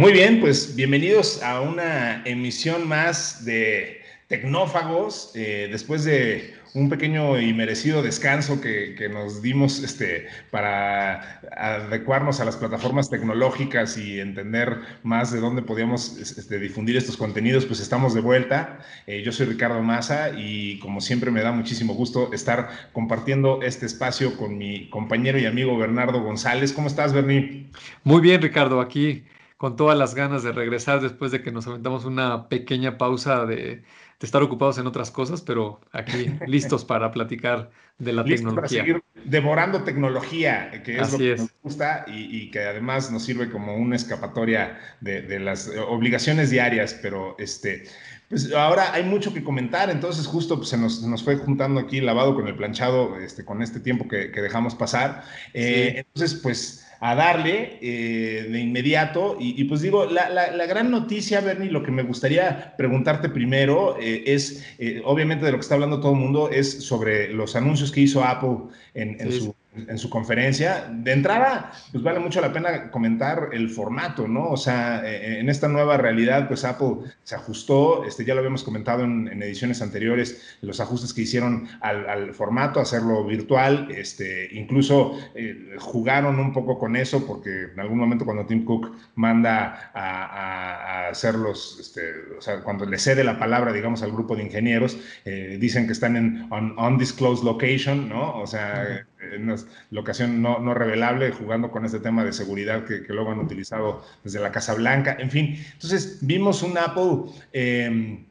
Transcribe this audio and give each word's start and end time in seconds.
Muy 0.00 0.14
bien, 0.14 0.40
pues 0.40 0.74
bienvenidos 0.76 1.42
a 1.42 1.60
una 1.60 2.22
emisión 2.24 2.88
más 2.88 3.44
de 3.44 4.00
Tecnófagos. 4.28 5.30
Eh, 5.34 5.68
después 5.70 6.04
de 6.04 6.54
un 6.72 6.88
pequeño 6.88 7.38
y 7.38 7.52
merecido 7.52 8.02
descanso 8.02 8.62
que, 8.62 9.10
nos 9.12 9.42
dimos 9.42 9.82
este, 9.82 10.26
para 10.50 11.42
adecuarnos 11.54 12.40
a 12.40 12.46
las 12.46 12.56
plataformas 12.56 13.10
tecnológicas 13.10 13.98
y 13.98 14.20
entender 14.20 14.78
más 15.02 15.32
de 15.32 15.40
dónde 15.40 15.60
podíamos 15.60 16.16
este, 16.16 16.58
difundir 16.58 16.96
estos 16.96 17.18
contenidos, 17.18 17.66
pues 17.66 17.78
estamos 17.78 18.14
de 18.14 18.22
vuelta. 18.22 18.78
Eh, 19.06 19.22
yo 19.22 19.32
soy 19.32 19.48
Ricardo 19.48 19.82
Maza 19.82 20.30
y 20.30 20.78
como 20.78 21.02
siempre 21.02 21.30
me 21.30 21.42
da 21.42 21.52
muchísimo 21.52 21.92
gusto 21.92 22.32
estar 22.32 22.70
compartiendo 22.94 23.60
este 23.60 23.84
espacio 23.84 24.34
con 24.38 24.56
mi 24.56 24.88
compañero 24.88 25.38
y 25.38 25.44
amigo 25.44 25.76
Bernardo 25.76 26.22
González. 26.22 26.72
¿Cómo 26.72 26.86
estás, 26.86 27.12
Berni? 27.12 27.68
Muy 28.02 28.22
bien, 28.22 28.40
Ricardo, 28.40 28.80
aquí 28.80 29.24
con 29.60 29.76
todas 29.76 29.98
las 29.98 30.14
ganas 30.14 30.42
de 30.42 30.52
regresar 30.52 31.02
después 31.02 31.32
de 31.32 31.42
que 31.42 31.52
nos 31.52 31.66
aventamos 31.66 32.06
una 32.06 32.48
pequeña 32.48 32.96
pausa 32.96 33.44
de, 33.44 33.82
estar 34.18 34.42
ocupados 34.42 34.78
en 34.78 34.86
otras 34.86 35.10
cosas, 35.10 35.42
pero 35.42 35.82
aquí 35.92 36.30
listos 36.46 36.82
para 36.86 37.10
platicar 37.10 37.70
de 37.98 38.14
la 38.14 38.24
tecnología. 38.24 38.54
Para 38.54 38.68
seguir 38.68 39.02
devorando 39.22 39.82
tecnología, 39.82 40.70
que 40.82 40.98
es 40.98 41.12
lo 41.12 41.18
que 41.18 41.36
nos 41.36 41.50
gusta 41.62 42.06
y, 42.08 42.50
que 42.50 42.60
además 42.60 43.12
nos 43.12 43.22
sirve 43.22 43.50
como 43.50 43.76
una 43.76 43.96
escapatoria 43.96 44.78
de, 45.02 45.38
las 45.38 45.70
obligaciones 45.88 46.48
diarias, 46.48 46.98
pero 47.02 47.36
este... 47.38 47.84
Pues 48.30 48.54
ahora 48.54 48.94
hay 48.94 49.02
mucho 49.02 49.34
que 49.34 49.42
comentar, 49.42 49.90
entonces 49.90 50.24
justo 50.26 50.56
pues, 50.56 50.70
se, 50.70 50.78
nos, 50.78 51.22
fue 51.22 51.36
juntando 51.36 51.80
aquí 51.80 52.00
lavado 52.00 52.34
con 52.34 52.46
el 52.46 52.54
planchado, 52.54 53.18
este, 53.18 53.44
con 53.44 53.60
este 53.60 53.80
tiempo 53.80 54.08
que, 54.08 54.28
dejamos 54.28 54.74
pasar. 54.74 55.24
Eh, 55.52 55.96
entonces, 55.96 56.40
pues 56.40 56.86
a 57.00 57.14
darle 57.14 57.78
eh, 57.80 58.46
de 58.50 58.60
inmediato. 58.60 59.36
Y, 59.40 59.64
pues 59.64 59.80
digo, 59.80 60.04
la, 60.04 60.66
gran 60.66 60.90
noticia, 60.90 61.40
Bernie, 61.40 61.70
lo 61.70 61.82
que 61.82 61.90
me 61.90 62.02
gustaría 62.02 62.74
preguntarte 62.76 63.30
primero 63.30 63.96
eh, 63.98 64.22
es, 64.26 64.64
eh, 64.78 65.00
obviamente 65.04 65.46
de 65.46 65.52
lo 65.52 65.58
que 65.58 65.62
está 65.62 65.74
hablando 65.74 66.00
todo 66.00 66.12
el 66.12 66.18
mundo, 66.18 66.50
es 66.50 66.84
sobre 66.84 67.32
los 67.32 67.56
anuncios 67.56 67.90
que 67.90 68.02
hizo 68.02 68.22
Apple 68.22 68.70
en, 68.94 69.32
su 69.32 69.54
en 69.88 69.98
su 69.98 70.10
conferencia. 70.10 70.88
De 70.90 71.12
entrada, 71.12 71.72
pues 71.92 72.02
vale 72.02 72.18
mucho 72.18 72.40
la 72.40 72.52
pena 72.52 72.90
comentar 72.90 73.50
el 73.52 73.70
formato, 73.70 74.28
¿no? 74.28 74.48
O 74.48 74.56
sea, 74.56 75.02
eh, 75.04 75.40
en 75.40 75.48
esta 75.48 75.68
nueva 75.68 75.96
realidad, 75.96 76.48
pues 76.48 76.64
Apple 76.64 76.96
se 77.22 77.34
ajustó, 77.34 78.04
este, 78.04 78.24
ya 78.24 78.34
lo 78.34 78.40
habíamos 78.40 78.62
comentado 78.62 79.04
en, 79.04 79.40
ediciones 79.42 79.80
anteriores, 79.82 80.58
los 80.60 80.80
ajustes 80.80 81.14
que 81.14 81.22
hicieron 81.22 81.68
al, 81.80 82.34
formato, 82.34 82.80
hacerlo 82.80 83.24
virtual, 83.24 83.88
este, 83.90 84.48
incluso 84.52 85.18
eh, 85.34 85.76
jugaron 85.78 86.38
un 86.38 86.52
poco 86.52 86.78
con 86.78 86.96
eso, 86.96 87.26
porque 87.26 87.72
en 87.72 87.80
algún 87.80 87.98
momento 87.98 88.24
cuando 88.24 88.46
Tim 88.46 88.64
Cook 88.64 88.92
manda 89.14 89.90
a, 89.94 91.08
hacer 91.08 91.34
los, 91.34 91.78
este, 91.80 92.02
o 92.38 92.40
sea, 92.40 92.60
cuando 92.60 92.86
le 92.86 92.98
cede 92.98 93.24
la 93.24 93.38
palabra, 93.38 93.72
digamos, 93.72 94.02
al 94.02 94.12
grupo 94.12 94.36
de 94.36 94.44
ingenieros, 94.44 94.98
eh, 95.24 95.58
dicen 95.60 95.86
que 95.86 95.92
están 95.92 96.16
en 96.16 96.48
undisclosed 96.78 97.44
location, 97.44 98.08
¿no? 98.08 98.36
O 98.38 98.46
sea, 98.46 99.06
en 99.20 99.44
una 99.44 99.56
locación 99.90 100.42
no, 100.42 100.58
no, 100.58 100.74
revelable, 100.74 101.30
jugando 101.32 101.70
con 101.70 101.84
este 101.84 102.00
tema 102.00 102.24
de 102.24 102.32
seguridad 102.32 102.84
que, 102.84 103.04
luego 103.08 103.32
han 103.32 103.40
utilizado 103.40 104.04
desde 104.24 104.40
la 104.40 104.52
Casa 104.52 104.74
Blanca, 104.74 105.16
en 105.18 105.30
fin. 105.30 105.64
Entonces, 105.72 106.18
vimos 106.22 106.62
un 106.62 106.78
Apple... 106.78 107.32
Eh, 107.52 108.26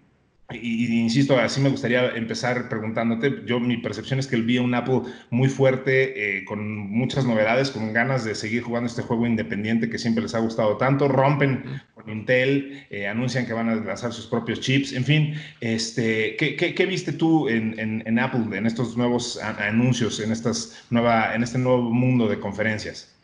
y, 0.52 1.00
insisto, 1.00 1.38
así 1.38 1.62
me 1.62 1.70
gustaría 1.70 2.10
empezar 2.16 2.70
preguntándote. 2.70 3.44
Yo, 3.46 3.60
mi 3.60 3.78
percepción 3.78 4.20
es 4.20 4.26
que 4.26 4.38
vi 4.38 4.58
un 4.58 4.74
Apple 4.74 5.02
muy 5.30 5.48
fuerte, 5.48 6.38
eh, 6.40 6.46
con 6.46 6.68
muchas 6.68 7.26
novedades, 7.26 7.70
con 7.70 7.94
ganas 7.94 8.26
de 8.26 8.34
seguir 8.34 8.64
jugando 8.64 8.88
este 8.88 9.04
juego 9.04 9.28
independiente 9.28 9.90
que 9.90 10.00
siempre 10.00 10.24
les 10.24 10.34
ha 10.34 10.40
gustado 10.40 10.78
tanto. 10.78 11.08
Rompen 11.08 11.82
con 11.94 12.10
Intel, 12.10 12.86
eh, 12.90 13.08
anuncian 13.08 13.46
que 13.46 13.54
van 13.54 13.70
a 13.70 13.76
lanzar 13.76 14.12
sus 14.12 14.26
propios 14.26 14.60
chips. 14.60 14.94
En 14.94 15.06
fin, 15.06 15.36
este, 15.62 16.36
¿qué, 16.38 16.56
qué, 16.56 16.86
viste 16.88 17.14
tú 17.14 17.48
en, 17.48 17.76
en, 17.78 18.20
Apple 18.20 18.58
en 18.58 18.66
estos 18.66 18.98
nuevos 18.98 19.40
anuncios, 19.42 20.20
en, 20.20 20.32
estas 20.32 20.84
nueva, 20.90 21.36
en 21.36 21.44
este 21.44 21.60
nuevo 21.60 21.92
mundo 21.92 22.28
de 22.28 22.40
conferencias? 22.40 23.19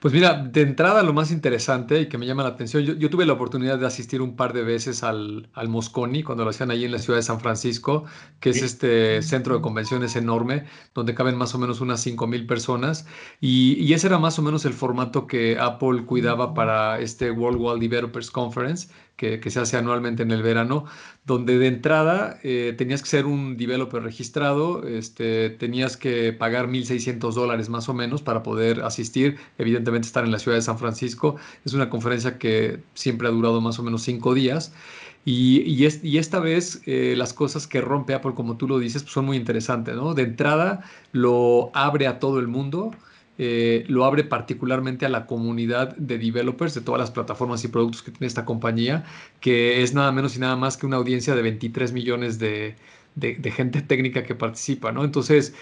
Pues 0.00 0.14
mira, 0.14 0.34
de 0.34 0.60
entrada 0.60 1.02
lo 1.02 1.12
más 1.12 1.32
interesante 1.32 2.00
y 2.00 2.08
que 2.08 2.18
me 2.18 2.26
llama 2.26 2.44
la 2.44 2.50
atención, 2.50 2.84
yo, 2.84 3.10
tuve 3.10 3.26
la 3.26 3.32
oportunidad 3.32 3.80
de 3.80 3.86
asistir 3.86 4.22
un 4.22 4.36
par 4.36 4.52
de 4.52 4.62
veces 4.62 5.02
al, 5.02 5.48
al, 5.54 5.68
Mosconi 5.68 6.22
cuando 6.22 6.44
lo 6.44 6.50
hacían 6.50 6.70
allí 6.70 6.84
en 6.84 6.92
la 6.92 7.00
ciudad 7.00 7.18
de 7.18 7.24
San 7.24 7.40
Francisco, 7.40 8.04
que 8.38 8.50
es 8.50 8.62
este 8.62 9.22
centro 9.22 9.56
de 9.56 9.60
convenciones 9.60 10.14
enorme, 10.14 10.66
donde 10.94 11.16
caben 11.16 11.36
más 11.36 11.52
o 11.56 11.58
menos 11.58 11.80
unas 11.80 12.06
5.000 12.06 12.46
personas. 12.46 13.06
Y, 13.40 13.74
y, 13.74 13.92
ese 13.92 14.06
era 14.06 14.18
más 14.18 14.38
o 14.38 14.42
menos 14.42 14.64
el 14.64 14.72
formato 14.72 15.26
que 15.26 15.58
Apple 15.58 16.04
cuidaba 16.06 16.54
para 16.54 17.00
este 17.00 17.32
World 17.32 17.58
Wide 17.60 17.80
Developers 17.80 18.30
Conference, 18.30 18.88
que, 19.18 19.50
se 19.50 19.58
hace 19.58 19.76
anualmente 19.76 20.22
en 20.22 20.30
el 20.30 20.42
verano, 20.42 20.84
donde 21.26 21.58
de 21.58 21.66
entrada 21.66 22.38
eh, 22.44 22.72
tenías 22.78 23.02
que 23.02 23.08
ser 23.08 23.26
un 23.26 23.56
developer 23.56 24.00
registrado, 24.00 24.86
este, 24.86 25.50
tenías 25.50 25.96
que 25.96 26.32
pagar 26.32 26.68
1.600 26.68 27.32
dólares 27.34 27.68
más 27.68 27.88
o 27.88 27.94
menos 27.94 28.22
para 28.22 28.44
poder 28.44 28.82
asistir, 28.82 29.36
evidentemente 29.58 30.06
estar 30.06 30.24
en 30.24 30.30
la 30.30 30.38
ciudad 30.38 30.56
de 30.56 30.62
San 30.62 30.78
Francisco. 30.78 31.34
Es 31.64 31.74
una 31.74 31.90
conferencia 31.90 32.38
que 32.38 32.80
siempre 32.94 33.26
ha 33.26 33.32
durado 33.32 33.60
más 33.60 33.78
o 33.80 33.82
menos 33.82 34.02
cinco 34.02 34.34
días. 34.34 34.72
Y, 35.24 35.62
y, 35.66 36.18
esta 36.18 36.38
vez 36.38 36.80
eh, 36.86 37.14
las 37.16 37.34
cosas 37.34 37.66
que 37.66 37.80
rompe 37.80 38.14
Apple, 38.14 38.34
como 38.34 38.56
tú 38.56 38.68
lo 38.68 38.78
dices, 38.78 39.02
pues 39.02 39.12
son 39.12 39.26
muy 39.26 39.36
interesantes, 39.36 39.96
¿no? 39.96 40.14
De 40.14 40.22
entrada 40.22 40.84
lo 41.12 41.70
abre 41.74 42.06
a 42.06 42.20
todo 42.20 42.38
el 42.38 42.46
mundo. 42.46 42.92
Eh, 43.38 43.84
lo 43.86 44.04
abre 44.04 44.24
particularmente 44.24 45.06
a 45.06 45.08
la 45.08 45.26
comunidad 45.26 45.96
de 45.96 46.18
developers 46.18 46.74
de 46.74 46.80
todas 46.80 47.00
las 47.00 47.12
plataformas 47.12 47.62
y 47.64 47.68
productos 47.68 48.02
que 48.02 48.10
tiene 48.10 48.26
esta 48.26 48.44
compañía, 48.44 49.04
que 49.40 49.82
es 49.82 49.94
nada 49.94 50.10
menos 50.10 50.36
y 50.36 50.40
nada 50.40 50.56
más 50.56 50.76
que 50.76 50.86
una 50.86 50.96
audiencia 50.96 51.36
de 51.36 51.42
23 51.42 51.92
millones 51.92 52.40
de, 52.40 52.74
de, 53.18 53.50
gente 53.50 53.82
técnica 53.82 54.22
que 54.22 54.34
participa, 54.34 54.92
¿no? 54.92 55.04
Entonces, 55.04 55.54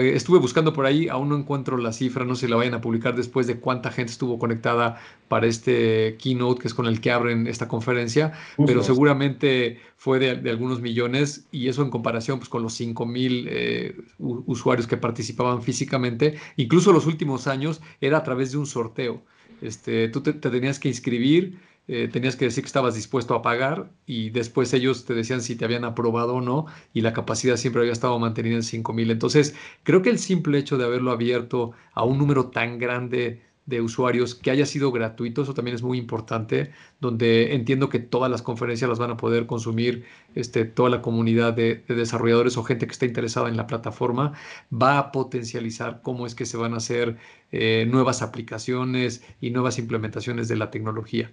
estuve 0.00 0.38
buscando 0.38 0.72
por 0.72 0.86
ahí, 0.86 1.08
aún 1.08 1.28
no 1.28 1.36
encuentro 1.36 1.76
la 1.76 1.92
cifra, 1.92 2.24
no 2.24 2.34
sé 2.34 2.46
si 2.46 2.50
la 2.50 2.56
vayan 2.56 2.74
a 2.74 2.80
publicar 2.80 3.16
después 3.16 3.46
de 3.46 3.58
cuánta 3.58 3.90
gente 3.90 4.12
estuvo 4.12 4.38
conectada 4.38 5.00
para 5.28 5.46
este 5.46 6.16
keynote 6.18 6.60
que 6.62 6.68
es 6.68 6.74
con 6.74 6.86
el 6.86 7.00
que 7.00 7.10
abren 7.10 7.46
esta 7.46 7.68
conferencia, 7.68 8.32
pero 8.66 8.82
seguramente 8.82 9.80
fue 9.96 10.18
de, 10.18 10.50
algunos 10.50 10.80
millones 10.80 11.46
y 11.50 11.68
eso 11.68 11.82
en 11.82 11.90
comparación 11.90 12.38
pues, 12.38 12.48
con 12.48 12.62
los 12.62 12.74
5 12.74 13.06
mil 13.06 13.46
eh, 13.50 13.96
usuarios 14.18 14.86
que 14.86 14.96
participaban 14.96 15.62
físicamente, 15.62 16.38
incluso 16.56 16.92
los 16.92 17.06
últimos 17.06 17.46
años 17.46 17.80
era 18.00 18.18
a 18.18 18.22
través 18.22 18.52
de 18.52 18.58
un 18.58 18.66
sorteo. 18.66 19.22
Este, 19.62 20.08
tú 20.08 20.20
te 20.20 20.34
tenías 20.34 20.78
que 20.78 20.88
inscribir 20.88 21.58
eh, 21.88 22.08
tenías 22.12 22.36
que 22.36 22.46
decir 22.46 22.64
que 22.64 22.66
estabas 22.68 22.94
dispuesto 22.94 23.34
a 23.34 23.42
pagar 23.42 23.90
y 24.06 24.30
después 24.30 24.72
ellos 24.74 25.04
te 25.04 25.14
decían 25.14 25.40
si 25.40 25.54
te 25.56 25.64
habían 25.64 25.84
aprobado 25.84 26.34
o 26.34 26.40
no 26.40 26.66
y 26.92 27.02
la 27.02 27.12
capacidad 27.12 27.56
siempre 27.56 27.82
había 27.82 27.92
estado 27.92 28.18
mantenida 28.18 28.56
en 28.56 28.62
5000. 28.64 29.10
Entonces, 29.10 29.54
creo 29.84 30.02
que 30.02 30.10
el 30.10 30.18
simple 30.18 30.58
hecho 30.58 30.78
de 30.78 30.84
haberlo 30.84 31.12
abierto 31.12 31.72
a 31.94 32.04
un 32.04 32.18
número 32.18 32.48
tan 32.50 32.78
grande 32.78 33.42
de 33.66 33.80
usuarios 33.80 34.34
que 34.36 34.50
haya 34.52 34.64
sido 34.64 34.92
gratuito, 34.92 35.42
eso 35.42 35.52
también 35.52 35.74
es 35.74 35.82
muy 35.82 35.98
importante, 35.98 36.70
donde 37.00 37.54
entiendo 37.54 37.88
que 37.88 37.98
todas 37.98 38.30
las 38.30 38.40
conferencias 38.40 38.88
las 38.88 39.00
van 39.00 39.10
a 39.10 39.16
poder 39.16 39.46
consumir 39.46 40.04
este, 40.36 40.64
toda 40.64 40.88
la 40.88 41.02
comunidad 41.02 41.52
de, 41.52 41.84
desarrolladores 41.88 42.56
o 42.56 42.62
gente 42.62 42.86
que 42.86 42.92
está 42.92 43.06
interesada 43.06 43.48
en 43.48 43.56
la 43.56 43.66
plataforma, 43.66 44.34
va 44.72 44.98
a 44.98 45.12
potencializar 45.12 46.00
cómo 46.02 46.26
es 46.26 46.36
que 46.36 46.46
se 46.46 46.56
van 46.56 46.74
a 46.74 46.76
hacer 46.76 47.16
eh, 47.50 47.86
nuevas 47.90 48.22
aplicaciones 48.22 49.24
y 49.40 49.50
nuevas 49.50 49.78
implementaciones 49.78 50.46
de 50.48 50.56
la 50.56 50.70
tecnología. 50.70 51.32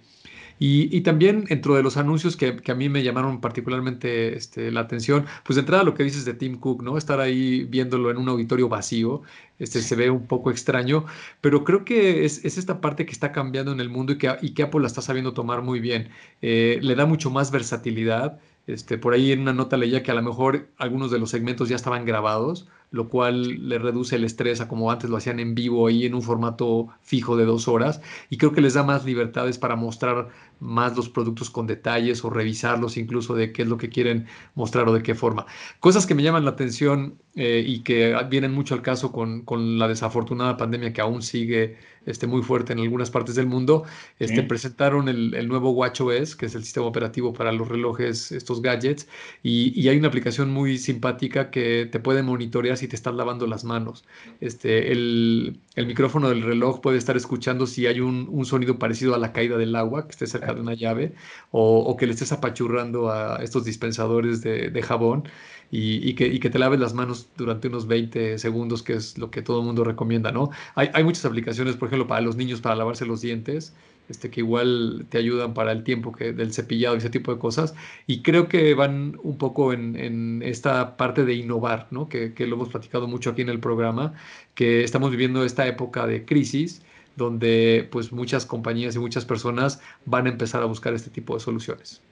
Y, 0.58 1.00
también 1.00 1.44
dentro 1.44 1.74
de 1.74 1.82
los 1.82 1.96
anuncios 1.96 2.36
que, 2.36 2.62
a 2.66 2.74
mí 2.74 2.88
me 2.88 3.02
llamaron 3.02 3.40
particularmente 3.40 4.36
este, 4.36 4.70
la 4.70 4.80
atención, 4.80 5.26
pues 5.44 5.56
de 5.56 5.60
entrada 5.60 5.82
lo 5.82 5.94
que 5.94 6.04
dices 6.04 6.24
de 6.24 6.34
Tim 6.34 6.58
Cook, 6.58 6.82
¿no? 6.82 6.96
Estar 6.96 7.20
ahí 7.20 7.64
viéndolo 7.64 8.10
en 8.10 8.16
un 8.18 8.28
auditorio 8.28 8.68
vacío, 8.68 9.22
este, 9.58 9.82
se 9.82 9.96
ve 9.96 10.10
un 10.10 10.26
poco 10.26 10.50
extraño, 10.50 11.06
pero 11.40 11.64
creo 11.64 11.84
que 11.84 12.24
es, 12.24 12.44
esta 12.44 12.80
parte 12.80 13.04
que 13.04 13.12
está 13.12 13.32
cambiando 13.32 13.72
en 13.72 13.80
el 13.80 13.88
mundo 13.88 14.12
y 14.12 14.18
que, 14.18 14.62
Apple 14.62 14.80
la 14.80 14.86
está 14.86 15.02
sabiendo 15.02 15.34
tomar 15.34 15.62
muy 15.62 15.80
bien. 15.80 16.08
Eh, 16.40 16.78
le 16.82 16.94
da 16.94 17.06
mucho 17.06 17.30
más 17.30 17.50
versatilidad. 17.50 18.38
Este, 18.66 18.96
por 18.96 19.12
ahí 19.12 19.32
en 19.32 19.40
una 19.40 19.52
nota 19.52 19.76
leía 19.76 20.02
que 20.02 20.10
a 20.10 20.14
lo 20.14 20.22
mejor 20.22 20.68
algunos 20.78 21.10
de 21.10 21.18
los 21.18 21.30
segmentos 21.30 21.68
ya 21.68 21.76
estaban 21.76 22.06
grabados, 22.06 22.66
lo 22.90 23.08
cual 23.08 23.68
le 23.68 23.78
reduce 23.78 24.16
el 24.16 24.24
estrés 24.24 24.60
a 24.60 24.68
como 24.68 24.90
antes 24.90 25.10
lo 25.10 25.16
hacían 25.16 25.40
en 25.40 25.54
vivo 25.54 25.86
ahí 25.86 26.06
en 26.06 26.14
un 26.14 26.22
formato 26.22 26.88
fijo 27.02 27.36
de 27.36 27.44
dos 27.44 27.66
horas 27.66 28.00
y 28.30 28.36
creo 28.36 28.52
que 28.52 28.60
les 28.60 28.74
da 28.74 28.82
más 28.82 29.04
libertades 29.04 29.58
para 29.58 29.76
mostrar 29.76 30.28
más 30.60 30.96
los 30.96 31.08
productos 31.08 31.50
con 31.50 31.66
detalles 31.66 32.24
o 32.24 32.30
revisarlos 32.30 32.96
incluso 32.96 33.34
de 33.34 33.52
qué 33.52 33.62
es 33.62 33.68
lo 33.68 33.76
que 33.76 33.88
quieren 33.88 34.26
mostrar 34.54 34.88
o 34.88 34.92
de 34.92 35.02
qué 35.02 35.14
forma. 35.14 35.46
Cosas 35.80 36.06
que 36.06 36.14
me 36.14 36.22
llaman 36.22 36.44
la 36.44 36.52
atención 36.52 37.18
eh, 37.36 37.64
y 37.66 37.80
que 37.80 38.16
vienen 38.30 38.52
mucho 38.52 38.74
al 38.74 38.82
caso 38.82 39.10
con, 39.10 39.42
con, 39.42 39.76
la 39.76 39.88
desafortunada 39.88 40.56
pandemia 40.56 40.92
que 40.92 41.00
aún 41.00 41.20
sigue 41.20 41.76
este, 42.06 42.28
muy 42.28 42.42
fuerte 42.42 42.72
en 42.72 42.78
algunas 42.78 43.10
partes 43.10 43.34
del 43.34 43.46
mundo. 43.46 43.84
Este, 44.20 44.44
Presentaron 44.44 45.08
el, 45.08 45.34
el, 45.34 45.48
nuevo 45.48 45.70
WatchOS, 45.72 46.36
que 46.36 46.46
es 46.46 46.54
el 46.54 46.62
sistema 46.62 46.86
operativo 46.86 47.32
para 47.32 47.50
los 47.50 47.66
relojes, 47.66 48.30
estos 48.30 48.62
gadgets, 48.62 49.08
y, 49.42 49.72
y 49.80 49.88
hay 49.88 49.98
una 49.98 50.08
aplicación 50.08 50.52
muy 50.52 50.78
simpática 50.78 51.50
que 51.50 51.88
te 51.90 51.98
puede 51.98 52.22
monitorear 52.22 52.76
si 52.84 52.88
te 52.88 52.96
estás 52.96 53.14
lavando 53.14 53.46
las 53.46 53.64
manos. 53.64 54.04
Este, 54.40 54.92
el, 54.92 55.60
micrófono 55.76 56.28
del 56.28 56.42
reloj 56.42 56.80
puede 56.80 56.98
estar 56.98 57.16
escuchando 57.16 57.66
si 57.66 57.86
hay 57.86 58.00
un, 58.00 58.44
sonido 58.44 58.78
parecido 58.78 59.14
a 59.14 59.18
la 59.18 59.32
caída 59.32 59.56
del 59.56 59.74
agua, 59.74 60.04
que 60.06 60.12
esté 60.12 60.26
cerca 60.26 60.52
de 60.54 60.60
una 60.60 60.74
llave, 60.74 61.14
o, 61.50 61.96
que 61.96 62.06
le 62.06 62.12
estés 62.12 62.32
apachurrando 62.32 63.10
a 63.10 63.42
estos 63.42 63.64
dispensadores 63.64 64.42
de, 64.42 64.82
jabón 64.82 65.24
y, 65.70 66.14
que, 66.14 66.38
que, 66.38 66.50
te 66.50 66.58
laves 66.58 66.78
las 66.78 66.92
manos 66.92 67.28
durante 67.36 67.68
unos 67.68 67.86
20 67.86 68.38
segundos, 68.38 68.82
que 68.82 68.94
es 68.94 69.16
lo 69.16 69.30
que 69.30 69.40
todo 69.40 69.60
el 69.60 69.66
mundo 69.66 69.82
recomienda, 69.82 70.30
¿no? 70.30 70.50
Hay, 70.74 70.90
hay 70.92 71.04
muchas 71.04 71.24
aplicaciones, 71.24 71.76
por 71.76 71.88
ejemplo, 71.88 72.06
para 72.06 72.20
los 72.20 72.36
niños 72.36 72.60
para 72.60 72.76
lavarse 72.76 73.06
los 73.06 73.22
dientes 73.22 73.74
este, 74.08 74.30
que 74.30 74.40
igual 74.40 75.06
te 75.08 75.18
ayudan 75.18 75.54
para 75.54 75.72
el 75.72 75.84
tiempo 75.84 76.12
que, 76.12 76.32
del 76.32 76.52
cepillado 76.52 76.94
y 76.94 76.98
ese 76.98 77.10
tipo 77.10 77.32
de 77.32 77.38
cosas. 77.38 77.74
Y 78.06 78.22
creo 78.22 78.48
que 78.48 78.74
van 78.74 79.18
un 79.22 79.38
poco 79.38 79.72
en, 79.72 80.42
esta 80.42 80.96
parte 80.96 81.24
de 81.24 81.34
innovar, 81.34 81.88
¿no? 81.90 82.08
que, 82.08 82.32
lo 82.38 82.56
hemos 82.56 82.68
platicado 82.68 83.06
mucho 83.08 83.30
aquí 83.30 83.42
en 83.42 83.48
el 83.48 83.60
programa, 83.60 84.14
que 84.54 84.84
estamos 84.84 85.10
viviendo 85.10 85.44
esta 85.44 85.66
época 85.66 86.06
de 86.06 86.24
crisis 86.24 86.82
donde 87.16 87.88
pues 87.92 88.12
muchas 88.12 88.44
compañías 88.44 88.96
y 88.96 88.98
muchas 88.98 89.24
personas 89.24 89.80
van 90.04 90.26
a 90.26 90.30
empezar 90.30 90.62
a 90.62 90.66
buscar 90.66 90.94
este 90.94 91.10
tipo 91.10 91.34
de 91.34 91.40
soluciones. 91.40 92.02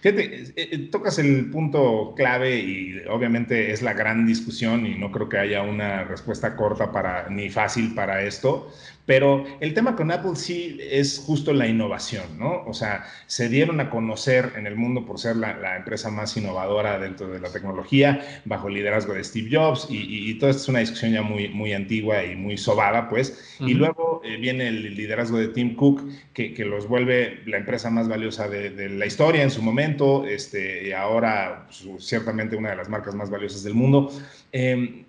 Fíjate, 0.00 0.42
eh, 0.42 0.52
eh, 0.56 0.78
tocas 0.90 1.20
el 1.20 1.48
punto 1.50 2.12
clave 2.16 2.58
y 2.58 3.02
obviamente 3.08 3.70
es 3.70 3.82
la 3.82 3.92
gran 3.92 4.26
discusión 4.26 4.84
y 4.84 4.96
no 4.96 5.12
creo 5.12 5.28
que 5.28 5.38
haya 5.38 5.62
una 5.62 6.02
respuesta 6.02 6.56
corta 6.56 6.90
para 6.90 7.28
ni 7.30 7.50
fácil 7.50 7.94
para 7.94 8.22
esto, 8.22 8.68
pero 9.06 9.44
el 9.60 9.74
tema 9.74 9.96
con 9.96 10.10
Apple 10.10 10.36
sí 10.36 10.78
es 10.80 11.18
justo 11.18 11.52
la 11.52 11.66
innovación, 11.66 12.38
¿no? 12.38 12.64
O 12.66 12.72
sea, 12.72 13.04
se 13.26 13.48
dieron 13.48 13.80
a 13.80 13.90
conocer 13.90 14.52
en 14.56 14.66
el 14.66 14.76
mundo 14.76 15.04
por 15.04 15.18
ser 15.18 15.36
la, 15.36 15.76
empresa 15.76 16.10
más 16.10 16.36
innovadora 16.36 16.98
dentro 16.98 17.28
de 17.28 17.40
la 17.40 17.50
tecnología, 17.50 18.42
bajo 18.44 18.68
el 18.68 18.74
liderazgo 18.74 19.14
de 19.14 19.24
Steve 19.24 19.48
Jobs, 19.50 19.86
y, 19.90 20.30
y, 20.30 20.34
todo 20.38 20.50
esto 20.50 20.62
es 20.62 20.68
una 20.68 20.78
discusión 20.80 21.12
ya 21.12 21.22
muy, 21.22 21.48
muy 21.48 21.72
antigua 21.72 22.24
y 22.24 22.36
muy 22.36 22.56
sobada, 22.56 23.08
pues. 23.08 23.56
Y 23.60 23.74
luego 23.74 24.20
eh, 24.24 24.36
viene 24.36 24.68
el 24.68 24.94
liderazgo 24.94 25.38
de 25.38 25.48
Tim 25.48 25.74
Cook, 25.74 26.02
que, 26.32 26.54
que 26.54 26.64
los 26.64 26.86
vuelve 26.86 27.40
la 27.46 27.56
empresa 27.56 27.90
más 27.90 28.08
valiosa 28.08 28.48
de, 28.48 28.88
la 28.88 29.06
historia 29.06 29.42
en 29.42 29.50
su 29.50 29.62
momento, 29.62 30.24
este, 30.26 30.88
y 30.88 30.92
ahora 30.92 31.66
pues, 31.66 32.04
ciertamente 32.04 32.56
una 32.56 32.70
de 32.70 32.76
las 32.76 32.88
marcas 32.88 33.14
más 33.14 33.30
valiosas 33.30 33.62
del 33.64 33.74
mundo. 33.74 34.12
Em, 34.52 35.04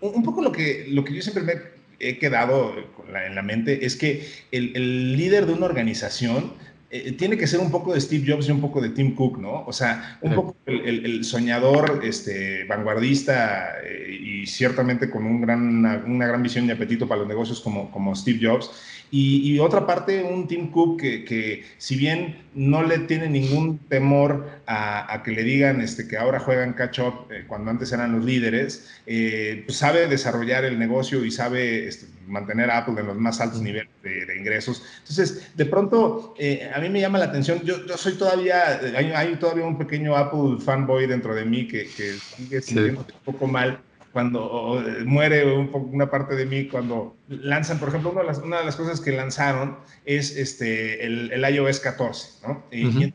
un 0.00 0.22
poco 0.24 0.42
lo 0.42 0.50
que, 0.50 0.86
lo 0.88 1.04
que 1.04 1.14
yo 1.14 1.22
siempre 1.22 1.44
me 1.44 1.71
he 2.02 2.18
quedado 2.18 2.74
en 3.14 3.34
la 3.34 3.42
mente 3.42 3.86
es 3.86 3.96
que 3.96 4.26
el, 4.50 5.16
líder 5.16 5.46
de 5.46 5.52
una 5.52 5.66
organización 5.66 6.52
eh, 6.94 7.12
tiene 7.12 7.38
que 7.38 7.46
ser 7.46 7.58
un 7.58 7.70
poco 7.70 7.94
de 7.94 8.00
Steve 8.02 8.30
Jobs 8.30 8.46
y 8.48 8.52
un 8.52 8.60
poco 8.60 8.78
de 8.78 8.90
Tim 8.90 9.14
Cook, 9.14 9.38
¿no? 9.38 9.64
O 9.64 9.72
sea, 9.72 10.18
un 10.20 10.34
poco 10.34 10.56
el, 10.66 11.24
soñador, 11.24 12.02
este, 12.04 12.64
vanguardista 12.64 13.80
eh, 13.82 14.14
y 14.20 14.46
ciertamente 14.46 15.08
con 15.08 15.24
un 15.24 15.40
gran, 15.40 15.86
una, 16.04 16.26
gran 16.26 16.42
visión 16.42 16.66
y 16.66 16.70
apetito 16.70 17.08
para 17.08 17.20
los 17.20 17.28
negocios 17.28 17.62
como, 17.62 17.90
como 17.90 18.14
Steve 18.14 18.40
Jobs 18.42 18.70
y, 19.10 19.58
otra 19.58 19.86
parte, 19.86 20.22
un 20.22 20.46
Tim 20.46 20.70
Cook 20.70 21.00
que, 21.00 21.24
que, 21.24 21.64
si 21.78 21.96
bien 21.96 22.42
no 22.54 22.82
le 22.82 22.98
tiene 22.98 23.28
ningún 23.28 23.78
temor 23.78 24.50
a, 24.66 25.22
que 25.24 25.32
le 25.32 25.44
digan 25.44 25.80
este, 25.80 26.08
que 26.08 26.16
ahora 26.18 26.40
juegan 26.40 26.72
catch-up 26.74 27.30
eh, 27.30 27.44
cuando 27.46 27.70
antes 27.70 27.92
eran 27.92 28.12
los 28.12 28.24
líderes, 28.24 28.90
pues 29.04 29.76
sabe 29.76 30.08
desarrollar 30.08 30.64
el 30.64 30.78
negocio 30.78 31.24
y 31.24 31.30
sabe 31.30 31.88
este, 31.88 32.06
mantener 32.26 32.70
a 32.70 32.78
Apple 32.78 32.94
en 33.00 33.06
los 33.06 33.16
más 33.16 33.40
altos 33.40 33.60
niveles 33.62 33.90
de, 34.02 34.36
ingresos. 34.36 34.82
Entonces, 35.00 35.54
de 35.56 35.66
pronto, 35.66 36.34
eh, 36.38 36.70
a 36.74 36.80
mí 36.80 36.88
me 36.88 37.00
llama 37.00 37.18
la 37.18 37.26
atención, 37.26 37.60
yo, 37.62 37.84
yo 37.86 37.96
soy 37.96 38.14
todavía, 38.14 38.80
hay, 38.96 39.36
todavía 39.36 39.64
un 39.64 39.78
pequeño 39.78 40.16
Apple 40.16 40.58
fanboy 40.64 41.06
dentro 41.06 41.34
de 41.34 41.44
mí 41.44 41.66
que, 41.66 41.88
que 41.96 42.14
sigue 42.14 42.60
sintiéndose 42.62 43.12
un 43.12 43.32
poco 43.32 43.46
mal 43.46 43.80
cuando 44.12 44.84
muere 45.06 45.50
una 45.72 46.10
parte 46.10 46.36
de 46.36 46.44
mí 46.44 46.68
cuando 46.68 47.16
lanzan, 47.28 47.78
por 47.78 47.88
ejemplo, 47.88 48.10
una 48.10 48.20
de 48.20 48.26
las, 48.26 48.38
una 48.38 48.58
de 48.58 48.64
las 48.66 48.76
cosas 48.76 49.00
que 49.00 49.12
lanzaron 49.12 49.78
es 50.04 50.36
este, 50.36 51.04
el, 51.06 51.32
el 51.32 51.54
iOS 51.54 51.80
14, 51.80 52.46
¿no? 52.46 52.62
y 52.70 53.14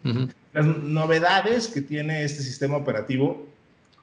las 0.53 0.65
novedades 0.65 1.68
que 1.68 1.81
tiene 1.81 2.24
este 2.24 2.42
sistema 2.42 2.77
operativo 2.77 3.45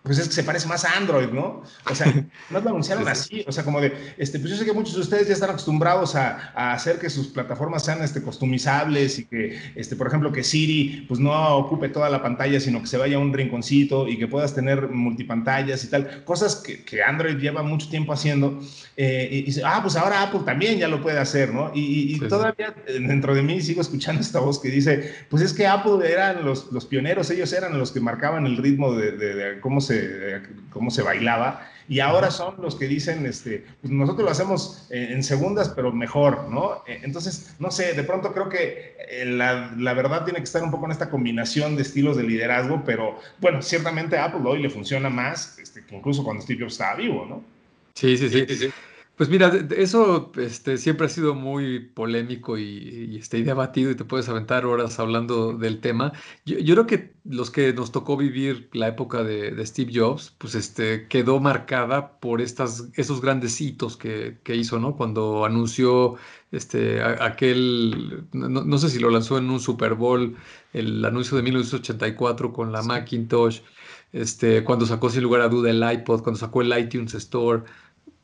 pues 0.04 0.18
es 0.18 0.28
que 0.28 0.34
se 0.34 0.44
parece 0.44 0.68
más 0.68 0.84
a 0.84 0.98
Android, 0.98 1.30
¿no? 1.30 1.62
O 1.90 1.94
sea, 1.94 2.06
no 2.50 2.60
lo 2.60 2.68
anunciaron 2.68 3.08
así, 3.08 3.42
o 3.48 3.52
sea, 3.52 3.64
como 3.64 3.80
de, 3.80 4.14
este, 4.18 4.38
pues 4.38 4.50
yo 4.50 4.58
sé 4.58 4.66
que 4.66 4.74
muchos 4.74 4.94
de 4.96 5.00
ustedes 5.00 5.28
ya 5.28 5.32
están 5.32 5.48
acostumbrados 5.48 6.14
a, 6.14 6.52
a, 6.54 6.74
hacer 6.74 6.98
que 6.98 7.08
sus 7.08 7.28
plataformas 7.28 7.86
sean 7.86 8.02
este, 8.02 8.20
customizables 8.20 9.18
y 9.18 9.24
que, 9.24 9.58
este, 9.74 9.96
por 9.96 10.08
ejemplo, 10.08 10.30
que 10.30 10.44
Siri 10.44 11.06
pues 11.08 11.20
no 11.20 11.56
ocupe 11.56 11.88
toda 11.88 12.10
la 12.10 12.22
pantalla, 12.22 12.60
sino 12.60 12.82
que 12.82 12.86
se 12.86 12.98
vaya 12.98 13.16
a 13.16 13.18
un 13.18 13.32
rinconcito 13.32 14.06
y 14.06 14.18
que 14.18 14.28
puedas 14.28 14.54
tener 14.54 14.90
multipantallas 14.90 15.82
y 15.84 15.88
tal, 15.88 16.22
cosas 16.24 16.56
que, 16.56 16.84
que 16.84 17.02
Android 17.02 17.38
lleva 17.38 17.62
mucho 17.62 17.88
tiempo 17.88 18.12
haciendo. 18.12 18.60
Eh, 18.98 19.28
y, 19.32 19.42
dice, 19.42 19.62
ah, 19.64 19.78
pues 19.80 19.96
ahora 19.96 20.22
Apple 20.22 20.40
también 20.44 20.78
ya 20.78 20.86
lo 20.86 21.00
puede 21.00 21.18
hacer, 21.18 21.54
¿no? 21.54 21.72
Y, 21.74 22.14
y 22.14 22.18
todavía 22.28 22.74
dentro 22.86 23.34
de 23.34 23.42
mí 23.42 23.58
sigo 23.62 23.80
escuchando 23.80 24.20
esta 24.20 24.40
voz 24.40 24.60
que 24.60 24.68
dice, 24.68 25.14
pues 25.30 25.42
es 25.42 25.54
que 25.54 25.66
Apple 25.66 26.06
eran 26.06 26.44
los, 26.44 26.70
los 26.72 26.84
pioneros, 26.84 27.30
ellos 27.30 27.54
eran 27.54 27.78
los 27.78 27.90
que 27.90 28.00
marcaban 28.00 28.44
el 28.44 28.58
ritmo 28.58 28.94
de, 28.94 29.12
de, 29.12 29.34
de 29.34 29.60
cómo 29.60 29.80
se 29.80 29.94
cómo 30.70 30.91
se 30.91 31.02
bailaba, 31.02 31.69
y 31.88 32.00
ahora 32.00 32.31
son 32.31 32.55
los 32.62 32.76
que 32.76 32.87
dicen, 32.87 33.26
este, 33.26 33.64
pues 33.82 33.93
nosotros 33.93 34.25
lo 34.25 34.31
hacemos 34.31 34.87
en, 34.91 35.23
segundas, 35.23 35.69
pero 35.69 35.93
mejor, 35.93 36.49
¿no? 36.49 36.82
E, 36.87 37.00
entonces, 37.02 37.55
no 37.58 37.70
sé, 37.70 37.93
de 37.93 38.05
pronto 38.05 38.32
creo 38.32 38.49
que 38.49 38.96
eh, 39.08 39.26
la, 39.26 39.75
la, 39.76 39.93
verdad 39.93 40.25
tiene 40.25 40.38
que 40.38 40.44
estar 40.44 40.62
un 40.62 40.70
poco 40.70 40.87
en 40.87 40.93
esta 40.93 41.11
combinación 41.11 41.76
de 41.76 41.82
estilos 41.82 42.17
de 42.17 42.23
liderazgo, 42.23 42.82
pero 42.87 43.19
bueno, 43.38 43.61
ciertamente 43.61 44.17
a 44.17 44.26
Apple 44.26 44.41
hoy 44.44 44.62
le 44.62 44.70
funciona 44.70 45.11
más 45.11 45.58
este, 45.58 45.85
que 45.85 45.94
incluso 45.94 46.25
cuando 46.25 46.43
Steve 46.43 46.61
Jobs 46.62 46.73
estaba 46.73 46.96
vivo, 46.96 47.26
¿no? 47.29 47.44
sí, 47.94 48.17
sí. 48.17 48.29
sí. 48.29 48.46
sí. 48.49 48.73
Pues 49.16 49.28
mira, 49.28 49.52
eso 49.76 50.32
este, 50.37 50.76
siempre 50.76 51.06
ha 51.06 51.08
sido 51.08 51.37
muy 51.37 51.78
polémico 51.78 52.58
y, 52.58 53.16
este, 53.16 53.44
debatido 53.44 53.93
y 53.93 53.94
te 53.94 54.05
puedes 54.05 54.28
aventar 54.28 54.66
horas 54.66 54.99
hablando 54.99 55.52
del 55.52 55.81
tema. 55.81 56.12
Yo, 56.44 56.56
creo 56.75 56.87
que 56.88 57.14
los 57.25 57.52
que 57.52 57.72
nos 57.72 57.93
tocó 57.93 58.16
vivir 58.16 58.69
la 58.72 58.88
época 58.88 59.22
de, 59.22 59.64
Steve 59.66 59.93
Jobs, 59.94 60.34
pues 60.37 60.56
este, 60.56 61.06
quedó 61.06 61.38
marcada 61.38 62.19
por 62.19 62.40
estas, 62.40 62.88
esos 62.94 63.20
grandes 63.20 63.61
hitos 63.61 63.96
que, 63.96 64.37
hizo, 64.49 64.81
¿no? 64.81 64.96
Cuando 64.96 65.44
anunció 65.44 66.17
este, 66.50 67.00
aquel, 67.00 68.25
no, 68.32 68.78
sé 68.78 68.90
si 68.90 68.99
lo 68.99 69.10
lanzó 69.10 69.38
en 69.38 69.49
un 69.49 69.60
Super 69.60 69.94
Bowl, 69.94 70.37
el 70.72 71.05
anuncio 71.05 71.37
de 71.37 71.44
1984 71.44 72.52
con 72.52 72.72
la 72.72 72.82
Macintosh, 72.82 73.60
este, 74.12 74.64
cuando 74.64 74.87
sacó 74.87 75.08
sin 75.08 75.22
lugar 75.22 75.40
a 75.43 75.49
duda 75.49 75.70
el 75.70 75.82
iPod, 75.82 76.22
cuando 76.22 76.38
sacó 76.38 76.62
el 76.62 76.76
iTunes 76.76 77.14
Store 77.14 77.62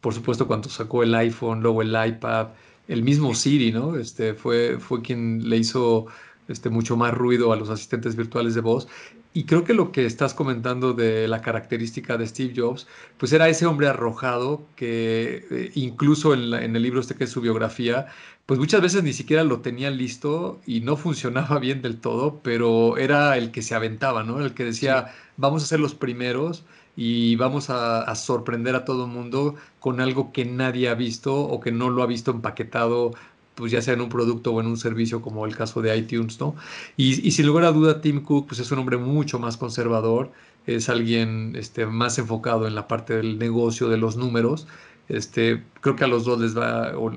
por 0.01 0.15
supuesto, 0.15 0.47
cuando 0.47 0.69
sacó 0.69 1.03
el 1.03 1.15
iPhone, 1.15 1.63
luego 1.63 1.83
el 1.83 1.91
iPad, 1.91 2.49
el 2.89 3.03
mismo 3.03 3.35
Siri, 3.35 3.73
¿no? 3.73 3.97
Este, 3.97 4.35
fue, 4.35 4.79
fue 4.81 5.03
quien 5.03 5.49
le 5.49 5.59
hizo 5.59 6.07
este, 6.49 6.71
mucho 6.71 6.97
más 6.97 7.15
ruido 7.15 7.53
a 7.53 7.57
los 7.57 7.71
asistentes 7.71 8.17
virtuales 8.17 8.55
de 8.55 8.61
voz. 8.61 8.89
Y 9.33 9.45
creo 9.45 9.63
que 9.63 9.75
lo 9.75 9.93
que 9.93 10.07
estás 10.07 10.35
comentando 10.35 10.93
de 10.93 11.29
la 11.29 11.41
característica 11.41 12.19
de 12.19 12.27
Steve 12.27 12.53
Jobs, 12.57 12.89
pues 13.17 13.33
era 13.33 13.49
ese 13.49 13.65
hombre 13.65 13.87
arrojado 13.87 14.67
que 14.75 15.47
eh, 15.51 15.71
incluso 15.77 16.35
en, 16.35 16.53
en, 16.53 16.75
el 16.75 16.83
libro 16.83 17.01
este 17.01 17.15
que 17.15 17.25
es 17.25 17.31
su 17.31 17.41
biografía, 17.41 18.09
pues 18.47 18.59
muchas 18.59 18.81
veces 18.81 19.05
ni 19.05 19.13
siquiera 19.13 19.45
lo 19.45 19.61
tenía 19.61 19.91
listo 19.91 20.61
y 20.67 20.81
no 20.81 20.97
funcionaba 20.97 21.61
bien 21.61 21.83
del 21.83 22.01
todo, 22.01 22.41
pero 22.43 22.97
era 22.97 23.37
el 23.37 23.53
que 23.53 23.63
se 23.63 23.77
aventaba, 23.77 24.25
¿no? 24.25 24.41
El 24.41 24.55
que 24.55 24.65
decía, 24.65 25.15
vamos 25.37 25.63
a 25.63 25.67
ser 25.67 25.79
los 25.79 25.95
primeros 25.95 26.65
y 27.03 27.35
vamos 27.37 27.71
a, 27.71 28.15
sorprender 28.15 28.75
a 28.75 28.85
todo 28.85 29.07
el 29.07 29.11
mundo 29.11 29.55
con 29.79 30.03
algo 30.03 30.33
que 30.33 30.45
nadie 30.45 30.91
ha 30.91 30.95
visto 30.95 31.35
o 31.35 31.59
que 31.59 31.73
no 31.73 31.89
lo 31.89 32.03
ha 32.03 32.07
visto 32.07 32.31
empaquetado 32.31 33.13
pues 33.55 33.73
ya 33.73 33.81
sea 33.81 33.95
en 33.95 34.03
un 34.03 34.11
producto 34.11 34.53
o 34.53 34.61
en 34.61 34.67
un 34.67 34.77
servicio 34.77 35.23
como 35.23 35.47
el 35.47 35.57
caso 35.57 35.81
de 35.81 35.97
iTunes, 35.97 36.39
¿no? 36.41 36.57
Y, 36.99 37.27
y 37.27 37.31
sin 37.31 37.47
lugar 37.47 37.65
a 37.65 37.73
duda 37.73 38.03
Tim 38.03 38.23
Cook 38.23 38.49
pues 38.49 38.61
es 38.61 38.71
un 38.71 38.81
hombre 38.81 38.99
mucho 38.99 39.39
más 39.39 39.57
conservador, 39.57 40.31
es 40.67 40.91
alguien 40.91 41.55
este, 41.57 41.87
más 41.87 42.19
enfocado 42.19 42.67
en 42.67 42.75
la 42.75 42.87
parte 42.87 43.17
del 43.17 43.39
negocio, 43.39 43.89
de 43.89 43.97
los 43.97 44.17
números, 44.17 44.67
este, 45.11 45.63
creo 45.81 45.97
que 45.97 46.05
a 46.05 46.07
los 46.07 46.25
dos 46.25 46.41
les 46.41 46.57
va, 46.57 46.97
o, 46.97 47.11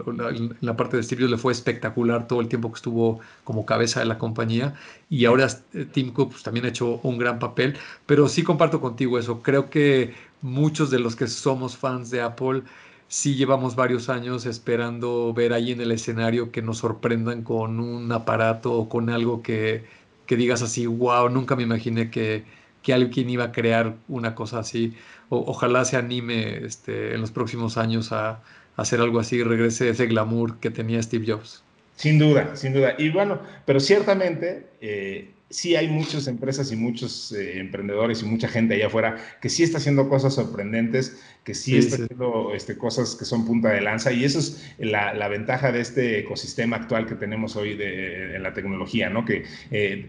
la, 0.62 0.76
parte 0.76 0.98
de 0.98 1.04
Steve 1.04 1.28
le 1.28 1.38
fue 1.38 1.52
espectacular 1.52 2.28
todo 2.28 2.42
el 2.42 2.48
tiempo 2.48 2.72
que 2.72 2.78
estuvo 2.78 3.20
como 3.44 3.66
cabeza 3.66 4.00
de 4.00 4.08
la 4.08 4.18
compañía. 4.18 4.76
Y 5.10 5.26
ahora 5.26 5.48
eh, 5.74 5.86
Tim 5.92 6.12
Cook 6.12 6.32
pues, 6.32 6.44
también 6.44 6.66
ha 6.66 6.70
hecho 6.70 7.00
un 7.04 7.18
gran 7.18 7.40
papel, 7.40 7.78
pero 8.06 8.28
sí 8.28 8.44
comparto 8.44 8.82
contigo 8.82 9.20
eso, 9.20 9.42
creo 9.42 9.70
que 9.70 10.14
muchos 10.42 10.90
de 10.90 11.00
los 11.00 11.16
que 11.16 11.28
somos 11.28 11.78
fans 11.78 12.10
de 12.10 12.22
Apple 12.22 12.64
sí 13.08 13.36
llevamos 13.36 13.76
varios 13.76 14.10
años 14.10 14.46
esperando 14.46 15.34
ver 15.34 15.54
ahí 15.54 15.72
en 15.72 15.82
el 15.82 15.92
escenario 15.92 16.52
que 16.52 16.62
nos 16.62 16.80
sorprendan 16.80 17.44
con 17.44 17.80
un 17.80 18.12
aparato 18.12 18.74
o 18.74 18.90
con 18.90 19.10
algo 19.10 19.44
que, 19.44 19.86
que 20.26 20.36
digas 20.36 20.62
así, 20.62 20.88
wow, 20.88 21.30
nunca 21.30 21.56
me 21.56 21.64
imaginé 21.64 22.10
que, 22.10 22.44
que 22.84 22.94
alguien 22.94 23.30
iba 23.30 23.46
a 23.46 23.52
crear 23.52 23.96
una 24.08 24.36
cosa 24.36 24.60
así 24.60 24.94
ojalá 25.42 25.86
se 25.86 25.98
anime 25.98 26.66
este, 26.66 27.14
en 27.14 27.22
los 27.22 27.32
próximos 27.32 27.78
años 27.78 28.12
a, 28.12 28.42
hacer 28.76 29.02
algo 29.02 29.20
así 29.20 29.36
y 29.36 29.44
regrese 29.44 29.90
ese 29.90 30.08
glamour 30.08 30.58
que 30.58 30.72
tenía 30.72 31.00
Steve 31.04 31.32
Jobs. 31.32 31.62
Sin 31.96 32.18
duda, 32.18 32.56
sin 32.56 32.74
duda. 32.74 32.96
Y 32.98 33.12
bueno, 33.12 33.40
pero 33.68 33.80
ciertamente 33.80 34.66
eh, 34.82 35.30
sí 35.54 35.76
hay 35.76 35.88
muchas 35.88 36.28
empresas 36.28 36.72
y 36.72 36.76
muchos 36.76 37.32
eh, 37.32 37.60
emprendedores 37.60 38.24
y 38.24 38.26
mucha 38.26 38.48
gente 38.48 38.74
allá 38.74 38.88
afuera 38.88 39.18
que 39.40 39.50
sí 39.50 39.64
está 39.64 39.78
haciendo 39.78 40.10
cosas 40.10 40.34
sorprendentes, 40.34 41.22
que 41.44 41.54
sí, 41.54 41.78
está 41.78 41.96
haciendo 41.96 42.54
este, 42.56 42.78
cosas 42.78 43.16
que 43.16 43.26
son 43.26 43.46
punta 43.46 43.70
de 43.70 43.82
lanza 43.82 44.12
y 44.12 44.24
eso 44.24 44.40
es 44.40 44.66
la, 44.80 45.28
ventaja 45.28 45.72
de 45.72 45.82
este 45.82 46.20
ecosistema 46.20 46.78
actual 46.78 47.06
que 47.06 47.16
tenemos 47.16 47.56
hoy 47.56 47.76
de, 47.76 48.36
en 48.36 48.44
la 48.44 48.54
tecnología, 48.54 49.10
¿no? 49.10 49.26
Que 49.26 49.44
eh, 49.72 50.06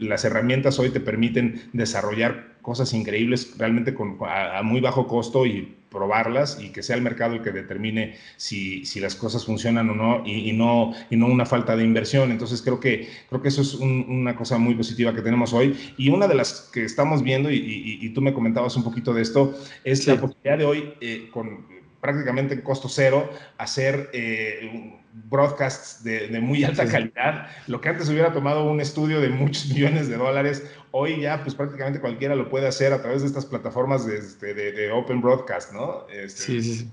las 0.00 0.24
herramientas 0.24 0.78
hoy 0.78 0.90
te 0.90 1.00
permiten 1.00 1.62
desarrollar 1.72 2.58
cosas 2.62 2.92
increíbles 2.92 3.54
realmente 3.56 3.94
con, 3.94 4.18
a, 4.20 4.62
muy 4.62 4.80
bajo 4.80 5.06
costo 5.06 5.46
y 5.46 5.77
probarlas 5.90 6.58
y 6.60 6.70
que 6.70 6.82
sea 6.82 6.96
el 6.96 7.02
mercado 7.02 7.34
el 7.34 7.42
que 7.42 7.50
determine 7.50 8.16
si, 8.36 8.84
si 8.84 9.00
las 9.00 9.14
cosas 9.14 9.44
funcionan 9.44 9.88
o 9.90 9.94
no 9.94 10.22
y, 10.26 10.52
no 10.52 10.92
y 11.10 11.16
no 11.16 11.26
una 11.26 11.46
falta 11.46 11.76
de 11.76 11.84
inversión. 11.84 12.30
Entonces 12.30 12.62
creo 12.62 12.80
que, 12.80 13.08
creo 13.28 13.42
que 13.42 13.48
eso 13.48 13.62
es 13.62 13.74
una 13.74 14.36
cosa 14.36 14.58
muy 14.58 14.74
positiva 14.74 15.14
que 15.14 15.22
tenemos 15.22 15.52
hoy. 15.52 15.76
Y 15.96 16.10
una 16.10 16.28
de 16.28 16.34
las 16.34 16.70
que 16.72 16.84
estamos 16.84 17.22
viendo, 17.22 17.50
y, 17.50 18.10
tú 18.14 18.20
me 18.20 18.32
comentabas 18.32 18.76
un 18.76 18.84
poquito 18.84 19.12
de 19.12 19.22
esto, 19.22 19.58
es 19.84 20.06
la 20.06 20.20
posibilidad 20.20 20.58
de 20.58 20.64
hoy 20.64 20.94
eh, 21.00 21.28
con 21.32 21.78
prácticamente 22.00 22.54
en 22.54 22.62
costo 22.62 22.88
cero 22.88 23.28
hacer 23.58 24.10
eh, 24.12 24.98
broadcasts 25.24 26.02
de, 26.04 26.38
muy 26.40 26.64
alta 26.64 26.86
calidad. 26.86 27.48
Lo 27.66 27.80
que 27.80 27.88
antes 27.88 28.08
hubiera 28.08 28.32
tomado 28.32 28.64
un 28.64 28.80
estudio 28.80 29.20
de 29.20 29.28
muchos 29.28 29.68
millones 29.74 30.08
de 30.08 30.16
dólares, 30.16 30.70
hoy 30.90 31.20
ya 31.20 31.42
pues 31.42 31.54
prácticamente 31.54 32.00
cualquiera 32.00 32.34
lo 32.34 32.48
puede 32.48 32.68
hacer 32.68 32.92
a 32.92 33.02
través 33.02 33.22
de 33.22 33.28
estas 33.28 33.46
plataformas 33.46 34.06
de, 34.06 34.18
este, 34.18 34.90
Open 34.90 35.20
Broadcast, 35.20 35.72
¿no? 35.72 36.06
Este, 36.08 36.42
sí, 36.42 36.62
sí, 36.62 36.74
sí. 36.76 36.90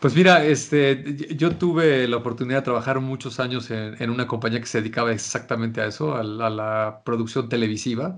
Pues 0.00 0.14
mira, 0.14 0.44
este, 0.44 1.16
yo 1.34 1.56
tuve 1.56 2.06
la 2.06 2.18
oportunidad 2.18 2.58
de 2.58 2.64
trabajar 2.64 3.00
muchos 3.00 3.40
años 3.40 3.70
en, 3.70 4.10
una 4.10 4.26
compañía 4.26 4.60
que 4.60 4.66
se 4.66 4.78
dedicaba 4.78 5.12
exactamente 5.12 5.80
a 5.80 5.86
eso, 5.86 6.14
a, 6.14 6.22
la, 6.22 7.00
producción 7.04 7.48
televisiva. 7.48 8.16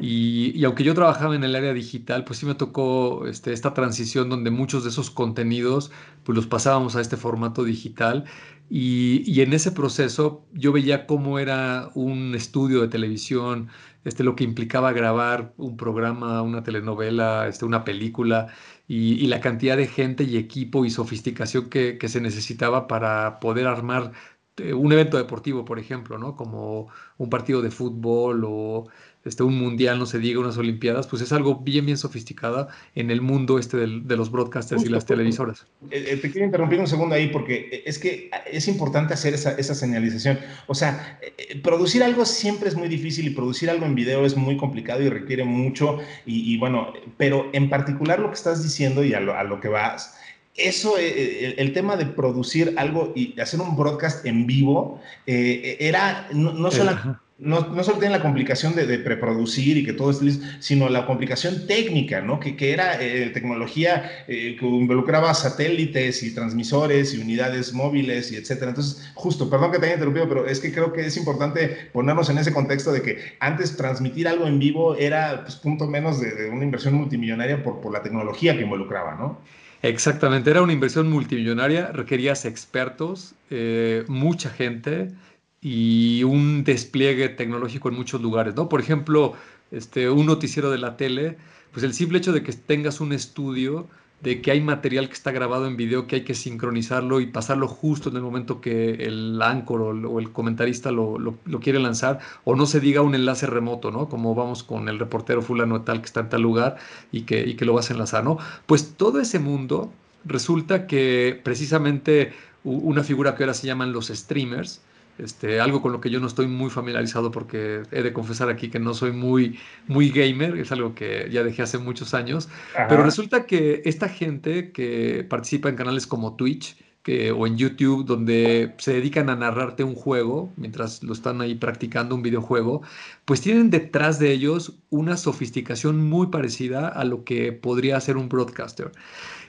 y, 0.00 0.64
aunque 0.64 0.84
yo 0.84 0.94
trabajaba 0.94 1.34
en 1.34 1.44
el 1.44 1.54
área 1.54 1.72
digital, 1.72 2.24
pues 2.24 2.38
sí 2.38 2.46
me 2.46 2.54
tocó 2.54 3.26
este, 3.26 3.52
esta 3.52 3.74
transición 3.74 4.28
donde 4.28 4.50
muchos 4.50 4.84
de 4.84 4.90
esos 4.90 5.10
contenidos 5.10 5.90
pues 6.24 6.36
los 6.36 6.46
pasábamos 6.46 6.96
a 6.96 7.00
este 7.00 7.16
formato 7.16 7.64
digital. 7.64 8.24
Y, 8.70 9.40
en 9.40 9.52
ese 9.54 9.72
proceso 9.72 10.46
yo 10.52 10.72
veía 10.72 11.06
cómo 11.06 11.38
era 11.38 11.90
un 11.94 12.34
estudio 12.34 12.82
de 12.82 12.88
televisión, 12.88 13.68
este, 14.04 14.24
lo 14.24 14.36
que 14.36 14.44
implicaba 14.44 14.92
grabar 14.92 15.54
un 15.56 15.76
programa, 15.76 16.42
una 16.42 16.62
telenovela, 16.62 17.48
este, 17.48 17.64
una 17.64 17.84
película 17.84 18.48
y, 18.86 19.26
la 19.26 19.40
cantidad 19.40 19.76
de 19.76 19.86
gente 19.86 20.24
y 20.24 20.36
equipo 20.36 20.84
y 20.84 20.90
sofisticación 20.90 21.70
que, 21.70 21.98
que 21.98 22.08
se 22.08 22.20
necesitaba 22.20 22.86
para 22.88 23.40
poder 23.40 23.66
armar 23.66 24.12
eh, 24.58 24.74
un 24.74 24.92
evento 24.92 25.16
deportivo, 25.16 25.64
por 25.64 25.78
ejemplo, 25.78 26.18
¿no? 26.18 26.36
Como 26.36 26.88
un 27.16 27.30
partido 27.30 27.62
de 27.62 27.70
fútbol 27.70 28.44
o 28.46 28.88
este, 29.28 29.42
un 29.42 29.58
mundial, 29.58 29.98
no 29.98 30.06
se 30.06 30.18
diga, 30.18 30.40
unas 30.40 30.56
olimpiadas, 30.56 31.06
pues 31.06 31.22
es 31.22 31.32
algo 31.32 31.56
bien, 31.56 31.84
bien 31.84 31.98
sofisticada 31.98 32.68
en 32.94 33.10
el 33.10 33.20
mundo 33.20 33.58
este 33.58 33.76
de, 33.76 34.16
los 34.16 34.30
broadcasters 34.30 34.84
y 34.84 34.88
las 34.88 35.04
televisoras. 35.04 35.66
Eh, 35.90 36.04
eh, 36.08 36.16
te 36.16 36.30
quiero 36.30 36.46
interrumpir 36.46 36.80
un 36.80 36.86
segundo 36.86 37.14
ahí 37.14 37.28
porque 37.28 37.82
es 37.84 37.98
que 37.98 38.30
es 38.50 38.66
importante 38.68 39.14
hacer 39.14 39.34
esa, 39.34 39.52
esa 39.52 39.74
señalización. 39.74 40.38
O 40.66 40.74
sea, 40.74 41.20
eh, 41.22 41.60
producir 41.62 42.02
algo 42.02 42.24
siempre 42.24 42.68
es 42.68 42.74
muy 42.74 42.88
difícil 42.88 43.26
y 43.26 43.30
producir 43.30 43.68
algo 43.70 43.84
en 43.84 43.94
video 43.94 44.24
es 44.24 44.36
muy 44.36 44.56
complicado 44.56 45.02
y 45.02 45.10
requiere 45.10 45.44
mucho. 45.44 45.98
Y, 46.26 46.56
bueno, 46.58 46.92
pero 47.16 47.50
en 47.52 47.68
particular 47.68 48.18
lo 48.18 48.28
que 48.28 48.34
estás 48.34 48.62
diciendo 48.62 49.04
y 49.04 49.12
a 49.14 49.20
lo, 49.20 49.34
a 49.36 49.44
lo 49.44 49.60
que 49.60 49.68
vas, 49.68 50.18
eso, 50.56 50.96
el, 50.98 51.72
tema 51.72 51.96
de 51.96 52.06
producir 52.06 52.74
algo 52.78 53.12
y 53.14 53.38
hacer 53.40 53.60
un 53.60 53.76
broadcast 53.76 54.26
en 54.26 54.46
vivo, 54.46 55.00
era 55.26 56.26
no, 56.32 56.52
no 56.52 56.70
solamente 56.72 57.27
no, 57.38 57.60
no, 57.68 57.84
solo 57.84 57.98
tiene 57.98 58.16
la 58.16 58.22
complicación 58.22 58.74
de, 58.74 58.98
preproducir 58.98 59.76
y 59.76 59.84
que 59.84 59.92
todo 59.92 60.10
esté 60.10 60.24
listo, 60.24 60.44
sino 60.58 60.88
la 60.88 61.06
complicación 61.06 61.68
técnica, 61.68 62.20
¿no? 62.20 62.40
Que, 62.40 62.56
era 62.72 63.00
eh, 63.00 63.30
tecnología 63.30 64.24
eh, 64.26 64.56
que 64.58 64.66
involucraba 64.66 65.32
satélites 65.34 66.22
y 66.24 66.34
transmisores 66.34 67.14
y 67.14 67.18
unidades 67.18 67.72
móviles 67.72 68.32
y 68.32 68.36
etcétera. 68.36 68.70
Entonces, 68.70 69.10
justo, 69.14 69.48
perdón 69.48 69.70
que 69.70 69.78
te 69.78 69.86
haya 69.86 69.94
interrumpido, 69.94 70.28
pero 70.28 70.46
es 70.46 70.58
que 70.58 70.72
creo 70.72 70.92
que 70.92 71.06
es 71.06 71.16
importante 71.16 71.90
ponernos 71.92 72.28
en 72.28 72.38
ese 72.38 72.52
contexto 72.52 72.90
de 72.90 73.02
que 73.02 73.18
antes 73.38 73.76
transmitir 73.76 74.26
algo 74.26 74.46
en 74.46 74.58
vivo 74.58 74.96
era 74.96 75.42
pues, 75.42 75.54
punto 75.56 75.86
menos 75.86 76.20
de, 76.20 76.50
una 76.50 76.64
inversión 76.64 76.94
multimillonaria 76.94 77.62
por, 77.62 77.80
por 77.80 77.92
la 77.92 78.02
tecnología 78.02 78.56
que 78.56 78.62
involucraba, 78.64 79.14
¿no? 79.14 79.38
Exactamente, 79.82 80.50
era 80.50 80.62
una 80.62 80.72
inversión 80.72 81.08
multimillonaria, 81.08 81.92
requerías 81.92 82.44
expertos, 82.44 83.34
eh, 83.50 84.04
mucha 84.08 84.50
gente 84.50 85.12
y 85.60 86.22
un 86.24 86.64
despliegue 86.64 87.28
tecnológico 87.28 87.88
en 87.88 87.96
muchos 87.96 88.20
lugares, 88.20 88.54
¿no? 88.54 88.68
Por 88.68 88.80
ejemplo, 88.80 89.34
este, 89.70 90.08
un 90.10 90.26
noticiero 90.26 90.70
de 90.70 90.78
la 90.78 90.96
tele, 90.96 91.36
pues 91.72 91.84
el 91.84 91.94
simple 91.94 92.18
hecho 92.18 92.32
de 92.32 92.42
que 92.42 92.52
tengas 92.52 93.00
un 93.00 93.12
estudio, 93.12 93.88
de 94.20 94.40
que 94.42 94.50
hay 94.50 94.60
material 94.60 95.06
que 95.08 95.14
está 95.14 95.30
grabado 95.30 95.66
en 95.66 95.76
video, 95.76 96.06
que 96.06 96.16
hay 96.16 96.24
que 96.24 96.34
sincronizarlo 96.34 97.20
y 97.20 97.26
pasarlo 97.26 97.68
justo 97.68 98.08
en 98.10 98.16
el 98.16 98.22
momento 98.22 98.60
que 98.60 98.94
el 98.94 99.40
anchor 99.40 99.80
o, 99.82 100.18
el 100.18 100.32
comentarista 100.32 100.90
lo, 100.90 101.18
lo, 101.18 101.60
quiere 101.60 101.78
lanzar, 101.78 102.18
o 102.44 102.56
no 102.56 102.66
se 102.66 102.80
diga 102.80 103.02
un 103.02 103.14
enlace 103.14 103.46
remoto, 103.46 103.90
¿no? 103.90 104.08
Como 104.08 104.34
vamos 104.34 104.64
con 104.64 104.88
el 104.88 104.98
reportero 104.98 105.40
fulano 105.42 105.82
tal 105.82 106.00
que 106.00 106.06
está 106.06 106.20
en 106.20 106.28
tal 106.30 106.42
lugar 106.42 106.76
y 107.12 107.22
que, 107.22 107.46
y 107.46 107.54
que 107.54 107.64
lo 107.64 107.74
vas 107.74 107.90
a 107.90 107.92
enlazar, 107.94 108.24
¿no? 108.24 108.38
Pues 108.66 108.94
todo 108.96 109.20
ese 109.20 109.38
mundo 109.38 109.92
resulta 110.24 110.86
que 110.86 111.40
precisamente 111.44 112.32
una 112.64 113.04
figura 113.04 113.34
que 113.34 113.44
ahora 113.44 113.54
se 113.54 113.66
llaman 113.68 113.92
los 113.92 114.08
streamers, 114.08 114.82
este, 115.18 115.60
algo 115.60 115.82
con 115.82 115.92
lo 115.92 116.00
que 116.00 116.10
yo 116.10 116.20
no 116.20 116.26
estoy 116.26 116.46
muy 116.46 116.70
familiarizado 116.70 117.30
porque 117.30 117.82
he 117.90 118.02
de 118.02 118.12
confesar 118.12 118.48
aquí 118.48 118.70
que 118.70 118.78
no 118.78 118.94
soy 118.94 119.12
muy, 119.12 119.58
muy 119.86 120.10
gamer, 120.10 120.56
es 120.56 120.72
algo 120.72 120.94
que 120.94 121.28
ya 121.30 121.42
dejé 121.42 121.62
hace 121.62 121.78
muchos 121.78 122.14
años, 122.14 122.48
pero 122.88 123.02
resulta 123.02 123.46
que 123.46 123.82
esta 123.84 124.08
gente 124.08 124.72
que 124.72 125.26
participa 125.28 125.68
en 125.68 125.76
canales 125.76 126.06
como 126.06 126.36
Twitch, 126.36 126.76
que, 127.02 127.32
o 127.32 127.46
en 127.46 127.56
YouTube, 127.56 128.04
donde 128.04 128.74
se 128.78 128.92
dedican 128.92 129.30
a 129.30 129.36
narrarte 129.36 129.84
un 129.84 129.94
juego 129.94 130.52
mientras 130.56 131.02
lo 131.02 131.12
están 131.12 131.40
ahí 131.40 131.54
practicando 131.54 132.14
un 132.14 132.22
videojuego, 132.22 132.82
pues 133.24 133.40
tienen 133.40 133.70
detrás 133.70 134.18
de 134.18 134.32
ellos 134.32 134.74
una 134.90 135.16
sofisticación 135.16 136.08
muy 136.08 136.28
parecida 136.28 136.88
a 136.88 137.04
lo 137.04 137.24
que 137.24 137.52
podría 137.52 137.96
hacer 137.96 138.16
un 138.16 138.28
broadcaster. 138.28 138.92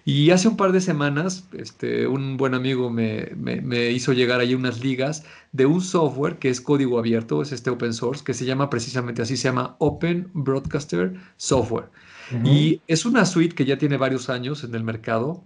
Y 0.06 0.32
hace 0.32 0.48
un 0.48 0.58
par 0.58 0.72
de 0.72 0.82
semanas, 0.82 1.48
este, 1.52 2.08
un 2.08 2.38
buen 2.38 2.54
amigo 2.54 2.90
me, 2.90 3.32
me, 3.36 3.92
hizo 3.92 4.14
llegar 4.14 4.40
ahí 4.40 4.56
unas 4.56 4.84
ligas 4.84 5.24
de 5.52 5.66
un 5.66 5.82
software 5.82 6.40
que 6.40 6.50
es 6.50 6.62
código 6.62 6.98
abierto, 6.98 7.42
es 7.42 7.52
este 7.52 7.70
open 7.70 7.94
source, 7.94 8.24
que 8.24 8.34
se 8.34 8.46
llama 8.46 8.70
precisamente 8.70 9.22
así, 9.22 9.38
se 9.38 9.50
llama 9.50 9.76
Open 9.80 10.30
Broadcaster 10.34 11.14
Software. 11.38 11.90
Y 12.44 12.82
es 12.88 13.06
una 13.06 13.26
suite 13.26 13.56
que 13.56 13.66
ya 13.66 13.80
tiene 13.80 13.98
varios 13.98 14.30
años 14.30 14.64
en 14.64 14.76
el 14.76 14.84
mercado 14.84 15.44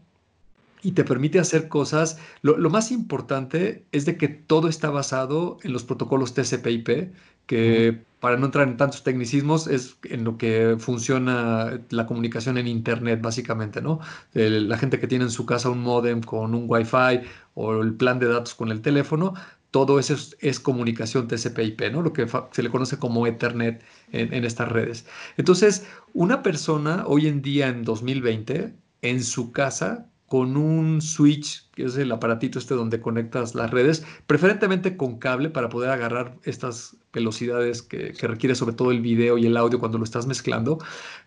y 0.84 0.92
te 0.92 1.04
permite 1.04 1.40
hacer 1.40 1.70
cosas. 1.70 2.20
Lo, 2.42 2.58
lo, 2.58 2.70
más 2.70 2.92
importante 2.92 3.86
es 3.92 4.06
de 4.06 4.18
que 4.18 4.28
todo 4.28 4.68
está 4.68 4.90
basado 4.90 5.58
en 5.64 5.74
los 5.74 5.84
protocolos 5.84 6.34
TCP/IP, 6.34 7.14
que 7.48 8.04
para 8.20 8.38
no 8.38 8.46
entrar 8.46 8.68
en 8.68 8.78
tantos 8.78 9.04
tecnicismos, 9.04 9.68
es 9.68 9.98
en 10.04 10.24
lo 10.24 10.38
que 10.38 10.78
funciona 10.80 11.82
la 11.90 12.06
comunicación 12.06 12.58
en 12.58 12.68
Internet, 12.68 13.22
básicamente, 13.22 13.82
¿no? 13.82 14.00
la 14.34 14.78
gente 14.78 15.00
que 15.00 15.08
tiene 15.08 15.26
en 15.26 15.32
su 15.32 15.46
casa 15.46 15.70
un 15.70 15.82
modem 15.82 16.22
con 16.22 16.56
un 16.56 16.66
Wi-Fi 16.68 17.28
o 17.54 17.82
el 17.82 17.94
plan 17.96 18.20
de 18.20 18.28
datos 18.28 18.56
con 18.56 18.72
el 18.72 18.82
teléfono, 18.82 19.34
todo 19.72 20.00
eso 20.00 20.16
es, 20.40 20.60
comunicación 20.60 21.28
TCP/IP, 21.28 21.92
¿no? 21.92 22.02
Lo 22.02 22.14
que 22.14 22.28
se 22.52 22.64
le 22.64 22.70
conoce 22.70 22.98
como 23.00 23.26
Ethernet 23.28 23.84
en, 24.12 24.34
en 24.34 24.46
estas 24.46 24.70
redes. 24.70 25.06
Entonces, 25.36 25.86
una 26.14 26.44
persona 26.44 27.04
hoy 27.08 27.28
en 27.28 27.42
día, 27.42 27.70
en 27.70 27.84
2020, 27.84 28.74
en 29.02 29.24
su 29.24 29.52
casa, 29.52 30.13
con 30.34 30.58
un 30.58 31.00
switch, 31.00 31.70
que 31.76 31.84
es 31.84 31.96
el 31.96 32.12
aparatito 32.12 32.58
este 32.58 32.74
donde 32.74 33.00
conectas 33.00 33.54
las 33.54 33.70
redes, 33.70 34.04
preferentemente 34.26 34.98
con 34.98 35.20
cable 35.20 35.52
para 35.52 35.70
poder 35.70 35.92
agarrar 35.92 36.40
estas 36.42 36.98
velocidades 37.14 37.82
que, 37.82 38.14
requiere 38.24 38.56
sobre 38.56 38.74
todo 38.74 38.92
el 38.92 39.02
video 39.02 39.38
y 39.38 39.46
el 39.46 39.56
audio 39.56 39.80
cuando 39.80 39.98
lo 39.98 40.04
estás 40.04 40.26
mezclando. 40.26 40.80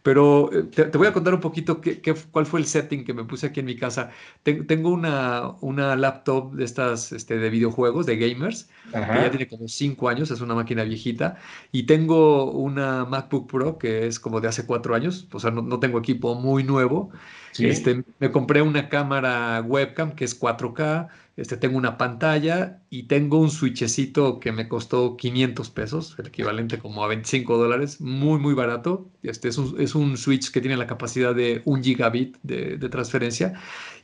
Pero 0.02 0.50
eh, 0.52 0.64
te, 0.64 0.98
voy 0.98 1.06
a 1.06 1.12
contar 1.12 1.32
un 1.32 1.40
poquito 1.40 1.80
qué, 1.80 2.14
cuál 2.30 2.44
fue 2.44 2.60
el 2.60 2.66
setting 2.66 3.04
que 3.04 3.14
me 3.14 3.24
puse 3.24 3.46
aquí 3.46 3.60
en 3.60 3.66
mi 3.66 3.76
casa. 3.76 4.10
tengo 4.42 4.90
una, 4.90 5.52
una 5.60 5.96
laptop 5.96 6.54
de 6.54 6.64
estas 6.64 7.12
este, 7.12 7.38
de 7.38 7.50
videojuegos, 7.50 8.04
de 8.04 8.16
gamers, 8.16 8.68
que 8.92 8.98
ya 8.98 9.30
tiene 9.30 9.48
como 9.48 9.68
cinco 9.68 10.08
años, 10.08 10.30
es 10.30 10.40
una 10.40 10.54
máquina 10.54 10.82
viejita, 10.82 11.36
y 11.70 11.84
tengo 11.84 12.50
una 12.50 13.04
MacBook 13.04 13.50
Pro 13.50 13.78
que 13.78 14.06
es 14.06 14.18
como 14.18 14.40
de 14.40 14.48
hace 14.48 14.66
cuatro 14.66 14.94
años, 14.94 15.28
o 15.32 15.40
sea, 15.40 15.50
no, 15.50 15.62
no 15.62 15.78
tengo 15.78 15.98
equipo 15.98 16.34
muy 16.34 16.64
nuevo. 16.64 17.10
Este, 17.58 18.04
me 18.18 18.30
compré 18.30 18.60
una 18.60 18.88
cámara 18.88 19.62
webcam 19.62 20.14
que 20.14 20.24
es 20.24 20.38
4K, 20.38 21.08
este, 21.36 21.58
tengo 21.58 21.76
una 21.76 21.98
pantalla 21.98 22.80
y 22.88 23.04
tengo 23.04 23.38
un 23.38 23.50
switchecito 23.50 24.40
que 24.40 24.52
me 24.52 24.68
costó 24.68 25.18
500 25.18 25.68
pesos, 25.70 26.16
el 26.18 26.28
equivalente 26.28 26.78
como 26.78 27.04
a 27.04 27.08
25 27.08 27.58
dólares, 27.58 28.00
muy, 28.00 28.38
muy 28.38 28.54
barato. 28.54 29.10
Este 29.22 29.48
es 29.48 29.58
un, 29.58 29.78
es 29.78 29.94
un 29.94 30.16
switch 30.16 30.50
que 30.50 30.62
tiene 30.62 30.78
la 30.78 30.86
capacidad 30.86 31.34
de 31.34 31.60
un 31.66 31.84
gigabit 31.84 32.38
de, 32.42 32.78
transferencia. 32.88 33.52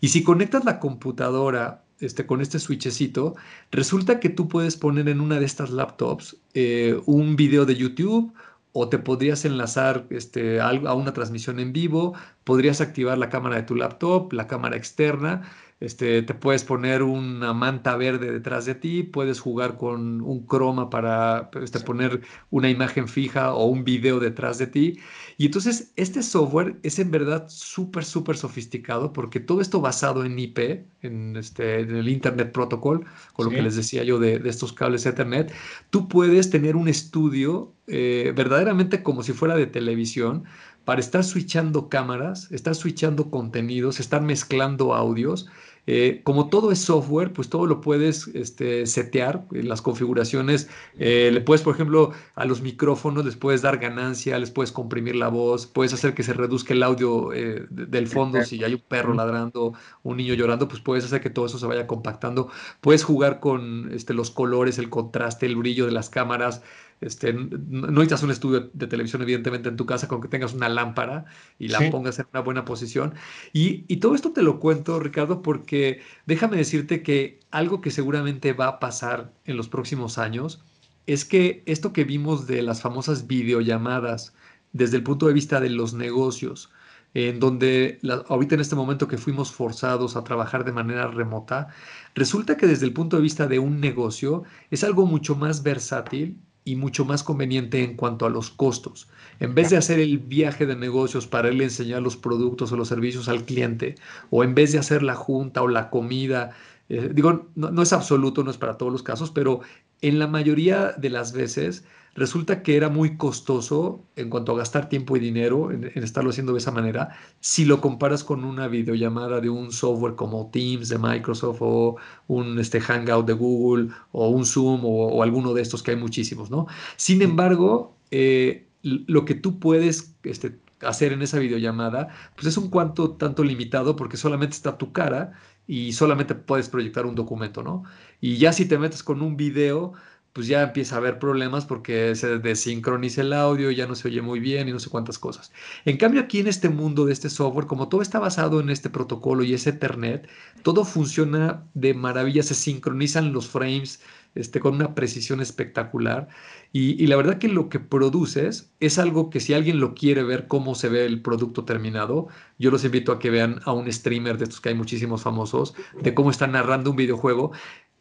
Y 0.01 0.09
si 0.09 0.23
conectas 0.23 0.67
la 0.67 0.79
computadora 0.79 1.85
este, 2.01 2.27
con 2.27 2.43
este 2.43 2.59
switchecito, 2.59 3.35
resulta 3.71 4.21
que 4.21 4.29
tú 4.29 4.49
puedes 4.49 4.77
poner 4.77 5.09
en 5.09 5.21
una 5.21 5.39
de 5.39 5.47
estas 5.47 5.71
laptops 5.71 6.37
eh, 6.53 7.01
un 7.07 7.37
video 7.37 7.65
de 7.65 7.77
YouTube 7.77 8.35
o 8.73 8.89
te 8.89 8.99
podrías 8.99 9.45
enlazar 9.45 10.07
este, 10.11 10.61
a 10.61 10.73
una 10.95 11.13
transmisión 11.13 11.61
en 11.61 11.73
vivo, 11.73 12.15
podrías 12.45 12.81
activar 12.81 13.19
la 13.19 13.29
cámara 13.29 13.57
de 13.57 13.63
tu 13.63 13.75
laptop, 13.75 14.33
la 14.33 14.47
cámara 14.47 14.77
externa, 14.77 15.43
este, 15.83 16.23
te 16.23 16.35
puedes 16.35 16.63
poner 16.63 17.03
una 17.03 17.53
manta 17.53 17.97
verde 17.97 18.31
detrás 18.31 18.67
de 18.67 18.77
ti, 18.77 19.03
puedes 19.03 19.41
jugar 19.41 19.77
con 19.77 20.21
un 20.21 20.47
croma 20.47 20.91
para 20.91 21.51
este, 21.61 21.81
poner 21.81 22.21
una 22.51 22.71
imagen 22.71 23.09
fija 23.09 23.53
o 23.53 23.67
un 23.67 23.83
video 23.83 24.21
detrás 24.21 24.59
de 24.59 24.69
ti. 24.69 25.01
Y 25.39 25.47
entonces 25.47 25.93
este 25.97 26.23
software 26.23 26.77
es 26.85 27.01
en 27.01 27.11
verdad 27.11 27.47
súper, 27.49 28.05
súper 28.05 28.37
sofisticado 28.37 29.13
porque 29.13 29.41
todo 29.41 29.61
esto 29.61 29.81
basado 29.81 30.25
en 30.25 30.39
IP, 30.39 30.87
en, 31.03 31.37
este, 31.37 31.81
en 31.81 31.97
el 31.97 32.09
Internet 32.09 32.53
Protocol, 32.53 33.05
con 33.33 33.47
lo 33.47 33.51
que 33.51 33.63
les 33.63 33.75
decía 33.75 34.05
yo 34.05 34.21
de, 34.21 34.41
estos 34.45 34.73
cables 34.73 35.05
Ethernet, 35.05 35.53
tú 35.91 36.07
puedes 36.07 36.51
tener 36.51 36.77
un 36.77 36.87
estudio 36.87 37.73
eh, 37.89 38.33
verdaderamente 38.37 39.03
como 39.03 39.25
si 39.25 39.33
fuera 39.33 39.57
de 39.57 39.67
televisión 39.67 40.45
para 40.85 41.01
estar 41.01 41.25
switchando 41.25 41.89
cámaras, 41.89 42.51
estar 42.51 42.75
switchando 42.75 43.31
contenidos, 43.31 44.01
estar 44.01 44.23
mezclando 44.23 44.95
audios 44.95 45.49
eh, 45.87 46.21
como 46.23 46.49
todo 46.49 46.71
es 46.71 46.79
software, 46.79 47.33
pues 47.33 47.49
todo 47.49 47.67
lo 47.67 47.81
puedes 47.81 48.29
este, 48.29 48.87
setear 48.87 49.45
en 49.53 49.69
las 49.69 49.83
configuraciones. 49.83 50.69
Eh, 50.99 51.31
le 51.33 51.41
puedes, 51.41 51.63
por 51.63 51.75
ejemplo, 51.75 52.13
a 52.37 52.45
los 52.45 52.63
micrófonos 52.63 53.25
les 53.25 53.37
puedes 53.37 53.63
dar 53.63 53.79
ganancia, 53.79 54.39
les 54.39 54.53
puedes 54.53 54.71
comprimir 54.71 55.17
la 55.17 55.29
voz, 55.29 55.67
puedes 55.67 55.93
hacer 55.93 56.15
que 56.15 56.23
se 56.23 56.35
reduzca 56.35 56.73
el 56.73 56.85
audio 56.85 57.33
eh, 57.33 57.67
del 57.71 58.07
fondo. 58.07 58.45
Si 58.45 58.63
hay 58.63 58.75
un 58.75 58.81
perro 58.81 59.13
ladrando, 59.15 59.73
un 60.05 60.17
niño 60.17 60.35
llorando, 60.35 60.69
pues 60.69 60.81
puedes 60.81 61.05
hacer 61.05 61.21
que 61.21 61.31
todo 61.31 61.47
eso 61.47 61.59
se 61.59 61.67
vaya 61.67 61.89
compactando. 61.89 62.49
Puedes 62.81 63.03
jugar 63.03 63.41
con 63.41 63.91
este, 63.93 64.15
los 64.15 64.31
colores, 64.31 64.79
el 64.79 64.89
contraste, 64.89 65.47
el 65.47 65.57
brillo 65.57 65.87
de 65.87 65.93
las 65.93 66.11
cámaras. 66.11 66.63
Este, 67.03 67.33
no 67.33 67.89
necesitas 67.89 68.23
un 68.23 68.31
estudio 68.31 68.71
de 68.73 68.87
televisión, 68.87 69.23
evidentemente, 69.23 69.69
en 69.69 69.77
tu 69.77 69.87
casa, 69.87 70.07
con 70.07 70.21
que 70.21 70.29
tengas 70.29 70.55
una 70.55 70.69
lámpara 70.69 71.25
y 71.59 71.69
la 71.69 71.91
pongas 71.91 72.19
en 72.21 72.27
una 72.33 72.41
buena 72.41 72.65
posición. 72.65 73.15
Y, 73.53 73.85
y, 73.89 73.97
todo 73.97 74.15
esto 74.15 74.33
te 74.33 74.43
lo 74.43 74.61
cuento, 74.61 75.01
Ricardo, 75.01 75.43
porque 75.43 76.01
déjame 76.27 76.57
decirte 76.57 77.03
que 77.03 77.41
algo 77.51 77.81
que 77.81 77.91
seguramente 77.91 78.53
va 78.53 78.69
a 78.69 78.79
pasar 78.79 79.33
en 79.45 79.57
los 79.57 79.69
próximos 79.69 80.17
años 80.17 80.63
es 81.07 81.25
que 81.25 81.65
esto 81.67 81.93
que 81.93 82.05
vimos 82.05 82.47
de 82.47 82.63
las 82.63 82.81
famosas 82.81 83.27
videollamadas 83.27 84.35
desde 84.73 84.97
el 84.97 85.03
punto 85.03 85.27
de 85.27 85.35
vista 85.35 85.61
de 85.61 85.71
los 85.71 85.95
negocios, 85.95 86.71
en 87.15 87.41
donde 87.41 87.99
ahorita 88.29 88.55
en 88.55 88.61
este 88.61 88.77
momento 88.77 89.09
que 89.09 89.19
fuimos 89.19 89.53
forzados 89.53 90.17
a 90.17 90.25
trabajar 90.25 90.65
de 90.65 90.73
manera 90.73 91.09
remota, 91.09 91.69
resulta 92.15 92.57
que 92.57 92.67
desde 92.67 92.87
el 92.87 92.93
punto 92.93 93.17
de 93.17 93.23
vista 93.23 93.49
de 93.49 93.59
un 93.59 93.81
negocio 93.81 94.45
es 94.71 94.85
algo 94.85 95.05
mucho 95.05 95.35
más 95.35 95.63
versátil 95.63 96.41
y 96.65 96.77
mucho 96.77 97.05
más 97.05 97.23
conveniente 97.23 97.83
en 97.83 97.97
cuanto 97.97 98.27
a 98.27 98.31
los 98.31 98.51
costos. 98.51 99.09
En 99.41 99.55
vez 99.55 99.71
de 99.71 99.77
hacer 99.77 99.99
el 99.99 100.19
viaje 100.19 100.67
de 100.67 100.77
negocios 100.77 101.27
para 101.27 101.49
él 101.49 101.61
enseñar 101.61 102.03
los 102.03 102.17
productos 102.17 102.71
o 102.73 102.77
los 102.77 102.89
servicios 102.89 103.29
al 103.29 103.45
cliente, 103.45 103.97
o 104.31 104.45
en 104.45 104.55
vez 104.55 104.73
de 104.73 104.79
hacer 104.79 105.03
la 105.03 105.15
junta 105.15 105.63
o 105.63 105.69
la 105.69 105.91
comida, 105.91 106.51
eh, 106.89 107.11
digo, 107.13 107.47
no, 107.55 107.83
es 107.83 107.93
absoluto, 107.93 108.45
no 108.45 108.51
es 108.51 108.59
para 108.59 108.77
todos 108.77 108.93
los 108.93 109.03
casos, 109.03 109.31
pero 109.31 109.61
en 110.01 110.19
la 110.19 110.27
mayoría 110.27 110.93
de 110.93 111.11
las 111.11 111.33
veces 111.33 111.85
resulta 112.15 112.63
que 112.63 112.77
era 112.77 112.89
muy 112.89 113.17
costoso 113.17 114.05
en 114.17 114.29
cuanto 114.29 114.53
a 114.53 114.59
gastar 114.59 114.89
tiempo 114.89 115.17
y 115.17 115.21
dinero 115.21 115.71
en, 115.71 115.91
estarlo 115.95 116.31
haciendo 116.31 116.53
de 116.53 116.59
esa 116.59 116.71
manera, 116.71 117.17
si 117.41 117.65
lo 117.65 117.81
comparas 117.81 118.25
con 118.25 118.45
una 118.45 118.69
videollamada 118.69 119.41
de 119.41 119.49
un 119.49 119.73
software 119.73 120.15
como 120.15 120.51
Teams 120.51 120.89
de 120.89 120.99
Microsoft 120.99 121.59
o 121.61 121.97
un 122.29 122.59
este, 122.59 122.81
Hangout 122.81 123.27
de 123.27 123.33
Google 123.33 123.89
o 124.13 124.29
un 124.29 124.45
Zoom 124.45 124.83
o, 124.85 125.23
alguno 125.23 125.55
de 125.55 125.63
estos 125.63 125.83
que 125.83 125.93
hay 125.93 125.97
muchísimos, 125.97 126.51
¿no? 126.51 126.67
Sin 126.97 127.23
embargo, 127.23 127.97
eh, 128.11 128.67
lo 128.83 129.25
que 129.25 129.35
tú 129.35 129.59
puedes 129.59 130.15
este, 130.25 130.59
hacer 130.83 131.13
en 131.13 131.23
esa 131.23 131.39
videollamada, 131.39 132.09
pues 132.35 132.47
es 132.49 132.57
un 132.57 132.69
cuanto 132.69 133.13
tanto 133.13 133.45
limitado 133.45 133.97
porque 133.97 134.17
solamente 134.17 134.57
está 134.57 134.77
tu 134.77 134.93
cara 134.93 135.33
y 135.67 135.93
solamente 135.93 136.35
puedes 136.35 136.69
proyectar 136.69 137.07
un 137.07 137.15
documento, 137.15 137.63
¿no? 137.63 137.85
Y 138.21 138.37
ya 138.37 138.53
si 138.53 138.67
te 138.67 138.79
metes 138.79 139.03
con 139.03 139.23
un 139.23 139.37
video, 139.37 139.93
pues 140.33 140.47
ya 140.47 140.63
empieza 140.63 140.95
a 140.95 140.99
haber 140.99 141.19
problemas 141.19 141.67
porque 141.67 142.15
se 142.15 142.39
desincroniza 142.39 143.21
el 143.21 143.33
audio, 143.33 143.71
ya 143.71 143.87
no 143.87 143.95
se 143.95 144.09
oye 144.09 144.23
muy 144.23 144.41
bien 144.41 144.69
y 144.69 144.73
no 144.73 144.79
sé 144.79 144.89
cuántas 144.89 145.19
cosas. 145.19 145.53
En 145.85 145.99
cambio, 145.99 146.23
aquí 146.23 146.41
en 146.41 146.47
este 146.47 146.69
mundo 146.69 147.05
de 147.05 147.13
este 147.13 147.29
software, 147.29 147.67
como 147.67 147.89
todo 147.89 148.01
está 148.01 148.19
basado 148.19 148.61
en 148.61 148.71
este 148.71 148.89
protocolo 148.89 149.45
y 149.45 149.55
ese 149.55 149.71
Ethernet, 149.71 150.29
todo 150.63 150.85
funciona 150.85 151.65
de 151.75 151.95
maravilla, 151.95 152.43
se 152.43 152.55
sincronizan 152.55 153.33
los 153.33 153.49
frames 153.49 154.01
este, 154.35 154.61
con 154.61 154.77
una 154.77 154.95
precisión 154.95 155.41
espectacular. 155.41 156.29
Y, 156.73 157.07
la 157.07 157.17
verdad 157.17 157.39
que 157.39 157.49
lo 157.49 157.69
que 157.69 157.81
produces 157.81 158.73
es 158.81 158.99
algo 158.99 159.29
que 159.29 159.41
si 159.41 159.53
alguien 159.53 159.81
lo 159.81 159.95
quiere 159.95 160.23
ver 160.23 160.47
cómo 160.49 160.75
se 160.75 160.89
ve 160.89 161.05
el 161.05 161.21
producto 161.21 161.67
terminado, 161.67 162.29
yo 162.59 162.71
los 162.71 162.85
invito 162.85 163.13
a 163.13 163.19
que 163.19 163.29
vean 163.29 163.61
a 163.65 163.73
un 163.73 163.93
streamer 163.93 164.39
de 164.39 164.45
estos 164.45 164.63
que 164.63 164.71
hay 164.71 164.75
muchísimos 164.75 165.23
famosos, 165.23 165.75
de 166.01 166.15
cómo 166.15 166.31
están 166.31 166.53
narrando 166.53 166.91
un 166.91 166.97
videojuego. 166.97 167.53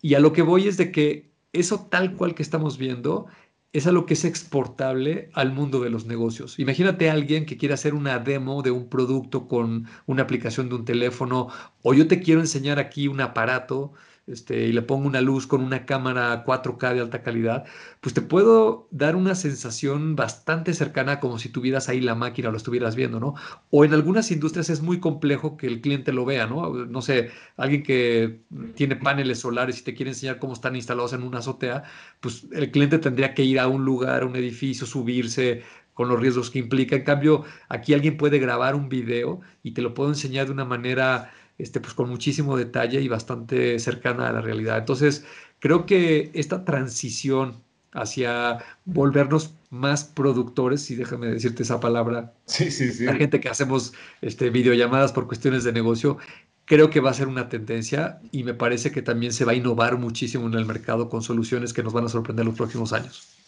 Y 0.01 0.13
a 0.13 0.21
lo 0.21 0.31
que 0.31 0.41
voy 0.41 0.67
es 0.69 0.77
de 0.77 0.91
que 0.91 1.30
eso 1.53 1.87
tal 1.89 2.15
cual 2.15 2.35
que 2.35 2.43
estamos 2.43 2.77
viendo 2.77 3.27
es 3.73 3.87
algo 3.87 4.05
que 4.05 4.15
es 4.15 4.25
exportable 4.25 5.29
al 5.33 5.53
mundo 5.53 5.79
de 5.79 5.89
los 5.89 6.05
negocios. 6.05 6.59
Imagínate 6.59 7.09
a 7.09 7.13
alguien 7.13 7.45
que 7.45 7.57
quiere 7.57 7.73
hacer 7.73 7.93
una 7.93 8.19
demo 8.19 8.61
de 8.61 8.71
un 8.71 8.89
producto 8.89 9.47
con 9.47 9.87
una 10.05 10.23
aplicación 10.23 10.67
de 10.69 10.75
un 10.75 10.85
teléfono 10.85 11.47
o 11.81 11.93
yo 11.93 12.07
te 12.07 12.19
quiero 12.21 12.41
enseñar 12.41 12.79
aquí 12.79 13.07
un 13.07 13.21
aparato 13.21 13.93
este, 14.27 14.67
y 14.67 14.71
le 14.71 14.81
pongo 14.81 15.07
una 15.07 15.21
luz 15.21 15.47
con 15.47 15.61
una 15.61 15.85
cámara 15.85 16.45
4K 16.45 16.93
de 16.93 17.01
alta 17.01 17.23
calidad, 17.23 17.65
pues 17.99 18.13
te 18.13 18.21
puedo 18.21 18.87
dar 18.91 19.15
una 19.15 19.35
sensación 19.35 20.15
bastante 20.15 20.73
cercana 20.73 21.19
como 21.19 21.39
si 21.39 21.49
tuvieras 21.49 21.89
ahí 21.89 22.01
la 22.01 22.15
máquina 22.15 22.49
o 22.49 22.51
lo 22.51 22.57
estuvieras 22.57 22.95
viendo, 22.95 23.19
¿no? 23.19 23.35
O 23.69 23.83
en 23.83 23.93
algunas 23.93 24.31
industrias 24.31 24.69
es 24.69 24.81
muy 24.81 24.99
complejo 24.99 25.57
que 25.57 25.67
el 25.67 25.81
cliente 25.81 26.13
lo 26.13 26.25
vea, 26.25 26.47
¿no? 26.47 26.85
No 26.85 27.01
sé, 27.01 27.31
alguien 27.57 27.83
que 27.83 28.41
tiene 28.75 28.95
paneles 28.95 29.39
solares 29.39 29.79
y 29.79 29.83
te 29.83 29.93
quiere 29.93 30.11
enseñar 30.11 30.39
cómo 30.39 30.53
están 30.53 30.75
instalados 30.75 31.13
en 31.13 31.23
una 31.23 31.39
azotea, 31.39 31.83
pues 32.19 32.45
el 32.51 32.71
cliente 32.71 32.99
tendría 32.99 33.33
que 33.33 33.43
ir 33.43 33.59
a 33.59 33.67
un 33.67 33.85
lugar, 33.85 34.23
a 34.23 34.25
un 34.25 34.35
edificio, 34.35 34.85
subirse, 34.85 35.63
con 35.93 36.09
los 36.09 36.19
riesgos 36.19 36.49
que 36.49 36.59
implica. 36.59 36.95
En 36.95 37.03
cambio, 37.03 37.43
aquí 37.69 37.93
alguien 37.93 38.17
puede 38.17 38.39
grabar 38.39 38.75
un 38.75 38.89
video 38.89 39.41
y 39.63 39.71
te 39.71 39.81
lo 39.81 39.93
puedo 39.93 40.09
enseñar 40.09 40.47
de 40.47 40.51
una 40.51 40.65
manera 40.65 41.31
este, 41.57 41.79
pues 41.79 41.93
con 41.93 42.09
muchísimo 42.09 42.57
detalle 42.57 43.01
y 43.01 43.07
bastante 43.07 43.79
cercana 43.79 44.29
a 44.29 44.33
la 44.33 44.41
realidad. 44.41 44.77
Entonces, 44.77 45.25
creo 45.59 45.85
que 45.85 46.31
esta 46.33 46.65
transición 46.65 47.63
hacia 47.93 48.59
volvernos 48.85 49.53
más 49.69 50.03
productores, 50.03 50.89
y 50.91 50.95
déjame 50.95 51.27
decirte 51.27 51.63
esa 51.63 51.79
palabra, 51.79 52.33
sí, 52.45 52.71
sí, 52.71 52.91
sí. 52.91 53.05
la 53.05 53.15
gente 53.15 53.39
que 53.39 53.49
hacemos 53.49 53.93
este, 54.21 54.49
videollamadas 54.49 55.11
por 55.11 55.27
cuestiones 55.27 55.63
de 55.63 55.73
negocio, 55.73 56.17
creo 56.65 56.89
que 56.89 56.99
va 56.99 57.11
a 57.11 57.13
ser 57.13 57.27
una 57.27 57.49
tendencia 57.49 58.19
y 58.31 58.43
me 58.43 58.53
parece 58.53 58.91
que 58.91 59.01
también 59.01 59.33
se 59.33 59.45
va 59.45 59.51
a 59.51 59.55
innovar 59.55 59.97
muchísimo 59.97 60.47
en 60.47 60.53
el 60.53 60.65
mercado 60.65 61.09
con 61.09 61.21
soluciones 61.21 61.73
que 61.73 61.83
nos 61.83 61.93
van 61.93 62.05
a 62.05 62.09
sorprender 62.09 62.45
los 62.45 62.55
próximos 62.55 62.93
años. 62.93 63.40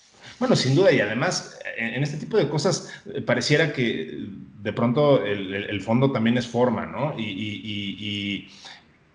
Bueno, 0.43 0.57
sin 0.57 0.75
duda, 0.75 0.91
y 0.91 0.99
además 0.99 1.57
en, 1.77 2.03
este 2.03 2.17
tipo 2.17 2.35
de 2.35 2.49
cosas 2.49 2.91
eh, 3.15 3.21
pareciera 3.21 3.71
que 3.71 4.27
de 4.61 4.73
pronto 4.73 5.23
el, 5.23 5.79
fondo 5.79 6.11
también 6.11 6.37
es 6.37 6.45
forma, 6.45 6.85
¿no? 6.85 7.17
y 7.17 8.49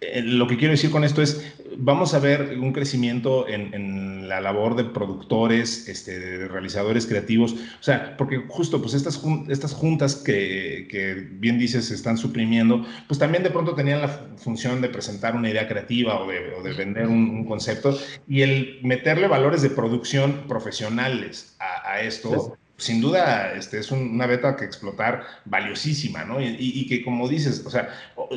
eh, 0.00 0.22
lo 0.22 0.46
que 0.46 0.56
quiero 0.56 0.72
decir 0.72 0.90
con 0.90 1.04
esto 1.04 1.20
es, 1.20 1.54
vamos 1.76 2.14
a 2.14 2.18
ver 2.18 2.58
un 2.58 2.72
crecimiento 2.72 3.46
en, 3.48 4.28
la 4.28 4.40
labor 4.40 4.76
de 4.76 4.84
productores, 4.84 5.88
este, 5.88 6.18
de 6.18 6.48
realizadores 6.48 7.06
creativos, 7.06 7.52
o 7.52 7.82
sea, 7.82 8.14
porque 8.18 8.44
justo 8.48 8.80
pues 8.82 8.92
estas, 8.92 9.22
estas 9.48 9.72
juntas 9.72 10.16
que, 10.16 10.86
que, 10.90 11.14
bien 11.14 11.58
dices 11.58 11.86
se 11.86 11.94
están 11.94 12.18
suprimiendo, 12.18 12.84
pues 13.06 13.18
también 13.18 13.42
de 13.42 13.50
pronto 13.50 13.74
tenían 13.74 14.02
la 14.02 14.08
función 14.36 14.82
de 14.82 14.90
presentar 14.90 15.34
una 15.34 15.48
idea 15.48 15.66
creativa 15.66 16.20
o 16.20 16.28
de, 16.28 16.54
o 16.54 16.62
de 16.62 16.74
vender 16.74 17.06
un, 17.06 17.46
concepto 17.46 17.98
y 18.26 18.42
el 18.42 18.80
meterle 18.82 19.28
valores 19.28 19.62
de 19.62 19.70
producción 19.70 20.42
profesionales 20.46 21.56
a 21.58 22.00
esto 22.02 22.58
sin 22.78 23.00
duda 23.00 23.54
este, 23.54 23.78
es 23.78 23.90
una 23.90 24.26
beta 24.26 24.56
que 24.56 24.64
explotar 24.64 25.26
valiosísima, 25.44 26.24
¿no? 26.24 26.40
Y, 26.40 26.86
que 26.86 27.04
como 27.04 27.28
dices, 27.28 27.64
o 27.66 27.70
sea, 27.70 27.88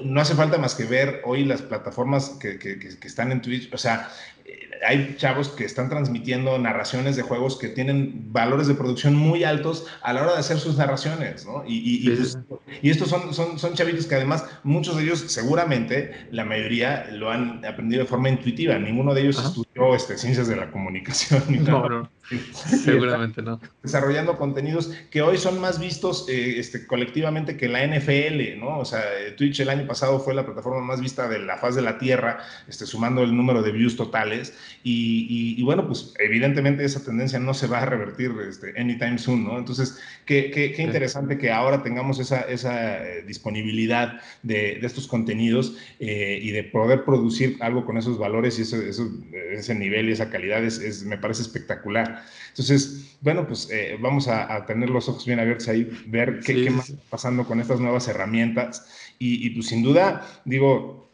no 0.03 0.19
hace 0.19 0.33
falta 0.33 0.57
más 0.57 0.73
que 0.73 0.85
ver 0.85 1.21
hoy 1.25 1.45
las 1.45 1.61
plataformas 1.61 2.37
que, 2.39 2.57
que, 2.57 2.97
están 3.07 3.31
en 3.31 3.41
Twitch, 3.41 3.71
o 3.71 3.77
sea, 3.77 4.09
hay 4.85 5.15
chavos 5.17 5.49
que 5.49 5.63
están 5.63 5.89
transmitiendo 5.89 6.57
narraciones 6.57 7.15
de 7.15 7.21
juegos 7.21 7.57
que 7.57 7.67
tienen 7.67 8.33
valores 8.33 8.67
de 8.67 8.73
producción 8.73 9.15
muy 9.15 9.43
altos 9.43 9.85
a 10.01 10.11
la 10.11 10.23
hora 10.23 10.33
de 10.33 10.39
hacer 10.39 10.59
sus 10.59 10.75
narraciones, 10.75 11.45
¿no? 11.45 11.63
Y, 11.67 12.07
y, 12.07 12.09
pues, 12.09 12.37
estos 12.81 13.09
son, 13.09 13.33
son, 13.35 13.59
son 13.59 13.75
chavitos 13.75 14.07
que 14.07 14.15
además, 14.15 14.45
muchos 14.63 14.97
de 14.97 15.03
ellos 15.03 15.23
seguramente, 15.27 16.27
la 16.31 16.45
mayoría 16.45 17.07
lo 17.11 17.29
han 17.29 17.63
aprendido 17.63 18.01
de 18.03 18.09
forma 18.09 18.29
intuitiva. 18.29 18.77
Ninguno 18.79 19.13
de 19.13 19.21
ellos 19.21 19.37
estudió 19.73 19.95
este, 19.95 20.17
ciencias 20.17 20.47
de 20.47 20.55
la 20.55 20.69
comunicación. 20.71 21.43
Ni 21.49 21.59
no, 21.59 21.87
no. 21.87 22.09
Seguramente 22.63 23.41
no. 23.41 23.59
Desarrollando 23.83 24.37
contenidos 24.37 24.91
que 25.09 25.21
hoy 25.21 25.37
son 25.37 25.59
más 25.59 25.79
vistos 25.79 26.27
eh, 26.29 26.59
este, 26.59 26.85
colectivamente 26.87 27.57
que 27.57 27.67
la 27.67 27.85
NFL, 27.85 28.59
¿no? 28.59 28.79
O 28.79 28.85
sea, 28.85 29.01
Twitch 29.35 29.59
el 29.59 29.69
año 29.69 29.85
pasado 29.87 30.19
fue 30.19 30.33
la 30.33 30.45
plataforma 30.45 30.81
más 30.81 31.01
vista 31.01 31.27
de 31.27 31.39
la 31.39 31.57
faz 31.57 31.75
de 31.75 31.81
la 31.81 31.97
Tierra, 31.97 32.39
este, 32.67 32.85
sumando 32.85 33.23
el 33.23 33.35
número 33.35 33.61
de 33.61 33.71
views 33.71 33.95
totales. 33.95 34.53
Y, 34.83 35.61
bueno, 35.63 35.87
pues 35.87 36.13
evidentemente 36.19 36.83
esa 36.85 37.03
tendencia 37.03 37.39
no 37.39 37.53
se 37.53 37.67
va 37.67 37.79
a 37.79 37.85
revertir 37.85 38.31
este, 38.47 38.79
anytime 38.79 39.17
soon, 39.17 39.43
¿no? 39.43 39.57
Entonces, 39.57 39.99
qué, 40.25 40.51
qué, 40.51 40.71
qué 40.71 40.83
interesante 40.83 41.37
que 41.37 41.51
ahora 41.51 41.83
tengamos 41.83 42.19
esa, 42.19 42.41
esa 42.41 43.05
eh, 43.05 43.23
disponibilidad 43.23 44.21
de, 44.43 44.79
de, 44.79 44.87
estos 44.87 45.07
contenidos 45.07 45.77
eh, 45.99 46.39
y 46.41 46.51
de 46.51 46.63
poder 46.63 47.03
producir 47.03 47.57
algo 47.59 47.85
con 47.85 47.97
esos 47.97 48.17
valores 48.17 48.57
y 48.59 48.63
eso, 48.63 48.77
eso, 48.81 49.09
ese 49.61 49.75
nivel 49.75 50.09
y 50.09 50.11
esa 50.11 50.29
calidad 50.29 50.63
es, 50.63 51.03
me 51.03 51.17
parece 51.17 51.41
espectacular. 51.41 52.23
Entonces, 52.49 53.17
bueno, 53.21 53.47
pues 53.47 53.69
eh, 53.71 53.97
vamos 53.99 54.27
a, 54.27 54.65
tener 54.65 54.89
los 54.89 55.07
ojos 55.09 55.25
bien 55.25 55.39
abiertos 55.39 55.67
ahí, 55.67 55.89
ver 56.07 56.39
qué, 56.45 56.69
más 56.69 56.89
está 56.89 57.01
pasando 57.09 57.45
con 57.45 57.59
estas 57.59 57.79
nuevas 57.79 58.07
herramientas. 58.07 58.87
Y, 59.19 59.45
y 59.45 59.49
pues 59.51 59.67
sin 59.67 59.83
duda, 59.83 60.27
digo, 60.45 61.10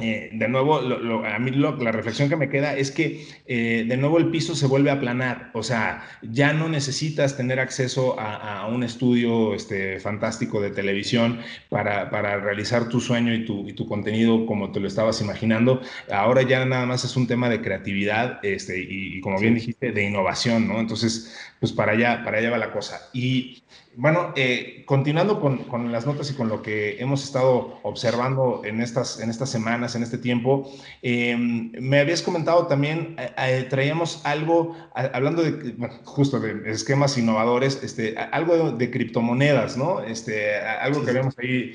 eh, 0.00 0.30
de 0.32 0.48
nuevo, 0.48 0.80
a 1.24 1.38
mí 1.38 1.52
la 1.52 1.92
reflexión 1.92 2.28
que 2.28 2.34
me 2.34 2.48
queda 2.48 2.76
es 2.76 2.90
que 2.90 3.28
eh, 3.46 3.84
de 3.86 3.96
nuevo 3.96 4.18
el 4.18 4.28
piso 4.28 4.56
se 4.56 4.66
vuelve 4.66 4.90
a 4.90 4.94
aplanar, 4.94 5.52
o 5.54 5.62
sea, 5.62 6.02
ya 6.20 6.52
no 6.52 6.68
necesitas 6.68 7.36
tener 7.36 7.60
acceso 7.60 8.18
a, 8.18 8.66
un 8.66 8.82
estudio 8.82 9.54
este, 9.54 10.00
fantástico 10.00 10.60
de 10.60 10.70
televisión 10.70 11.38
para, 11.68 12.10
para 12.10 12.38
realizar 12.38 12.88
tu 12.88 13.00
sueño 13.00 13.32
y 13.34 13.44
tu, 13.44 13.68
y 13.68 13.74
tu, 13.74 13.86
contenido 13.86 14.46
como 14.46 14.72
te 14.72 14.80
lo 14.80 14.88
estabas 14.88 15.20
imaginando. 15.20 15.80
Ahora 16.10 16.42
ya 16.42 16.64
nada 16.64 16.86
más 16.86 17.04
es 17.04 17.14
un 17.16 17.28
tema 17.28 17.48
de 17.48 17.60
creatividad 17.60 18.44
este, 18.44 18.80
y, 18.80 19.20
como 19.20 19.38
bien 19.38 19.54
dijiste, 19.54 19.92
de 19.92 20.02
innovación, 20.02 20.66
¿no? 20.66 20.80
Entonces, 20.80 21.38
pues 21.60 21.72
para 21.72 21.92
allá, 21.92 22.24
para 22.24 22.38
allá 22.38 22.50
va 22.50 22.58
la 22.58 22.72
cosa. 22.72 23.10
Y 23.12 23.62
bueno, 23.96 24.32
eh, 24.36 24.82
continuando 24.86 25.40
con, 25.40 25.92
las 25.92 26.06
notas 26.06 26.30
y 26.30 26.34
con 26.34 26.48
lo 26.48 26.62
que 26.62 27.00
hemos 27.00 27.24
estado 27.24 27.78
observando 27.82 28.62
en 28.64 28.80
estas, 28.80 29.20
en 29.20 29.30
estas 29.30 29.50
semanas, 29.50 29.94
en 29.94 30.02
este 30.02 30.18
tiempo, 30.18 30.70
em, 31.02 31.72
me 31.80 32.00
habías 32.00 32.22
comentado 32.22 32.66
también, 32.66 33.16
eh, 33.18 33.30
eh, 33.36 33.66
traíamos 33.68 34.24
algo, 34.24 34.76
hablando 34.94 35.42
de, 35.42 35.76
justo 36.04 36.40
de 36.40 36.70
esquemas 36.70 37.16
innovadores, 37.18 37.82
este, 37.82 38.16
algo 38.16 38.72
de, 38.72 38.90
criptomonedas, 38.90 39.76
¿no? 39.76 40.00
Este, 40.00 40.56
algo 40.58 41.04
que 41.04 41.10
habíamos 41.10 41.34
ahí, 41.38 41.74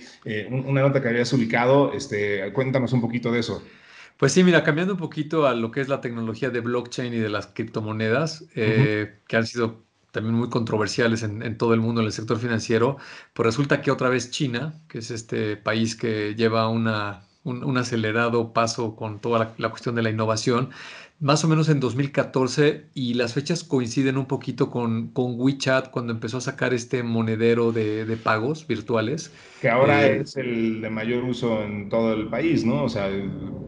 una 0.50 0.82
nota 0.82 1.02
que 1.02 1.10
habías 1.10 1.32
ubicado, 1.34 1.94
este, 1.94 2.52
cuéntanos 2.54 2.94
un 2.94 3.02
poquito 3.02 3.32
de 3.32 3.40
eso. 3.40 3.64
Pues 4.18 4.34
sí, 4.34 4.44
mira, 4.44 4.64
cambiando 4.64 4.94
un 4.94 5.00
poquito 5.00 5.48
a 5.48 5.54
lo 5.54 5.72
que 5.72 5.82
es 5.82 5.88
la 5.88 6.02
tecnología 6.02 6.50
de 6.50 6.60
blockchain 6.60 7.14
y 7.14 7.20
de 7.20 7.30
las 7.30 7.48
criptomonedas, 7.48 8.46
que 8.54 9.38
han 9.38 9.48
sido 9.48 9.88
también 10.12 10.36
muy 10.36 10.50
controversiales 10.50 11.24
en, 11.24 11.58
todo 11.58 11.74
el 11.74 11.82
mundo 11.82 12.02
en 12.02 12.08
el 12.08 12.13
sector 12.13 12.39
financiero, 12.39 12.98
pues 13.34 13.45
resulta 13.45 13.82
que 13.82 13.91
otra 13.91 14.10
vez 14.10 14.32
China, 14.32 14.74
que 14.88 15.00
es 15.00 15.12
este 15.12 15.58
país 15.58 15.95
que 15.95 16.36
lleva 16.36 16.67
una, 16.67 17.22
un, 17.43 17.78
acelerado 17.78 18.54
paso 18.54 18.95
con 18.95 19.19
toda 19.19 19.54
la, 19.58 19.69
cuestión 19.69 19.95
de 19.95 20.04
la 20.04 20.10
innovación, 20.10 20.69
más 21.20 21.44
o 21.44 21.50
menos 21.50 21.68
en 21.68 21.82
2014 21.82 22.86
y 22.94 23.14
las 23.16 23.34
fechas 23.34 23.66
coinciden 23.66 24.18
un 24.18 24.26
poquito 24.26 24.70
con, 24.72 25.10
con 25.10 25.34
WeChat 25.38 25.92
cuando 25.92 26.14
empezó 26.14 26.38
a 26.38 26.42
sacar 26.42 26.74
este 26.74 27.04
monedero 27.04 27.74
de, 27.74 28.06
de 28.06 28.18
pagos 28.18 28.66
virtuales. 28.66 29.32
Que 29.62 29.70
ahora 29.70 30.08
eh, 30.08 30.22
es 30.22 30.38
el 30.38 30.80
de 30.82 30.90
mayor 30.90 31.26
uso 31.26 31.62
en 31.62 31.90
todo 31.90 32.14
el 32.14 32.30
país, 32.30 32.64
¿no? 32.64 32.86
O 32.86 32.90
sea, 32.90 33.10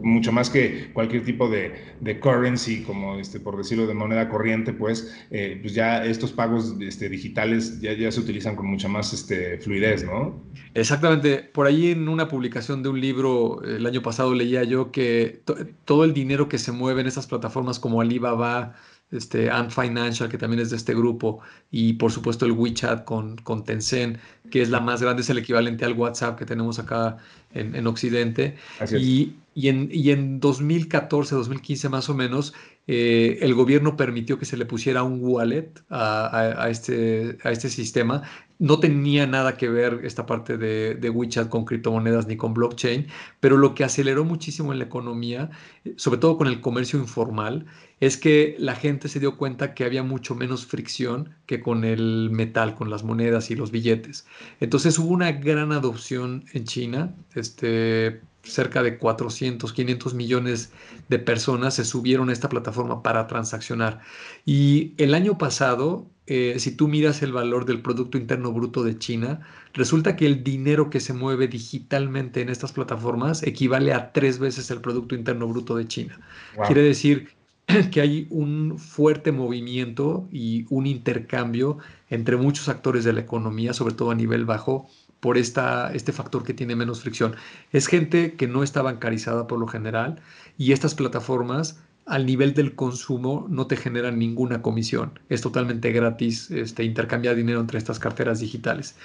mucho 0.01 0.31
más 0.31 0.49
que 0.49 0.91
cualquier 0.93 1.25
tipo 1.25 1.49
de, 1.49 1.73
de 1.99 2.19
currency, 2.21 2.83
como 2.83 3.19
este, 3.19 3.41
por 3.41 3.57
decirlo, 3.57 3.85
de 3.85 3.95
moneda 3.95 4.29
corriente, 4.29 4.71
pues, 4.71 5.13
eh, 5.29 5.59
pues 5.61 5.73
ya 5.73 6.05
estos 6.05 6.31
pagos 6.31 6.75
este, 6.79 7.09
digitales 7.09 7.81
ya, 7.81 7.91
ya 7.91 8.09
se 8.13 8.21
utilizan 8.21 8.55
con 8.55 8.67
mucha 8.67 8.87
más 8.87 9.11
este, 9.11 9.57
fluidez, 9.57 10.05
¿no? 10.05 10.41
Exactamente. 10.73 11.39
Por 11.39 11.67
ahí 11.67 11.91
en 11.91 12.07
una 12.07 12.29
publicación 12.29 12.81
de 12.81 12.87
un 12.87 13.01
libro 13.01 13.61
el 13.63 13.85
año 13.85 14.01
pasado 14.01 14.33
leía 14.33 14.63
yo 14.63 14.91
que 14.91 15.41
todo 15.83 16.05
el 16.05 16.13
dinero 16.13 16.47
que 16.47 16.57
se 16.57 16.71
mueve 16.71 17.01
en 17.01 17.07
estas 17.07 17.27
plataformas 17.27 17.40
plataformas 17.41 17.79
como 17.79 18.01
Alibaba, 18.01 18.75
este, 19.11 19.49
Ant 19.49 19.71
Financial, 19.71 20.29
que 20.29 20.37
también 20.37 20.61
es 20.61 20.69
de 20.69 20.77
este 20.77 20.93
grupo, 20.93 21.39
y 21.69 21.93
por 21.93 22.11
supuesto 22.11 22.45
el 22.45 22.53
WeChat 22.53 23.03
con, 23.03 23.37
con 23.37 23.63
Tencent, 23.63 24.17
que 24.49 24.61
es 24.61 24.69
la 24.69 24.79
más 24.79 25.01
grande, 25.01 25.21
es 25.23 25.29
el 25.29 25.39
equivalente 25.39 25.83
al 25.83 25.93
WhatsApp 25.93 26.37
que 26.37 26.45
tenemos 26.45 26.79
acá 26.79 27.17
en, 27.53 27.75
en 27.75 27.87
Occidente. 27.87 28.55
Y, 28.97 29.33
y, 29.53 29.67
en, 29.67 29.89
y 29.91 30.11
en 30.11 30.39
2014, 30.39 31.35
2015 31.35 31.89
más 31.89 32.09
o 32.09 32.13
menos, 32.13 32.53
eh, 32.87 33.39
el 33.41 33.53
gobierno 33.53 33.97
permitió 33.97 34.39
que 34.39 34.45
se 34.45 34.55
le 34.55 34.65
pusiera 34.65 35.03
un 35.03 35.19
wallet 35.21 35.71
a, 35.89 36.63
a, 36.63 36.69
este, 36.69 37.37
a 37.43 37.51
este 37.51 37.69
sistema 37.69 38.23
no 38.61 38.79
tenía 38.79 39.25
nada 39.25 39.57
que 39.57 39.67
ver 39.69 40.01
esta 40.03 40.27
parte 40.27 40.55
de, 40.55 40.93
de, 40.93 41.09
WeChat 41.09 41.49
con 41.49 41.65
criptomonedas 41.65 42.27
ni 42.27 42.37
con 42.37 42.53
blockchain, 42.53 43.07
pero 43.39 43.57
lo 43.57 43.73
que 43.73 43.83
aceleró 43.83 44.23
muchísimo 44.23 44.71
en 44.71 44.77
la 44.77 44.85
economía, 44.85 45.49
sobre 45.95 46.19
todo 46.19 46.37
con 46.37 46.45
el 46.45 46.61
comercio 46.61 46.99
informal, 46.99 47.65
es 47.99 48.17
que 48.17 48.55
la 48.59 48.75
gente 48.75 49.07
se 49.07 49.19
dio 49.19 49.35
cuenta 49.35 49.73
que 49.73 49.83
había 49.83 50.03
mucho 50.03 50.35
menos 50.35 50.67
fricción 50.67 51.33
que 51.47 51.59
con 51.59 51.83
el 51.83 52.29
metal, 52.31 52.75
con 52.75 52.91
las 52.91 53.03
monedas 53.03 53.49
y 53.49 53.55
los 53.55 53.71
billetes. 53.71 54.27
Entonces 54.59 54.99
hubo 54.99 55.11
una 55.11 55.31
gran 55.31 55.71
adopción 55.71 56.45
en 56.53 56.65
China, 56.65 57.15
este, 57.33 58.21
cerca 58.43 58.83
de 58.83 58.99
400, 58.99 59.73
500 59.73 60.13
millones 60.13 60.71
de 61.09 61.17
personas 61.17 61.73
se 61.73 61.85
subieron 61.85 62.29
a 62.29 62.33
esta 62.33 62.49
plataforma 62.49 63.01
para 63.01 63.25
transaccionar. 63.25 64.01
Y 64.45 64.93
el 64.97 65.15
año 65.15 65.39
pasado, 65.39 66.07
eh, 66.33 66.59
si 66.59 66.71
tú 66.71 66.87
miras 66.87 67.21
el 67.23 67.33
valor 67.33 67.65
del 67.65 67.81
Producto 67.81 68.17
Interno 68.17 68.53
Bruto 68.53 68.83
de 68.83 68.97
China, 68.97 69.41
resulta 69.73 70.15
que 70.15 70.25
el 70.25 70.45
dinero 70.45 70.89
que 70.89 71.01
se 71.01 71.11
mueve 71.11 71.49
digitalmente 71.49 72.39
en 72.39 72.47
estas 72.47 72.71
plataformas 72.71 73.43
equivale 73.43 73.91
a 73.91 74.13
tres 74.13 74.39
veces 74.39 74.71
el 74.71 74.79
Producto 74.79 75.13
Interno 75.13 75.45
Bruto 75.49 75.75
de 75.75 75.89
China. 75.89 76.17
Quiere 76.67 76.83
decir 76.83 77.31
que 77.91 77.99
hay 77.99 78.27
un 78.29 78.79
fuerte 78.79 79.33
movimiento 79.33 80.25
y 80.31 80.65
un 80.69 80.87
intercambio 80.87 81.79
entre 82.09 82.37
muchos 82.37 82.69
actores 82.69 83.03
de 83.03 83.11
la 83.11 83.19
economía, 83.19 83.73
sobre 83.73 83.93
todo 83.93 84.11
a 84.11 84.15
nivel 84.15 84.45
bajo, 84.45 84.87
por 85.19 85.37
esta, 85.37 85.91
este 85.93 86.13
factor 86.13 86.45
que 86.45 86.53
tiene 86.53 86.77
menos 86.77 87.01
fricción. 87.01 87.35
Es 87.73 87.87
gente 87.87 88.35
que 88.35 88.47
no 88.47 88.63
está 88.63 88.81
bancarizada 88.81 89.47
por 89.47 89.59
lo 89.59 89.67
general 89.67 90.21
y 90.57 90.71
estas 90.71 90.95
plataformas 90.95 91.77
al 92.11 92.25
nivel 92.25 92.53
del 92.53 92.75
consumo 92.75 93.47
no 93.49 93.67
te 93.67 93.77
generan 93.77 94.19
ninguna 94.19 94.61
comisión. 94.61 95.17
Es 95.29 95.39
totalmente 95.39 95.93
gratis 95.93 96.51
este, 96.51 96.83
intercambiar 96.83 97.37
dinero 97.37 97.61
entre 97.61 97.77
estas 97.77 97.99
carteras 97.99 98.41
digitales. 98.41 98.97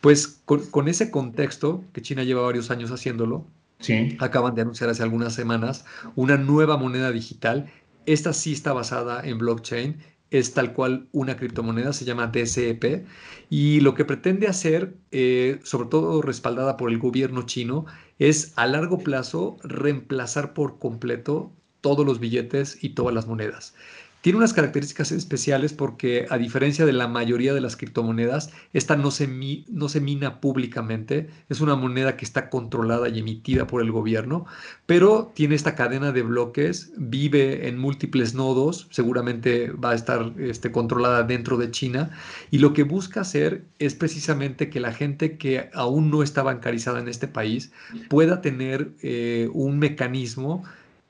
Pues 0.00 0.40
con, 0.44 0.86
ese 0.86 1.10
contexto, 1.10 1.84
que 1.92 2.02
China 2.02 2.22
lleva 2.22 2.42
varios 2.42 2.70
años 2.70 2.92
haciéndolo, 2.92 3.44
sí. 3.80 4.16
acaban 4.20 4.54
de 4.54 4.62
anunciar 4.62 4.90
hace 4.90 5.02
algunas 5.02 5.34
semanas 5.34 5.84
una 6.14 6.36
nueva 6.36 6.76
moneda 6.76 7.10
digital. 7.10 7.68
Esta 8.06 8.32
sí 8.32 8.52
está 8.52 8.72
basada 8.72 9.26
en 9.26 9.38
blockchain 9.38 9.96
es 10.30 10.54
tal 10.54 10.72
cual 10.72 11.08
una 11.12 11.36
criptomoneda, 11.36 11.92
se 11.92 12.06
llama 12.06 12.28
DCEP, 12.28 13.04
y 13.50 13.80
lo 13.80 13.94
que 13.94 14.06
pretende 14.06 14.48
hacer, 14.48 14.94
eh, 15.10 15.60
sobre 15.62 15.90
todo 15.90 16.22
respaldada 16.22 16.78
por 16.78 16.90
el 16.90 16.98
gobierno 16.98 17.42
chino, 17.42 17.84
es 18.18 18.54
a 18.56 18.66
largo 18.66 18.96
plazo 18.98 19.58
reemplazar 19.62 20.54
por 20.54 20.78
completo 20.78 21.52
todos 21.82 22.06
los 22.06 22.18
billetes 22.18 22.82
y 22.82 22.90
todas 22.90 23.14
las 23.14 23.26
monedas. 23.26 23.74
Tiene 24.22 24.38
unas 24.38 24.52
características 24.52 25.10
especiales 25.10 25.72
porque 25.72 26.26
a 26.30 26.38
diferencia 26.38 26.86
de 26.86 26.92
la 26.92 27.08
mayoría 27.08 27.54
de 27.54 27.60
las 27.60 27.76
criptomonedas, 27.76 28.52
esta 28.72 28.94
no 28.94 29.10
se, 29.10 29.28
no 29.68 29.88
se 29.88 30.00
mina 30.00 30.40
públicamente, 30.40 31.28
es 31.48 31.60
una 31.60 31.74
moneda 31.74 32.16
que 32.16 32.24
está 32.24 32.48
controlada 32.48 33.08
y 33.08 33.18
emitida 33.18 33.66
por 33.66 33.82
el 33.82 33.90
gobierno, 33.90 34.46
pero 34.86 35.32
tiene 35.34 35.56
esta 35.56 35.74
cadena 35.74 36.12
de 36.12 36.22
bloques, 36.22 36.92
vive 36.96 37.66
en 37.66 37.78
múltiples 37.78 38.32
nodos, 38.32 38.86
seguramente 38.92 39.72
va 39.72 39.90
a 39.90 39.96
estar 39.96 40.32
este, 40.38 40.70
controlada 40.70 41.24
dentro 41.24 41.56
de 41.56 41.72
China, 41.72 42.10
y 42.52 42.58
lo 42.58 42.74
que 42.74 42.84
busca 42.84 43.22
hacer 43.22 43.64
es 43.80 43.96
precisamente 43.96 44.70
que 44.70 44.78
la 44.78 44.92
gente 44.92 45.36
que 45.36 45.68
aún 45.74 46.12
no 46.12 46.22
está 46.22 46.44
bancarizada 46.44 47.00
en 47.00 47.08
este 47.08 47.26
país 47.26 47.72
pueda 48.08 48.40
tener 48.40 48.92
eh, 49.02 49.48
un 49.52 49.80
mecanismo 49.80 50.62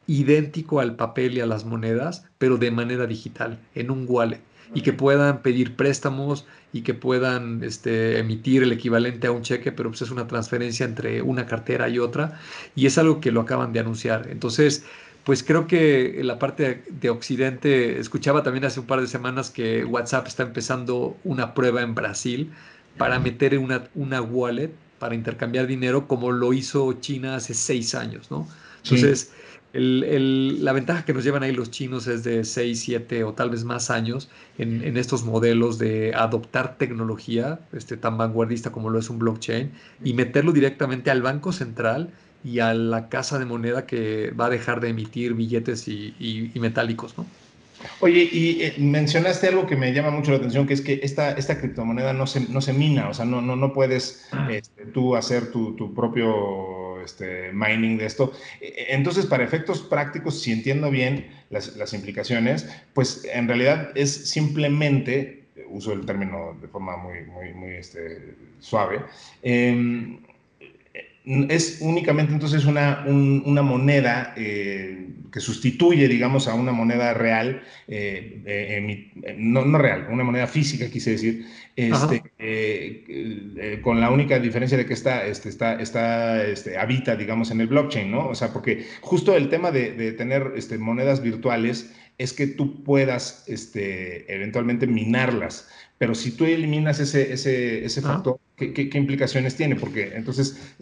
idéntico 0.06 0.80
al 0.80 0.96
papel 0.96 1.36
y 1.36 1.40
a 1.40 1.46
las 1.46 1.64
monedas, 1.64 2.24
pero 2.38 2.56
de 2.56 2.70
manera 2.70 3.06
digital, 3.06 3.58
en 3.74 3.90
un 3.90 4.06
wallet, 4.08 4.40
y 4.74 4.80
que 4.80 4.92
puedan 4.92 5.42
pedir 5.42 5.76
préstamos 5.76 6.46
y 6.72 6.80
que 6.80 6.94
puedan 6.94 7.62
este, 7.62 8.18
emitir 8.18 8.62
el 8.62 8.72
equivalente 8.72 9.26
a 9.26 9.32
un 9.32 9.42
cheque, 9.42 9.70
pero 9.70 9.90
pues 9.90 10.02
es 10.02 10.10
una 10.10 10.26
transferencia 10.26 10.86
entre 10.86 11.20
una 11.20 11.46
cartera 11.46 11.88
y 11.88 11.98
otra, 11.98 12.40
y 12.74 12.86
es 12.86 12.96
algo 12.96 13.20
que 13.20 13.30
lo 13.30 13.42
acaban 13.42 13.72
de 13.72 13.80
anunciar. 13.80 14.28
Entonces, 14.30 14.84
pues 15.24 15.44
creo 15.44 15.66
que 15.66 16.20
en 16.20 16.26
la 16.26 16.38
parte 16.38 16.84
de 16.88 17.10
Occidente, 17.10 18.00
escuchaba 18.00 18.42
también 18.42 18.64
hace 18.64 18.80
un 18.80 18.86
par 18.86 19.00
de 19.00 19.06
semanas 19.06 19.50
que 19.50 19.84
WhatsApp 19.84 20.26
está 20.26 20.42
empezando 20.42 21.16
una 21.22 21.54
prueba 21.54 21.82
en 21.82 21.94
Brasil 21.94 22.50
para 22.96 23.18
meter 23.18 23.58
una, 23.58 23.84
una 23.94 24.20
wallet 24.20 24.72
para 24.98 25.14
intercambiar 25.14 25.66
dinero 25.66 26.06
como 26.06 26.30
lo 26.32 26.52
hizo 26.52 26.92
China 26.94 27.36
hace 27.36 27.54
seis 27.54 27.94
años, 27.94 28.30
¿no? 28.30 28.48
Entonces, 28.84 29.32
la 29.74 30.72
ventaja 30.72 31.04
que 31.04 31.14
nos 31.14 31.24
llevan 31.24 31.42
ahí 31.42 31.52
los 31.52 31.70
chinos 31.70 32.06
es 32.06 32.24
de 32.24 32.44
6, 32.44 32.78
7 32.78 33.24
o 33.24 33.32
tal 33.32 33.50
vez 33.50 33.64
más 33.64 33.90
años 33.90 34.28
en, 34.58 34.96
estos 34.96 35.24
modelos 35.24 35.78
de 35.78 36.14
adoptar 36.14 36.76
tecnología 36.76 37.60
este, 37.72 37.96
tan 37.96 38.18
vanguardista 38.18 38.70
como 38.70 38.90
lo 38.90 38.98
es 38.98 39.08
un 39.08 39.18
blockchain 39.18 39.72
y 40.04 40.12
meterlo 40.12 40.52
directamente 40.52 41.10
al 41.10 41.22
Banco 41.22 41.52
Central 41.52 42.10
y 42.44 42.58
a 42.58 42.74
la 42.74 43.08
casa 43.08 43.38
de 43.38 43.46
moneda 43.46 43.86
que 43.86 44.32
va 44.32 44.46
a 44.46 44.50
dejar 44.50 44.80
de 44.80 44.88
emitir 44.88 45.34
billetes 45.34 45.88
y, 45.88 46.50
metálicos, 46.56 47.16
¿no? 47.16 47.24
Oye, 48.00 48.28
y 48.30 48.62
eh, 48.62 48.74
mencionaste 48.78 49.48
algo 49.48 49.66
que 49.66 49.74
me 49.74 49.92
llama 49.92 50.10
mucho 50.10 50.30
la 50.30 50.36
atención, 50.36 50.66
que 50.66 50.74
es 50.74 50.82
que 50.82 51.00
esta, 51.02 51.32
esta 51.32 51.58
criptomoneda 51.58 52.12
no 52.12 52.28
se, 52.28 52.40
no 52.48 52.60
se 52.60 52.72
mina, 52.72 53.08
o 53.08 53.14
sea, 53.14 53.24
no, 53.24 53.40
no, 53.40 53.56
no 53.56 53.72
puedes 53.72 54.28
ah. 54.30 54.48
este, 54.52 54.86
tú 54.86 55.16
hacer 55.16 55.50
tu, 55.50 55.74
tu 55.74 55.92
propio 55.92 56.81
este, 57.04 57.50
mining 57.52 57.98
de 57.98 58.06
esto. 58.06 58.32
E, 58.60 58.66
e, 58.66 58.94
entonces, 58.94 59.26
para 59.26 59.44
efectos 59.44 59.82
prácticos, 59.82 60.40
si 60.40 60.52
entiendo 60.52 60.90
bien 60.90 61.30
las, 61.50 61.92
implicaciones, 61.92 62.68
pues 62.94 63.24
en 63.32 63.48
realidad 63.48 63.90
es 63.94 64.10
simplemente, 64.30 65.44
uso 65.68 65.92
el 65.92 66.06
término 66.06 66.56
de 66.60 66.68
forma 66.68 66.96
muy, 66.96 67.22
muy, 67.22 67.52
muy 67.54 67.72
este, 67.72 68.34
suave, 68.60 69.00
em, 69.42 70.18
es 71.24 71.78
únicamente 71.80 72.32
entonces 72.32 72.64
una, 72.64 73.04
una 73.06 73.62
moneda 73.62 74.34
eh, 74.36 75.08
que 75.32 75.40
sustituye, 75.40 76.08
digamos, 76.08 76.48
a 76.48 76.54
una 76.54 76.72
moneda 76.72 77.14
real, 77.14 77.62
eh, 77.86 78.42
eh, 78.44 79.36
no, 79.38 79.64
no, 79.64 79.78
real, 79.78 80.08
una 80.10 80.24
moneda 80.24 80.46
física, 80.46 80.90
quise 80.90 81.12
decir, 81.12 81.46
este, 81.76 82.22
con 83.82 84.00
la 84.00 84.10
única 84.10 84.38
diferencia 84.40 84.76
de 84.76 84.84
que 84.84 84.94
está, 84.94 85.24
este, 85.26 85.48
está, 85.48 85.80
está 85.80 86.44
este, 86.44 86.76
habita, 86.76 87.14
digamos, 87.14 87.50
en 87.50 87.60
el 87.60 87.68
blockchain, 87.68 88.10
¿no? 88.10 88.28
O 88.28 88.34
sea, 88.34 88.52
porque 88.52 88.84
justo 89.00 89.36
el 89.36 89.48
tema 89.48 89.70
de, 89.70 89.92
de 89.92 90.12
tener 90.12 90.52
este, 90.56 90.76
monedas 90.76 91.22
virtuales 91.22 91.94
es 92.18 92.32
que 92.32 92.46
tú 92.46 92.82
puedas 92.84 93.44
este, 93.46 94.32
eventualmente 94.32 94.86
minarlas. 94.86 95.68
Pero 95.98 96.14
si 96.14 96.32
tú 96.32 96.44
eliminas 96.44 97.00
ese, 97.00 97.32
ese, 97.32 97.84
ese 97.84 98.02
factor, 98.02 98.40
¿qué, 98.56 98.72
¿qué, 98.72 98.98
implicaciones 98.98 99.56
tiene? 99.56 99.76
Porque 99.76 100.12
entonces, 100.14 100.74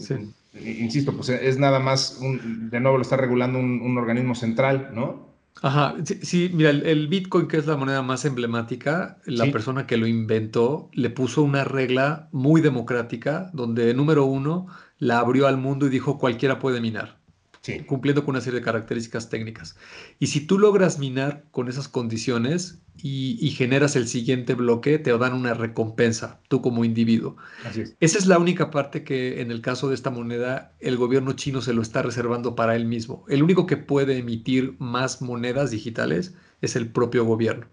insisto, 0.55 1.13
pues 1.15 1.29
es 1.29 1.59
nada 1.59 1.79
más, 1.79 2.21
de 2.21 2.81
nuevo 2.81 2.99
lo 2.99 3.03
está 3.03 3.17
regulando 3.17 3.59
un, 3.59 3.99
organismo 3.99 4.35
central, 4.35 4.91
¿no? 4.95 5.29
Ajá, 5.63 5.95
sí, 6.23 6.51
mira, 6.55 6.71
el, 6.71 7.09
Bitcoin, 7.09 7.47
que 7.47 7.59
es 7.59 7.67
la 7.67 7.77
moneda 7.77 8.03
más 8.03 8.25
emblemática, 8.25 9.19
la 9.27 9.51
persona 9.53 9.87
que 9.87 9.99
lo 9.99 10.07
inventó 10.07 10.89
le 10.93 11.11
puso 11.11 11.43
una 11.43 11.65
regla 11.65 12.29
muy 12.33 12.61
democrática, 12.61 13.51
donde 13.53 13.93
número 13.93 14.25
uno, 14.25 14.69
la 14.99 15.19
abrió 15.19 15.47
al 15.47 15.59
mundo 15.59 15.87
y 15.87 15.91
dijo 15.91 16.19
cualquiera 16.19 16.59
puede 16.59 16.81
minar 16.81 17.20
cumpliendo 17.87 18.25
con 18.25 18.35
una 18.35 18.41
serie 18.41 18.61
de 18.61 18.65
características 18.65 19.29
técnicas. 19.29 19.77
Y 20.19 20.29
si 20.29 20.41
tú 20.41 20.59
logras 20.59 20.99
minar 20.99 21.45
con 21.51 21.69
esas 21.69 21.89
condiciones 21.89 22.81
y, 23.03 23.51
generas 23.51 23.97
el 23.97 24.09
siguiente 24.09 24.55
bloque, 24.55 24.99
te 24.99 25.17
dan 25.17 25.35
una 25.35 25.55
recompensa, 25.55 26.41
tú 26.49 26.63
como 26.63 26.85
individuo. 26.85 27.37
Esa 28.01 28.19
es 28.19 28.27
la 28.27 28.39
única 28.39 28.71
parte 28.71 29.05
que 29.05 29.41
en 29.41 29.51
el 29.51 29.61
caso 29.61 29.89
de 29.89 29.95
esta 29.95 30.11
moneda 30.11 30.73
el 30.81 30.97
gobierno 30.97 31.33
chino 31.33 31.61
se 31.61 31.75
lo 31.75 31.83
está 31.83 32.03
reservando 32.03 32.55
para 32.55 32.77
él 32.77 32.87
mismo. 32.87 33.25
El 33.29 33.43
único 33.43 33.67
que 33.67 33.77
puede 33.77 34.19
emitir 34.19 34.77
más 34.79 35.21
monedas 35.23 35.71
digitales 35.71 36.35
es 36.61 36.77
el 36.77 36.89
propio 36.89 37.25
gobierno. 37.25 37.67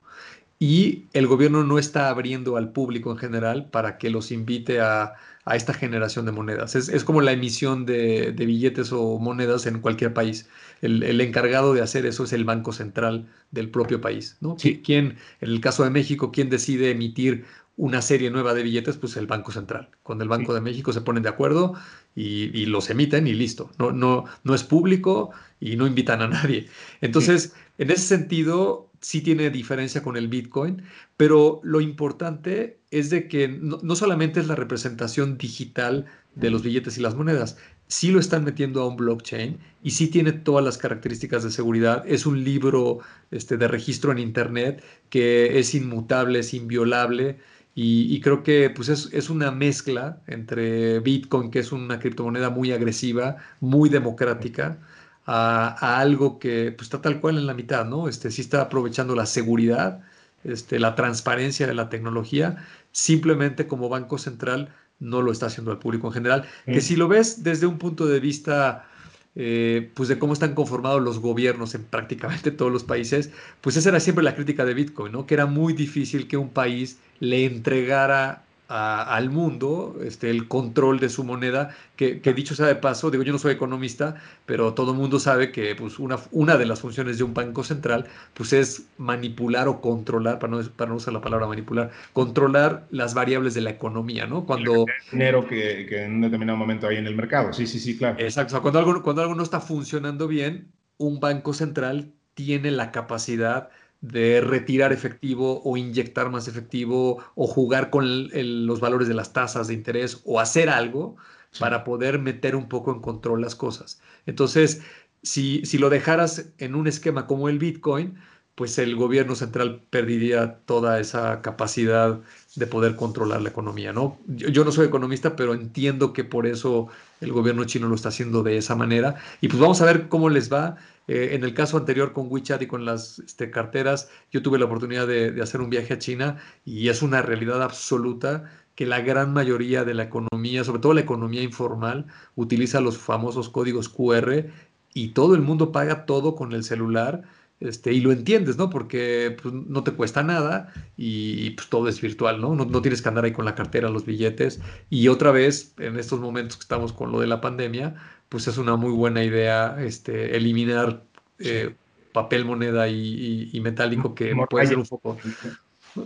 Y 0.60 1.06
el 1.14 1.28
gobierno 1.28 1.64
no 1.64 1.78
está 1.78 2.10
abriendo 2.10 2.58
al 2.58 2.72
público 2.72 3.12
en 3.12 3.18
general 3.18 3.70
para 3.70 3.98
que 3.98 4.10
los 4.10 4.32
invite 4.32 4.82
a, 4.82 5.14
a 5.48 5.56
esta 5.56 5.74
generación 5.74 6.26
de 6.26 6.34
monedas. 6.34 6.76
Es, 6.76 7.04
como 7.06 7.22
la 7.22 7.32
emisión 7.32 7.86
de, 7.86 8.32
billetes 8.32 8.92
o 8.92 9.18
monedas 9.18 9.66
en 9.66 9.80
cualquier 9.80 10.14
país. 10.14 10.50
El, 10.82 11.22
encargado 11.22 11.74
de 11.74 11.82
hacer 11.82 12.06
eso 12.06 12.26
es 12.26 12.34
el 12.34 12.44
Banco 12.44 12.74
Central 12.74 13.30
del 13.52 13.70
propio 13.70 14.02
país. 14.02 14.38
¿no? 14.42 14.58
¿Quién, 14.58 15.16
en 15.40 15.50
el 15.50 15.62
caso 15.62 15.86
de 15.86 15.90
México, 15.90 16.34
quién 16.34 16.50
decide 16.50 16.92
emitir 16.92 17.46
una 17.78 18.02
serie 18.02 18.30
nueva 18.30 18.54
de 18.54 18.64
billetes? 18.64 18.98
Pues 18.98 19.16
el 19.16 19.26
Banco 19.26 19.54
Central. 19.54 19.90
Cuando 20.04 20.26
el 20.26 20.30
Banco 20.30 20.54
de 20.54 20.60
México 20.60 20.92
se 20.92 21.00
ponen 21.00 21.24
de 21.24 21.30
acuerdo 21.30 21.76
y, 22.14 22.66
los 22.66 22.90
emiten 22.90 23.26
y 23.26 23.34
listo. 23.34 23.72
No, 23.80 23.94
no, 23.94 24.26
no 24.44 24.54
es 24.54 24.66
público 24.66 25.32
y 25.62 25.78
no 25.78 25.88
invitan 25.88 26.22
a 26.22 26.28
nadie. 26.28 26.68
Entonces, 27.00 27.54
en 27.78 27.90
ese 27.90 28.02
sentido, 28.02 28.87
sí 29.02 29.22
tiene 29.22 29.50
diferencia 29.50 30.02
con 30.04 30.18
el 30.18 30.28
Bitcoin, 30.28 30.84
pero 31.18 31.60
lo 31.64 31.82
importante 31.82 32.80
es 32.92 33.10
de 33.10 33.28
que 33.28 33.48
no, 33.48 33.96
solamente 33.96 34.40
es 34.40 34.48
la 34.48 34.56
representación 34.56 35.38
digital 35.38 36.06
de 36.36 36.50
los 36.50 36.64
billetes 36.64 36.98
y 36.98 37.02
las 37.02 37.16
monedas, 37.16 37.58
sí 37.88 38.12
lo 38.12 38.20
están 38.20 38.44
metiendo 38.44 38.82
a 38.82 38.88
un 38.88 38.98
blockchain 38.98 39.58
y 39.84 39.92
sí 39.92 40.08
tiene 40.08 40.32
todas 40.32 40.64
las 40.64 40.78
características 40.78 41.44
de 41.44 41.52
seguridad. 41.52 42.04
Es 42.08 42.26
un 42.26 42.44
libro 42.44 43.00
este, 43.32 43.58
de 43.58 43.68
registro 43.68 44.12
en 44.12 44.20
Internet 44.20 44.84
que 45.10 45.60
es 45.60 45.74
inmutable, 45.76 46.40
es 46.40 46.54
inviolable. 46.54 47.40
Y, 47.80 48.20
creo 48.22 48.42
que 48.42 48.72
pues 48.72 48.90
es, 48.90 49.10
es, 49.14 49.30
una 49.30 49.52
mezcla 49.52 50.20
entre 50.26 51.00
Bitcoin, 51.00 51.52
que 51.52 51.60
es 51.60 51.72
una 51.72 52.00
criptomoneda 52.00 52.50
muy 52.50 52.72
agresiva, 52.72 53.38
muy 53.60 53.88
democrática, 53.90 54.80
a, 55.28 56.00
algo 56.00 56.40
que 56.40 56.72
pues, 56.72 56.88
está 56.88 57.02
tal 57.02 57.20
cual 57.20 57.38
en 57.38 57.46
la 57.46 57.54
mitad, 57.54 57.86
¿no? 57.86 58.08
Este, 58.08 58.32
sí 58.32 58.42
está 58.42 58.62
aprovechando 58.62 59.14
la 59.14 59.26
seguridad, 59.26 60.02
este, 60.44 60.80
la 60.80 60.96
transparencia 60.96 61.68
de 61.68 61.76
la 61.76 61.90
tecnología, 61.90 62.66
simplemente 62.92 63.68
como 63.68 63.90
Banco 63.90 64.18
Central 64.18 64.74
no 65.00 65.22
lo 65.22 65.32
está 65.32 65.48
haciendo 65.48 65.72
al 65.72 65.80
público 65.80 66.08
en 66.08 66.14
general. 66.14 66.46
Que 66.66 66.82
si 66.82 66.96
lo 66.96 67.08
ves 67.08 67.44
desde 67.44 67.68
un 67.68 67.78
punto 67.78 68.08
de 68.08 68.20
vista 68.20 68.88
eh, 69.36 69.92
pues 69.94 70.10
de 70.10 70.18
cómo 70.18 70.34
están 70.34 70.56
conformados 70.56 71.04
los 71.04 71.20
gobiernos 71.20 71.76
en 71.76 71.84
prácticamente 71.84 72.50
todos 72.50 72.72
los 72.72 72.84
países, 72.84 73.30
pues 73.62 73.76
esa 73.78 73.90
era 73.90 74.00
siempre 74.00 74.24
la 74.24 74.34
crítica 74.34 74.66
de 74.66 74.74
Bitcoin, 74.74 75.12
¿no? 75.12 75.28
Que 75.28 75.36
era 75.36 75.46
muy 75.46 75.74
difícil 75.74 76.28
que 76.28 76.38
un 76.38 76.50
país 76.50 76.98
le 77.20 77.46
entregara 77.46 78.47
al 78.68 79.30
mundo 79.30 79.98
este, 80.04 80.30
el 80.30 80.48
control 80.48 81.00
de 81.00 81.10
su 81.10 81.24
moneda, 81.24 81.76
que, 81.96 82.20
dicho 82.36 82.54
sea 82.54 82.68
de 82.68 82.76
paso, 82.76 83.10
digo, 83.10 83.24
yo 83.24 83.32
no 83.32 83.40
soy 83.40 83.54
economista, 83.54 84.16
pero 84.46 84.74
todo 84.74 84.92
el 84.92 84.98
mundo 84.98 85.20
sabe 85.20 85.52
que 85.52 85.74
pues, 85.76 86.00
una, 86.00 86.18
una 86.32 86.58
de 86.58 86.66
las 86.66 86.82
funciones 86.82 87.18
de 87.18 87.24
un 87.24 87.34
banco 87.34 87.64
central 87.64 88.06
pues, 88.34 88.54
es 88.54 88.88
manipular 88.98 89.68
o 89.68 89.80
controlar, 89.80 90.40
para 90.40 90.52
no, 90.52 90.62
para 90.76 90.90
no 90.90 90.98
usar 90.98 91.14
la 91.14 91.22
palabra 91.22 91.48
manipular, 91.48 91.92
controlar 92.14 92.86
las 92.92 93.14
variables 93.14 93.54
de 93.54 93.62
la 93.62 93.70
economía, 93.70 94.28
¿no? 94.28 94.46
Cuando... 94.46 94.86
El 94.88 95.12
dinero 95.12 95.48
que, 95.48 95.86
que, 95.88 96.04
en 96.04 96.16
un 96.16 96.22
determinado 96.22 96.58
momento 96.58 96.88
hay 96.88 96.98
en 96.98 97.08
el 97.08 97.16
mercado, 97.16 97.54
sí, 97.54 97.66
sí, 97.68 97.80
sí, 97.80 97.98
claro. 97.98 98.18
Exacto, 98.20 98.62
cuando, 98.62 98.80
algo, 98.80 99.02
cuando 99.02 99.22
algo 99.22 99.36
no 99.36 99.44
está 99.44 99.62
funcionando 99.62 100.28
bien, 100.28 100.72
un 100.98 101.20
banco 101.20 101.54
central 101.54 102.14
tiene 102.34 102.70
la 102.70 102.92
capacidad 102.92 103.70
de 104.02 104.42
retirar 104.42 104.94
efectivo 104.94 105.62
o 105.64 105.78
inyectar 105.78 106.30
más 106.30 106.48
efectivo 106.48 107.24
o 107.36 107.48
jugar 107.48 107.90
con 107.90 108.30
los 108.34 108.80
valores 108.80 109.08
de 109.08 109.14
las 109.14 109.34
tasas 109.34 109.68
de 109.68 109.74
interés 109.74 110.22
o 110.26 110.40
hacer 110.40 110.70
algo 110.70 111.16
para 111.60 111.84
poder 111.84 112.20
meter 112.20 112.56
un 112.56 112.70
poco 112.70 112.92
en 112.92 113.02
control 113.02 113.42
las 113.42 113.56
cosas. 113.56 114.02
Entonces, 114.26 114.82
si, 115.24 115.66
si 115.66 115.78
lo 115.78 115.90
dejaras 115.90 116.50
en 116.58 116.76
un 116.76 116.88
esquema 116.88 117.26
como 117.26 117.50
el 117.50 117.58
Bitcoin, 117.60 118.18
pues 118.58 118.80
el 118.80 118.96
gobierno 118.96 119.36
central 119.36 119.84
perdería 119.92 120.62
toda 120.66 121.00
esa 121.00 121.44
capacidad 121.44 122.20
de 122.56 122.66
poder 122.66 122.96
controlar 122.96 123.40
la 123.44 123.50
economía, 123.50 123.94
¿no? 123.94 124.18
Yo, 124.26 124.66
no 124.66 124.72
soy 124.72 124.88
economista, 124.88 125.36
pero 125.36 125.54
entiendo 125.54 126.12
que 126.12 126.24
por 126.24 126.48
eso 126.48 126.88
el 127.22 127.32
gobierno 127.32 127.66
chino 127.66 127.88
lo 127.88 127.94
está 127.94 128.10
haciendo 128.10 128.42
de 128.42 128.58
esa 128.58 128.74
manera. 128.74 129.14
Y 129.42 129.48
pues 129.48 129.60
vamos 129.60 129.80
a 129.82 129.86
ver 129.86 130.08
cómo 130.10 130.30
les 130.30 130.52
va. 130.52 130.76
Eh, 131.08 131.30
en 131.34 131.44
el 131.44 131.54
caso 131.54 131.78
anterior 131.78 132.12
con 132.14 132.28
WeChat 132.30 132.62
y 132.62 132.68
con 132.68 132.86
las 132.86 133.20
este, 133.20 133.50
carteras, 133.50 134.10
yo 134.32 134.42
tuve 134.42 134.60
la 134.60 134.66
oportunidad 134.66 135.08
de, 135.08 135.42
hacer 135.42 135.62
un 135.62 135.70
viaje 135.70 135.94
a 135.94 136.00
China 136.00 136.38
y 136.66 136.90
es 136.90 137.02
una 137.02 137.22
realidad 137.22 137.64
absoluta 137.64 138.52
que 138.76 138.86
la 138.86 139.02
gran 139.02 139.34
mayoría 139.34 139.86
de 139.86 139.94
la 139.94 140.04
economía, 140.04 140.64
sobre 140.64 140.82
todo 140.82 140.94
la 140.94 141.02
economía 141.02 141.42
informal, 141.42 142.08
utiliza 142.36 142.82
los 142.82 142.98
famosos 142.98 143.50
códigos 143.50 143.90
QR 143.90 144.46
y 144.94 145.10
todo 145.10 145.34
el 145.36 145.42
mundo 145.42 145.72
paga 145.72 146.06
todo 146.06 146.36
con 146.36 146.52
el 146.54 146.64
celular. 146.64 147.24
Este, 147.60 147.92
y 147.92 148.02
lo 148.02 148.12
entiendes, 148.12 148.58
¿no? 148.58 148.70
Porque 148.70 149.36
pues, 149.42 149.52
no 149.52 149.84
te 149.84 149.92
cuesta 149.94 150.22
nada 150.22 150.72
y, 150.96 151.52
pues 151.52 151.70
todo 151.70 151.88
es 151.88 152.00
virtual, 152.00 152.40
¿no? 152.40 152.54
¿no? 152.54 152.66
¿no? 152.66 152.82
tienes 152.84 153.02
que 153.02 153.10
andar 153.10 153.26
ahí 153.26 153.32
con 153.34 153.46
la 153.46 153.56
cartera, 153.56 153.90
los 153.90 154.06
billetes. 154.06 154.62
Y 154.92 155.08
otra 155.08 155.32
vez, 155.32 155.74
en 155.80 155.98
estos 155.98 156.20
momentos 156.20 156.58
que 156.58 156.62
estamos 156.64 156.94
con 156.94 157.12
lo 157.12 157.20
de 157.20 157.28
la 157.28 157.42
pandemia, 157.42 157.96
pues 158.30 158.48
es 158.48 158.58
una 158.58 158.76
muy 158.76 158.92
buena 158.92 159.24
idea 159.24 159.78
este, 159.80 160.36
eliminar 160.36 161.04
eh, 161.40 161.74
papel, 162.12 162.46
moneda 162.46 162.88
y, 162.88 163.60
metálico 163.62 164.16
que 164.16 164.36
puede 164.50 164.68
ser 164.68 164.78
un 164.78 164.86
foco, 164.86 165.18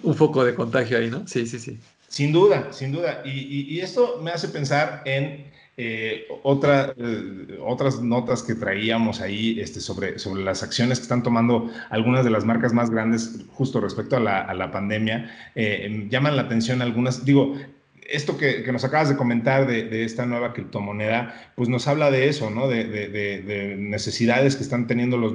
un 0.04 0.16
foco 0.16 0.44
de 0.44 0.56
contagio 0.56 0.98
ahí, 0.98 1.10
¿no? 1.10 1.28
Sí, 1.28 1.46
sí, 1.48 1.60
sí. 1.60 1.80
Sin 2.08 2.34
duda, 2.34 2.74
sin 2.74 2.92
duda. 2.92 3.22
Y, 3.24 3.80
esto 3.80 4.20
me 4.22 4.32
hace 4.32 4.50
pensar 4.50 5.02
en 5.06 5.46
eh, 5.78 6.28
otra, 6.44 6.94
eh, 6.98 7.58
otras 7.66 8.02
notas 8.02 8.44
que 8.44 8.56
traíamos 8.56 9.22
ahí 9.22 9.58
este, 9.62 9.80
sobre, 9.80 10.20
sobre 10.20 10.44
las 10.44 10.62
acciones 10.62 11.00
que 11.00 11.04
están 11.04 11.24
tomando 11.24 11.72
algunas 11.90 12.26
de 12.26 12.32
las 12.32 12.44
marcas 12.44 12.74
más 12.74 12.90
grandes 12.90 13.46
justo 13.54 13.80
respecto 13.80 14.18
a 14.18 14.20
la, 14.20 14.42
a 14.42 14.54
la 14.54 14.70
pandemia, 14.70 15.32
eh, 15.56 16.08
llaman 16.10 16.36
la 16.36 16.42
atención 16.44 16.82
algunas, 16.82 17.24
digo, 17.24 17.56
esto 18.12 18.38
que, 18.38 18.70
nos 18.72 18.84
acabas 18.84 19.10
de 19.10 19.16
comentar 19.16 19.68
de, 19.68 20.04
esta 20.04 20.26
nueva 20.26 20.54
criptomoneda, 20.54 21.52
pues 21.56 21.70
nos 21.70 21.88
habla 21.88 22.12
de 22.12 22.30
eso, 22.30 22.50
¿no? 22.50 22.68
De, 22.68 23.76
necesidades 23.78 24.56
que 24.56 24.64
están 24.64 24.88
teniendo 24.88 25.18
los, 25.18 25.34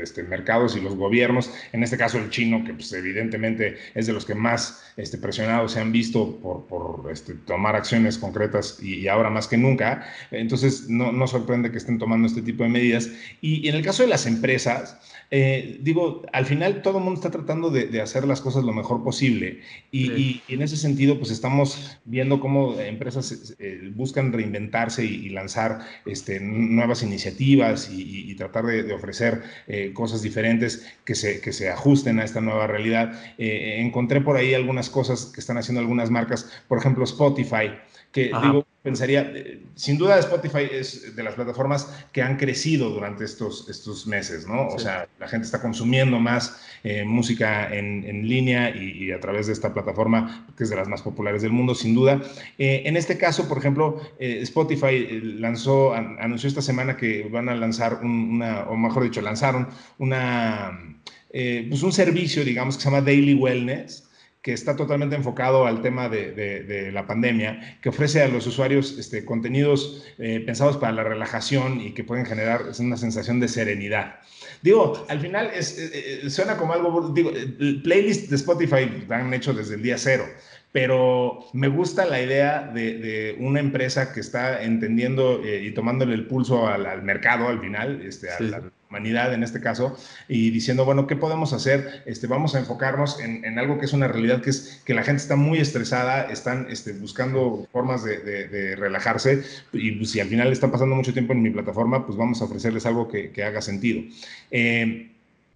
este, 0.00 0.22
mercados 0.22 0.76
y 0.76 0.80
los 0.80 0.96
gobiernos, 0.96 1.52
en 1.72 1.82
este 1.82 1.96
caso 1.96 2.18
el 2.18 2.30
chino, 2.30 2.64
que 2.64 2.74
pues 2.74 2.92
evidentemente 2.92 3.76
es 3.94 4.06
de 4.06 4.12
los 4.12 4.24
que 4.24 4.34
más 4.34 4.82
este, 4.96 5.18
presionados 5.18 5.72
se 5.72 5.80
han 5.80 5.92
visto 5.92 6.38
por, 6.40 7.10
este, 7.10 7.34
tomar 7.34 7.76
acciones 7.76 8.18
concretas 8.18 8.80
y, 8.82 9.08
ahora 9.08 9.30
más 9.30 9.48
que 9.48 9.56
nunca. 9.56 10.06
Entonces, 10.30 10.88
no, 10.88 11.12
no 11.12 11.26
sorprende 11.26 11.70
que 11.70 11.78
estén 11.78 11.98
tomando 11.98 12.28
este 12.28 12.42
tipo 12.42 12.62
de 12.62 12.68
medidas. 12.68 13.10
Y, 13.40 13.68
en 13.68 13.74
el 13.74 13.84
caso 13.84 14.02
de 14.02 14.08
las 14.08 14.26
empresas, 14.26 14.98
eh, 15.32 15.78
digo, 15.80 16.22
al 16.32 16.44
final 16.44 16.82
todo 16.82 16.98
el 16.98 17.04
mundo 17.04 17.20
está 17.20 17.30
tratando 17.30 17.70
de, 17.70 18.00
hacer 18.00 18.26
las 18.26 18.40
cosas 18.40 18.64
lo 18.64 18.72
mejor 18.72 19.04
posible 19.04 19.60
y, 19.92 20.42
en 20.48 20.62
ese 20.62 20.76
sentido, 20.76 21.18
pues 21.18 21.30
estamos 21.30 21.98
viendo 22.04 22.40
cómo 22.40 22.78
empresas 22.80 23.54
eh, 23.60 23.92
buscan 23.94 24.32
reinventarse 24.32 25.04
y, 25.04 25.28
lanzar 25.28 25.80
este, 26.04 26.40
nuevas 26.40 27.04
iniciativas 27.04 27.88
y, 27.92 28.34
tratar 28.34 28.66
de, 28.66 28.92
ofrecer 28.92 29.42
eh, 29.68 29.92
cosas 29.92 30.22
diferentes 30.22 30.86
que 31.04 31.14
se, 31.14 31.40
que 31.40 31.52
se 31.52 31.68
ajusten 31.68 32.18
a 32.18 32.24
esta 32.24 32.40
nueva 32.40 32.66
realidad. 32.66 33.12
encontré 33.38 34.20
por 34.20 34.36
ahí 34.36 34.54
algunas 34.54 34.90
cosas 34.90 35.26
que 35.26 35.40
están 35.40 35.58
haciendo 35.58 35.80
algunas 35.80 36.10
marcas, 36.10 36.50
por 36.66 36.78
ejemplo 36.78 37.04
Spotify, 37.04 37.70
que 38.12 38.32
digo, 38.42 38.66
pensaría, 38.82 39.30
eh, 39.34 39.62
sin 39.76 39.96
duda 39.96 40.18
Spotify 40.18 40.66
es 40.70 41.14
de 41.14 41.22
las 41.22 41.34
plataformas 41.34 41.88
que 42.12 42.22
han 42.22 42.36
crecido 42.36 42.90
durante 42.90 43.24
estos, 43.24 43.68
estos 43.68 44.06
meses, 44.06 44.48
¿no? 44.48 44.66
O 44.68 44.78
sea, 44.78 45.08
la 45.20 45.28
gente 45.28 45.44
está 45.44 45.60
consumiendo 45.60 46.18
más 46.18 46.60
eh, 46.82 47.04
música 47.04 47.72
en, 47.72 48.04
en 48.04 48.26
línea 48.26 48.74
y, 48.74 49.12
a 49.12 49.20
través 49.20 49.46
de 49.46 49.52
esta 49.52 49.72
plataforma, 49.72 50.46
que 50.56 50.64
es 50.64 50.70
de 50.70 50.76
las 50.76 50.88
más 50.88 51.02
populares 51.02 51.42
del 51.42 51.52
mundo, 51.52 51.74
sin 51.74 51.94
duda. 51.94 52.20
Eh, 52.58 52.82
en 52.84 52.96
este 52.96 53.16
caso, 53.16 53.48
por 53.48 53.58
ejemplo, 53.58 54.00
Spotify 54.18 55.20
lanzó, 55.22 55.94
anunció 55.94 56.48
esta 56.48 56.62
semana 56.62 56.96
que 56.96 57.28
van 57.30 57.48
a 57.48 57.54
lanzar 57.54 58.00
una, 58.02 58.64
o 58.68 58.76
mejor 58.76 59.04
dicho, 59.04 59.20
lanzaron 59.20 59.68
una, 59.98 60.96
pues 61.30 61.82
un 61.82 61.92
servicio, 61.92 62.44
digamos, 62.44 62.76
que 62.76 62.82
se 62.82 62.90
llama 62.90 63.02
Daily 63.02 63.34
Wellness, 63.34 64.09
que 64.42 64.54
está 64.54 64.74
totalmente 64.74 65.16
enfocado 65.16 65.66
al 65.66 65.82
tema 65.82 66.08
de, 66.08 66.90
la 66.92 67.06
pandemia, 67.06 67.78
que 67.82 67.90
ofrece 67.90 68.22
a 68.22 68.28
los 68.28 68.46
usuarios 68.46 68.98
este, 68.98 69.24
contenidos 69.24 70.06
eh, 70.18 70.40
pensados 70.40 70.78
para 70.78 70.92
la 70.92 71.04
relajación 71.04 71.80
y 71.80 71.92
que 71.92 72.04
pueden 72.04 72.24
generar 72.24 72.62
una 72.78 72.96
sensación 72.96 73.38
de 73.38 73.48
serenidad. 73.48 74.20
Digo, 74.62 75.04
al 75.08 75.20
final 75.20 75.50
es, 75.54 75.78
eh, 75.78 75.90
eh, 76.24 76.30
suena 76.30 76.56
como 76.56 76.72
algo, 76.72 77.10
digo, 77.10 77.30
el 77.30 77.82
playlist 77.82 78.30
de 78.30 78.36
Spotify 78.36 79.04
han 79.10 79.32
hecho 79.34 79.52
desde 79.52 79.74
el 79.74 79.82
día 79.82 79.98
cero, 79.98 80.24
pero 80.72 81.46
me 81.52 81.68
gusta 81.68 82.06
la 82.06 82.22
idea 82.22 82.70
de, 82.72 83.36
una 83.40 83.60
empresa 83.60 84.12
que 84.12 84.20
está 84.20 84.62
entendiendo 84.62 85.42
y 85.44 85.70
tomándole 85.72 86.14
el 86.14 86.26
pulso 86.26 86.66
al, 86.66 87.02
mercado 87.02 87.48
al 87.48 87.60
final, 87.60 88.00
este, 88.02 88.30
al, 88.30 88.72
humanidad 88.90 89.32
en 89.32 89.42
este 89.42 89.60
caso, 89.60 89.96
y 90.28 90.50
diciendo, 90.50 90.84
bueno, 90.84 91.06
¿qué 91.06 91.16
podemos 91.16 91.52
hacer? 91.52 92.02
Este, 92.06 92.26
vamos 92.26 92.54
a 92.54 92.58
enfocarnos 92.58 93.20
en, 93.20 93.58
algo 93.58 93.78
que 93.78 93.86
es 93.86 93.92
una 93.92 94.08
realidad, 94.08 94.42
que 94.42 94.50
es 94.50 94.82
que 94.84 94.94
la 94.94 95.04
gente 95.04 95.22
está 95.22 95.36
muy 95.36 95.58
estresada, 95.58 96.22
están 96.24 96.66
este, 96.70 96.92
buscando 96.92 97.68
formas 97.72 98.04
de, 98.04 98.76
relajarse, 98.76 99.44
y 99.72 99.92
pues, 99.92 100.10
si 100.10 100.20
al 100.20 100.28
final 100.28 100.52
están 100.52 100.72
pasando 100.72 100.96
mucho 100.96 101.12
tiempo 101.12 101.32
en 101.32 101.42
mi 101.42 101.50
plataforma, 101.50 102.04
pues 102.04 102.18
vamos 102.18 102.40
a 102.42 102.44
ofrecerles 102.44 102.84
algo 102.84 103.08
que, 103.08 103.30
haga 103.40 103.62
sentido. 103.62 104.02
Eh, 104.50 105.12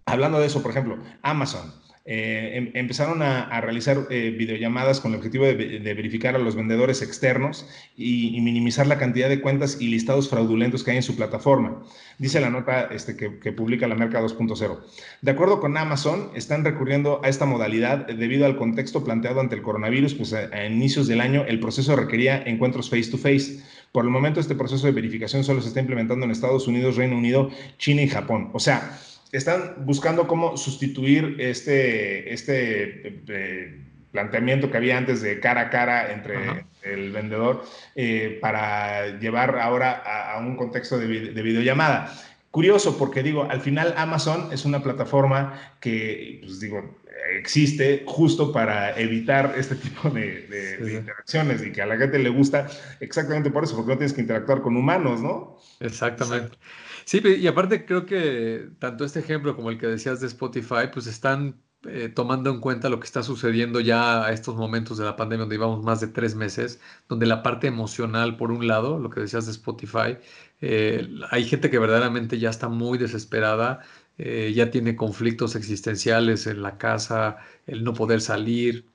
hablando 0.06 0.40
de 0.40 0.46
eso, 0.46 0.62
por 0.62 0.70
ejemplo, 0.70 0.98
Amazon. 1.22 1.83
Eh, 2.06 2.58
em, 2.58 2.70
empezaron 2.74 3.22
a, 3.22 3.58
realizar 3.62 4.06
eh, 4.10 4.34
videollamadas 4.36 5.00
con 5.00 5.12
el 5.12 5.16
objetivo 5.16 5.46
de, 5.46 5.54
verificar 5.94 6.36
a 6.36 6.38
los 6.38 6.54
vendedores 6.54 7.00
externos 7.00 7.66
y, 7.96 8.38
minimizar 8.42 8.86
la 8.86 8.98
cantidad 8.98 9.30
de 9.30 9.40
cuentas 9.40 9.78
y 9.80 9.88
listados 9.88 10.28
fraudulentos 10.28 10.84
que 10.84 10.90
hay 10.90 10.98
en 10.98 11.02
su 11.02 11.16
plataforma. 11.16 11.82
Dice 12.18 12.40
la 12.40 12.50
nota 12.50 12.88
este, 12.90 13.16
que, 13.16 13.52
publica 13.52 13.88
la 13.88 13.94
Merca 13.94 14.20
2.0. 14.20 14.80
De 15.22 15.30
acuerdo 15.30 15.60
con 15.60 15.78
Amazon, 15.78 16.30
están 16.34 16.62
recurriendo 16.62 17.22
a 17.24 17.28
esta 17.28 17.46
modalidad 17.46 18.06
debido 18.06 18.44
al 18.44 18.56
contexto 18.56 19.02
planteado 19.02 19.40
ante 19.40 19.54
el 19.54 19.62
coronavirus, 19.62 20.14
pues 20.14 20.34
a, 20.34 20.50
a 20.52 20.66
inicios 20.66 21.06
del 21.06 21.22
año 21.22 21.44
el 21.46 21.58
proceso 21.58 21.96
requería 21.96 22.42
encuentros 22.44 22.90
face 22.90 23.10
to 23.10 23.16
face. 23.16 23.62
Por 23.92 24.04
el 24.04 24.10
momento 24.10 24.40
este 24.40 24.54
proceso 24.54 24.86
de 24.86 24.92
verificación 24.92 25.42
solo 25.42 25.62
se 25.62 25.68
está 25.68 25.80
implementando 25.80 26.26
en 26.26 26.32
Estados 26.32 26.68
Unidos, 26.68 26.96
Reino 26.96 27.16
Unido, 27.16 27.50
China 27.78 28.02
y 28.02 28.08
Japón. 28.08 28.50
O 28.52 28.58
sea, 28.58 28.98
están 29.32 29.84
buscando 29.84 30.26
cómo 30.26 30.56
sustituir 30.56 31.36
este, 31.38 32.32
este 32.32 33.20
eh, 33.28 33.80
planteamiento 34.12 34.70
que 34.70 34.76
había 34.76 34.96
antes 34.96 35.22
de 35.22 35.40
cara 35.40 35.62
a 35.62 35.70
cara 35.70 36.12
entre 36.12 36.66
el 36.82 37.10
vendedor 37.10 37.64
eh, 37.96 38.38
para 38.40 39.18
llevar 39.18 39.58
ahora 39.58 40.02
a, 40.34 40.38
un 40.38 40.56
contexto 40.56 40.98
de, 40.98 41.06
videollamada. 41.06 42.14
Curioso 42.50 42.96
porque 42.96 43.24
digo, 43.24 43.48
al 43.50 43.60
final 43.60 43.94
Amazon 43.96 44.52
es 44.52 44.64
una 44.64 44.82
plataforma 44.82 45.74
que, 45.80 46.38
pues 46.44 46.60
digo, 46.60 47.00
existe 47.36 48.04
justo 48.06 48.52
para 48.52 48.96
evitar 48.98 49.54
este 49.56 49.74
tipo 49.74 50.10
de, 50.10 50.78
interacciones 50.96 51.64
y 51.66 51.72
que 51.72 51.82
a 51.82 51.86
la 51.86 51.96
gente 51.96 52.18
le 52.18 52.28
gusta 52.28 52.68
exactamente 53.00 53.50
por 53.50 53.64
eso, 53.64 53.74
porque 53.74 53.92
no 53.92 53.98
tienes 53.98 54.12
que 54.12 54.20
interactuar 54.20 54.60
con 54.60 54.76
humanos, 54.76 55.20
¿no? 55.20 55.58
Exactamente. 55.80 56.56
Sí, 57.04 57.20
y 57.24 57.46
aparte 57.46 57.84
creo 57.84 58.06
que 58.06 58.70
tanto 58.78 59.04
este 59.04 59.20
ejemplo 59.20 59.54
como 59.56 59.70
el 59.70 59.78
que 59.78 59.86
decías 59.86 60.20
de 60.20 60.26
Spotify, 60.26 60.88
pues 60.92 61.06
están 61.06 61.60
eh, 61.86 62.08
tomando 62.08 62.50
en 62.50 62.60
cuenta 62.60 62.88
lo 62.88 62.98
que 62.98 63.04
está 63.06 63.22
sucediendo 63.22 63.78
ya 63.80 64.24
a 64.24 64.32
estos 64.32 64.56
momentos 64.56 64.96
de 64.96 65.04
la 65.04 65.16
pandemia, 65.16 65.42
donde 65.42 65.56
llevamos 65.56 65.82
más 65.84 66.00
de 66.00 66.06
tres 66.08 66.34
meses, 66.34 66.80
donde 67.08 67.26
la 67.26 67.42
parte 67.42 67.66
emocional, 67.66 68.36
por 68.36 68.50
un 68.52 68.66
lado, 68.66 68.98
lo 68.98 69.10
que 69.10 69.20
decías 69.20 69.44
de 69.46 69.52
Spotify, 69.52 70.16
eh, 70.62 71.08
hay 71.30 71.44
gente 71.44 71.70
que 71.70 71.78
verdaderamente 71.78 72.38
ya 72.38 72.48
está 72.48 72.68
muy 72.68 72.96
desesperada, 72.96 73.80
eh, 74.16 74.52
ya 74.54 74.70
tiene 74.70 74.96
conflictos 74.96 75.56
existenciales 75.56 76.46
en 76.46 76.62
la 76.62 76.78
casa, 76.78 77.38
el 77.66 77.84
no 77.84 77.92
poder 77.92 78.20
salir. 78.22 78.86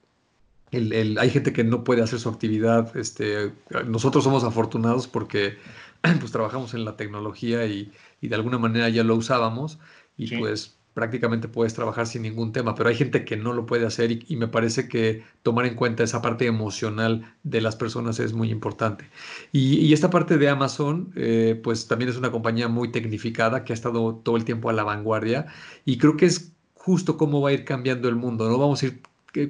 El, 0.72 1.18
hay 1.18 1.30
gente 1.32 1.52
que 1.54 1.64
no 1.64 1.84
puede 1.84 2.02
hacer 2.04 2.20
su 2.20 2.30
actividad. 2.30 2.96
Este, 2.98 3.52
nosotros 3.88 4.24
somos 4.24 4.44
afortunados 4.44 5.08
porque 5.08 5.58
pues 6.20 6.32
trabajamos 6.32 6.74
en 6.74 6.86
la 6.86 6.96
tecnología 6.96 7.66
y, 7.66 7.92
de 8.22 8.36
alguna 8.36 8.58
manera 8.58 8.90
ya 8.90 9.04
lo 9.04 9.16
usábamos 9.16 9.80
y 10.18 10.36
pues 10.38 10.78
prácticamente 10.94 11.48
puedes 11.48 11.74
trabajar 11.74 12.08
sin 12.08 12.24
ningún 12.24 12.52
tema, 12.52 12.76
pero 12.76 12.90
hay 12.90 12.96
gente 12.96 13.24
que 13.24 13.38
no 13.38 13.54
lo 13.54 13.66
puede 13.66 13.86
hacer 13.86 14.12
y, 14.12 14.36
me 14.36 14.48
parece 14.50 14.90
que 14.90 15.24
tomar 15.44 15.66
en 15.66 15.76
cuenta 15.76 16.04
esa 16.04 16.22
parte 16.22 16.46
emocional 16.46 17.34
de 17.44 17.62
las 17.62 17.76
personas 17.78 18.20
es 18.20 18.34
muy 18.34 18.52
importante. 18.52 19.10
Y, 19.54 19.94
esta 19.94 20.10
parte 20.10 20.38
de 20.38 20.50
Amazon, 20.50 21.14
eh, 21.16 21.60
pues 21.64 21.88
también 21.88 22.10
es 22.10 22.18
una 22.18 22.32
compañía 22.32 22.68
muy 22.68 22.92
tecnificada 22.92 23.64
que 23.64 23.74
ha 23.74 23.76
estado 23.76 24.16
todo 24.16 24.36
el 24.36 24.44
tiempo 24.44 24.70
a 24.70 24.74
la 24.74 24.84
vanguardia 24.84 25.46
y 25.86 25.98
creo 25.98 26.18
que 26.18 26.26
es 26.26 26.54
justo 26.74 27.18
cómo 27.18 27.42
va 27.42 27.50
a 27.50 27.54
ir 27.54 27.66
cambiando 27.66 28.10
el 28.10 28.16
mundo, 28.16 28.50
¿no? 28.50 28.58
Vamos 28.58 28.84
a 28.84 28.88
ir 28.88 29.02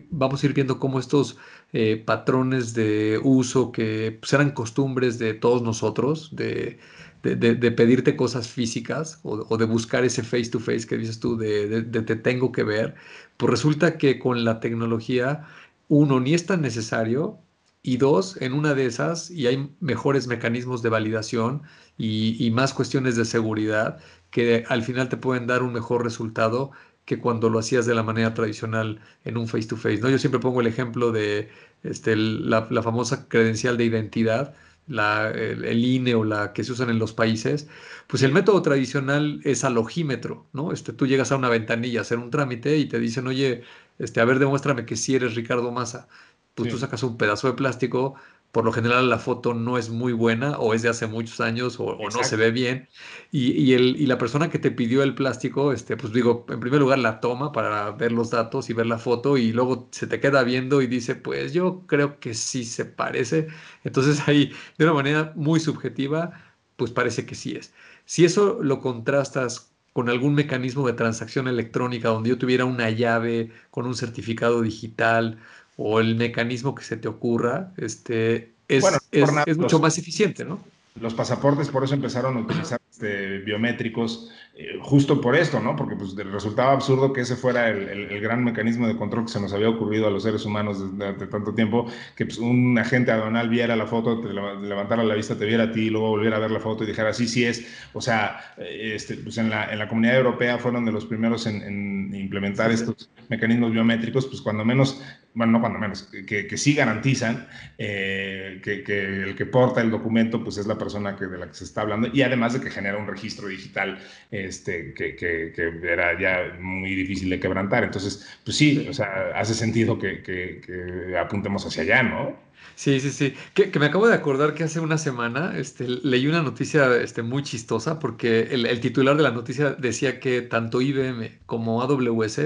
vamos 0.09 0.43
a 0.43 0.45
ir 0.45 0.53
viendo 0.53 0.79
cómo 0.79 0.99
estos 0.99 1.37
eh, 1.73 2.01
patrones 2.05 2.73
de 2.73 3.19
uso 3.23 3.71
que 3.71 4.17
pues, 4.19 4.33
eran 4.33 4.51
costumbres 4.51 5.19
de 5.19 5.33
todos 5.33 5.61
nosotros, 5.61 6.35
de, 6.35 6.79
pedirte 7.21 8.15
cosas 8.15 8.47
físicas 8.47 9.19
o, 9.23 9.57
de 9.57 9.65
buscar 9.65 10.03
ese 10.05 10.23
face 10.23 10.49
to 10.49 10.59
face 10.59 10.87
que 10.87 10.97
dices 10.97 11.19
tú, 11.19 11.37
de, 11.37 11.83
te 11.83 12.15
tengo 12.15 12.51
que 12.51 12.63
ver, 12.63 12.95
pues 13.37 13.51
resulta 13.51 13.97
que 13.97 14.19
con 14.19 14.43
la 14.45 14.59
tecnología, 14.59 15.45
uno, 15.87 16.19
ni 16.19 16.33
es 16.33 16.45
tan 16.45 16.61
necesario, 16.61 17.39
y 17.81 17.97
dos, 17.97 18.41
en 18.41 18.53
una 18.53 18.73
de 18.73 18.85
esas, 18.85 19.31
y 19.31 19.47
hay 19.47 19.73
mejores 19.79 20.27
mecanismos 20.27 20.81
de 20.81 20.89
validación 20.89 21.63
y, 21.97 22.35
y 22.45 22.51
más 22.51 22.73
cuestiones 22.73 23.15
de 23.15 23.23
seguridad 23.23 23.99
que 24.31 24.65
al 24.67 24.83
final 24.83 25.09
te 25.09 25.17
pueden 25.17 25.47
dar 25.47 25.63
un 25.63 25.73
mejor 25.73 26.03
resultado 26.03 26.71
que 27.10 27.17
cuando 27.19 27.50
lo 27.50 27.58
hacías 27.58 27.88
de 27.88 27.95
la 27.95 28.04
manera 28.04 28.36
tradicional 28.36 29.00
en 29.26 29.36
un 29.36 29.48
face 29.48 29.65
to 29.67 29.76
face. 29.76 29.98
¿no? 29.98 30.12
Yo 30.12 30.19
siempre 30.19 30.39
pongo 30.39 30.62
el 30.62 30.67
ejemplo 30.67 31.12
de 31.12 31.50
este, 31.82 32.15
la, 32.15 32.67
famosa 32.84 33.28
credencial 33.28 33.78
de 33.78 33.86
identidad, 33.86 34.54
la, 34.86 35.32
el, 35.32 35.84
INE 35.84 36.13
o 36.13 36.24
la 36.24 36.54
que 36.54 36.63
se 36.63 36.72
usan 36.72 36.91
en 36.91 37.00
los 37.00 37.13
países, 37.13 37.67
pues 38.06 38.22
el 38.22 38.32
método 38.32 38.62
tradicional 38.62 39.41
es 39.43 39.63
alogímetro, 39.63 40.45
¿no? 40.54 40.72
Este, 40.72 40.93
tú 40.93 41.08
llegas 41.08 41.32
a 41.32 41.38
una 41.38 41.50
ventanilla 41.50 41.98
a 41.98 42.02
hacer 42.04 42.19
un 42.19 42.30
trámite 42.30 42.78
y 42.78 42.86
te 42.88 43.00
dicen, 43.00 43.26
oye, 43.26 43.63
este, 43.98 44.22
a 44.22 44.26
ver, 44.26 44.38
demuéstrame 44.38 44.86
que 44.86 44.95
sí 44.95 45.15
eres 45.15 45.34
Ricardo 45.34 45.72
Massa. 45.72 46.08
Pues 46.54 46.69
tú 46.69 46.78
sacas 46.78 47.02
un 47.02 47.17
pedazo 47.17 47.48
de 47.48 47.54
plástico, 47.54 48.13
por 48.51 48.65
lo 48.65 48.71
general 48.71 49.09
la 49.09 49.19
foto 49.19 49.53
no 49.53 49.77
es 49.77 49.89
muy 49.89 50.12
buena 50.13 50.57
o 50.57 50.73
es 50.73 50.81
de 50.81 50.89
hace 50.89 51.05
muchos 51.07 51.39
años 51.39 51.79
o, 51.79 51.97
no 51.97 52.23
se 52.23 52.35
ve 52.35 52.51
bien. 52.51 52.89
Y, 53.31 53.73
el, 53.73 53.95
y, 54.01 54.07
la 54.07 54.17
persona 54.17 54.49
que 54.49 54.57
te 54.59 54.71
pidió 54.71 55.03
el 55.03 55.13
plástico, 55.15 55.71
este, 55.71 55.97
pues 55.97 56.13
digo, 56.13 56.45
en 56.49 56.59
primer 56.59 56.79
lugar 56.79 56.99
la 56.99 57.19
toma 57.19 57.51
para 57.51 57.91
ver 57.91 58.12
los 58.12 58.31
datos 58.31 58.69
y 58.69 58.73
ver 58.73 58.88
la 58.88 58.97
foto 58.97 59.38
y 59.38 59.51
luego 59.51 59.88
se 59.91 60.07
te 60.07 60.19
queda 60.19 60.43
viendo 60.43 60.81
y 60.81 60.88
dice, 60.88 61.15
pues 61.15 61.53
yo 61.53 61.85
creo 61.85 62.19
que 62.19 62.33
sí 62.33 62.63
se 62.65 62.86
parece. 62.86 63.47
Entonces 63.84 64.28
ahí, 64.28 64.51
de 64.78 64.86
una 64.86 64.93
manera 64.93 65.34
muy 65.36 65.59
subjetiva, 65.59 66.32
pues 66.76 66.91
parece 66.91 67.26
que 67.26 67.36
sí 67.36 67.55
es. 67.55 67.74
Si 68.05 68.26
eso 68.26 68.59
lo 68.61 68.80
contrastas 68.82 69.69
con 69.93 70.09
algún 70.09 70.34
mecanismo 70.36 70.88
de 70.88 70.93
transacción 70.93 71.47
electrónica 71.47 72.09
donde 72.09 72.30
yo 72.30 72.38
tuviera 72.38 72.65
una 72.65 72.89
llave 72.89 73.51
con 73.71 73.86
un 73.86 73.95
certificado 73.95 74.61
digital, 74.61 75.39
o 75.82 76.01
el 76.01 76.15
mecanismo 76.17 76.75
que 76.75 76.84
se 76.84 76.97
te 76.97 77.07
ocurra, 77.07 77.71
este, 77.77 78.51
es, 78.67 78.84
es, 79.13 79.57
mucho 79.57 79.80
más 79.80 79.97
eficiente, 79.97 80.43
¿no? 80.43 80.59
Los 80.99 81.13
pasaportes 81.13 81.69
por 81.69 81.86
eso 81.86 81.93
empezaron 81.93 82.36
a 82.36 82.41
utilizar 82.41 82.82
este, 83.00 83.39
biométricos 83.39 84.30
eh, 84.62 84.78
justo 84.82 85.22
por 85.22 85.34
esto, 85.34 85.62
¿no? 85.62 85.74
Porque 85.74 85.95
pues, 85.95 86.16
resultaba 86.16 86.74
absurdo 86.74 87.14
que 87.14 87.22
ese 87.22 87.38
fuera 87.38 87.70
el, 87.70 88.20
gran 88.20 88.43
mecanismo 88.43 88.88
de 88.88 88.97
control 88.97 89.24
que 89.24 89.32
se 89.32 89.39
nos 89.39 89.54
había 89.54 89.70
ocurrido 89.70 90.06
a 90.06 90.10
los 90.10 90.24
seres 90.24 90.43
humanos 90.43 90.97
desde, 90.97 91.28
tanto 91.28 91.56
tiempo, 91.56 91.86
que 92.18 92.26
pues, 92.26 92.39
un 92.39 92.78
agente 92.78 93.12
aduanal 93.12 93.47
viera 93.47 93.78
la 93.78 93.88
foto, 93.88 94.20
te 94.20 94.34
levantara 94.34 95.06
la 95.06 95.16
vista, 95.16 95.38
te 95.38 95.45
viera 95.45 95.64
a 95.64 95.72
ti, 95.72 95.84
y 95.84 95.89
luego 95.89 96.10
volviera 96.10 96.36
a 96.36 96.39
ver 96.39 96.52
la 96.52 96.60
foto 96.60 96.84
y 96.84 96.88
dijera, 96.88 97.14
sí, 97.14 97.26
sí 97.26 97.45
es. 97.45 97.66
O 97.93 98.02
sea, 98.02 98.54
eh, 98.58 98.91
este, 98.95 99.16
pues 99.16 99.38
en 99.38 99.50
la, 99.50 99.72
en 99.72 99.80
la 99.80 99.88
comunidad 99.88 100.18
europea 100.18 100.58
fueron 100.58 100.84
de 100.84 100.91
los 100.91 101.06
primeros 101.06 101.45
en, 101.45 102.14
implementar 102.14 102.70
estos 102.70 103.10
mecanismos 103.30 103.72
biométricos, 103.72 104.26
pues 104.26 104.41
cuando 104.41 104.66
menos, 104.66 105.02
bueno, 105.36 105.54
no 105.54 105.62
cuando 105.62 105.80
menos, 105.80 106.12
que, 106.28 106.47
que 106.47 106.58
sí 106.58 106.74
garantizan 106.74 107.47
eh, 107.78 108.60
que, 108.62 108.84
que, 108.84 109.24
el 109.24 109.36
que 109.38 109.45
porta 109.45 109.80
el 109.80 109.89
documento, 109.89 110.43
pues 110.43 110.58
es 110.58 110.68
la 110.68 110.78
persona 110.78 111.16
que, 111.16 111.28
de 111.28 111.38
la 111.38 111.47
que 111.47 111.54
se 111.54 111.64
está 111.64 111.80
hablando, 111.82 112.10
y 112.12 112.24
además 112.24 112.52
de 112.54 112.60
que 112.60 112.70
genera 112.70 112.88
un 112.97 113.07
registro 113.07 113.47
digital 113.47 113.99
este, 114.31 114.93
que, 114.93 115.15
que, 115.15 115.53
era 115.83 116.19
ya 116.19 116.57
muy 116.59 116.95
difícil 116.95 117.29
de 117.29 117.39
quebrantar. 117.39 117.83
Entonces, 117.83 118.27
pues 118.43 118.57
sí, 118.57 118.87
o 118.89 118.93
sea, 118.93 119.31
hace 119.35 119.53
sentido 119.53 119.97
que, 119.97 121.15
apuntemos 121.19 121.65
hacia 121.65 121.83
allá, 121.83 122.03
¿no? 122.03 122.49
Sí, 122.75 122.99
sí, 122.99 123.11
sí. 123.11 123.33
Que, 123.53 123.77
me 123.79 123.87
acabo 123.87 124.07
de 124.07 124.15
acordar 124.15 124.53
que 124.53 124.63
hace 124.63 124.79
una 124.79 124.97
semana 124.97 125.57
este, 125.57 125.87
leí 125.87 126.27
una 126.27 126.41
noticia 126.41 126.95
este, 126.97 127.21
muy 127.23 127.43
chistosa 127.43 127.99
porque 127.99 128.41
el, 128.51 128.65
el, 128.65 128.79
titular 128.79 129.17
de 129.17 129.23
la 129.23 129.31
noticia 129.31 129.71
decía 129.71 130.19
que 130.19 130.41
tanto 130.41 130.81
IBM 130.81 131.39
como 131.45 131.81
AWS 131.81 132.39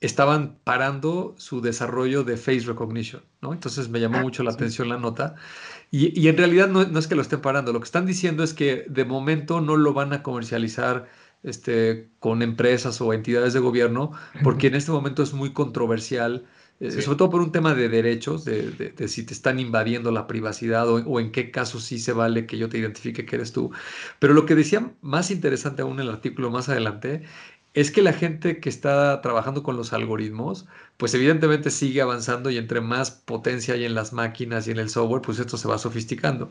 estaban 0.00 0.56
parando 0.64 1.34
su 1.38 1.60
desarrollo 1.60 2.24
de 2.24 2.36
face 2.36 2.60
recognition, 2.60 3.22
¿no? 3.42 3.52
Entonces 3.52 3.88
me 3.88 4.00
llamó 4.00 4.18
ah, 4.18 4.22
mucho 4.22 4.42
la 4.42 4.50
atención 4.50 4.88
la 4.88 4.96
nota. 4.96 5.36
Y, 5.92 6.28
en 6.28 6.36
realidad 6.36 6.68
no, 6.68 6.82
es 6.82 7.06
que 7.08 7.16
lo 7.16 7.22
estén 7.22 7.40
parando, 7.40 7.72
lo 7.72 7.80
que 7.80 7.84
están 7.84 8.06
diciendo 8.06 8.44
es 8.44 8.54
que 8.54 8.84
de 8.88 9.04
momento 9.04 9.60
no 9.60 9.76
lo 9.76 9.92
van 9.92 10.12
a 10.12 10.22
comercializar 10.22 11.08
este, 11.42 12.10
con 12.20 12.42
empresas 12.42 13.00
o 13.00 13.12
entidades 13.12 13.54
de 13.54 13.60
gobierno, 13.60 14.12
porque 14.44 14.68
en 14.68 14.76
este 14.76 14.92
momento 14.92 15.24
es 15.24 15.32
muy 15.32 15.52
controversial, 15.52 16.46
eh, 16.78 17.02
sobre 17.02 17.18
todo 17.18 17.30
por 17.30 17.40
un 17.40 17.50
tema 17.50 17.74
de 17.74 17.88
derechos, 17.88 18.44
de, 18.44 18.94
si 19.08 19.24
te 19.24 19.34
están 19.34 19.58
invadiendo 19.58 20.12
la 20.12 20.28
privacidad 20.28 20.88
o, 20.88 21.02
o, 21.04 21.18
en 21.18 21.32
qué 21.32 21.50
caso 21.50 21.80
sí 21.80 21.98
se 21.98 22.12
vale 22.12 22.46
que 22.46 22.56
yo 22.56 22.68
te 22.68 22.78
identifique 22.78 23.26
que 23.26 23.34
eres 23.36 23.52
tú. 23.52 23.72
Pero 24.20 24.32
lo 24.32 24.46
que 24.46 24.54
decía 24.54 24.92
más 25.00 25.32
interesante 25.32 25.82
aún 25.82 25.94
en 25.94 26.06
el 26.06 26.10
artículo 26.10 26.50
más 26.50 26.68
adelante 26.68 27.24
es 27.72 27.90
que 27.92 28.02
la 28.02 28.12
gente 28.12 28.58
que 28.60 28.68
está 28.68 29.20
trabajando 29.20 29.62
con 29.62 29.76
los 29.76 29.92
algoritmos, 29.92 30.66
pues 30.96 31.14
evidentemente 31.14 31.70
sigue 31.70 32.02
avanzando 32.02 32.50
y 32.50 32.58
entre 32.58 32.80
más 32.80 33.12
potencia 33.12 33.74
hay 33.74 33.84
en 33.84 33.94
las 33.94 34.12
máquinas 34.12 34.66
y 34.66 34.72
en 34.72 34.78
el 34.78 34.90
software, 34.90 35.22
pues 35.22 35.38
esto 35.38 35.56
se 35.56 35.68
va 35.68 35.78
sofisticando. 35.78 36.50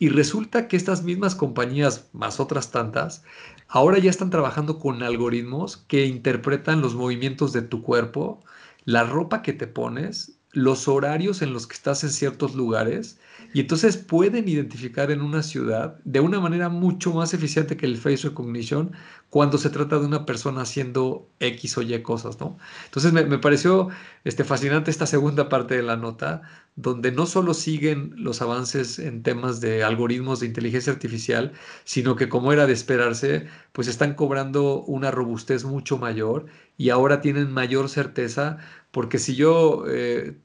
Y 0.00 0.08
resulta 0.08 0.66
que 0.66 0.76
estas 0.76 1.04
mismas 1.04 1.36
compañías, 1.36 2.08
más 2.12 2.40
otras 2.40 2.72
tantas, 2.72 3.22
ahora 3.68 3.98
ya 3.98 4.10
están 4.10 4.30
trabajando 4.30 4.78
con 4.80 5.02
algoritmos 5.02 5.76
que 5.76 6.06
interpretan 6.06 6.80
los 6.80 6.94
movimientos 6.96 7.52
de 7.52 7.62
tu 7.62 7.82
cuerpo, 7.82 8.42
la 8.84 9.04
ropa 9.04 9.42
que 9.42 9.52
te 9.52 9.68
pones, 9.68 10.38
los 10.50 10.88
horarios 10.88 11.42
en 11.42 11.52
los 11.52 11.66
que 11.66 11.74
estás 11.74 12.02
en 12.02 12.10
ciertos 12.10 12.54
lugares 12.56 13.18
y 13.52 13.60
entonces 13.60 13.96
pueden 13.96 14.48
identificar 14.48 15.10
en 15.10 15.22
una 15.22 15.42
ciudad 15.42 15.98
de 16.04 16.20
una 16.20 16.40
manera 16.40 16.68
mucho 16.68 17.14
más 17.14 17.32
eficiente 17.32 17.76
que 17.76 17.86
el 17.86 17.96
face 17.96 18.28
recognition 18.28 18.92
cuando 19.30 19.58
se 19.58 19.70
trata 19.70 19.98
de 19.98 20.06
una 20.06 20.26
persona 20.26 20.62
haciendo 20.62 21.28
X 21.40 21.78
o 21.78 21.82
Y 21.82 22.02
cosas, 22.02 22.38
¿no? 22.40 22.58
Entonces 22.84 23.12
me, 23.12 23.38
pareció 23.38 23.88
este, 24.24 24.44
fascinante 24.44 24.90
esta 24.90 25.06
segunda 25.06 25.48
parte 25.48 25.74
de 25.76 25.82
la 25.82 25.96
nota, 25.96 26.42
donde 26.76 27.12
no 27.12 27.26
solo 27.26 27.54
siguen 27.54 28.12
los 28.16 28.42
avances 28.42 28.98
en 28.98 29.22
temas 29.22 29.60
de 29.60 29.82
algoritmos 29.82 30.40
de 30.40 30.46
inteligencia 30.46 30.92
artificial, 30.92 31.52
sino 31.84 32.16
que 32.16 32.28
como 32.28 32.52
era 32.52 32.66
de 32.66 32.72
esperarse, 32.72 33.46
pues 33.72 33.88
están 33.88 34.14
cobrando 34.14 34.82
una 34.84 35.10
robustez 35.10 35.64
mucho 35.64 35.98
mayor 35.98 36.46
y 36.76 36.90
ahora 36.90 37.20
tienen 37.20 37.50
mayor 37.50 37.88
certeza, 37.88 38.58
porque 38.90 39.18
si 39.18 39.34
yo 39.34 39.84
eh, 39.88 40.38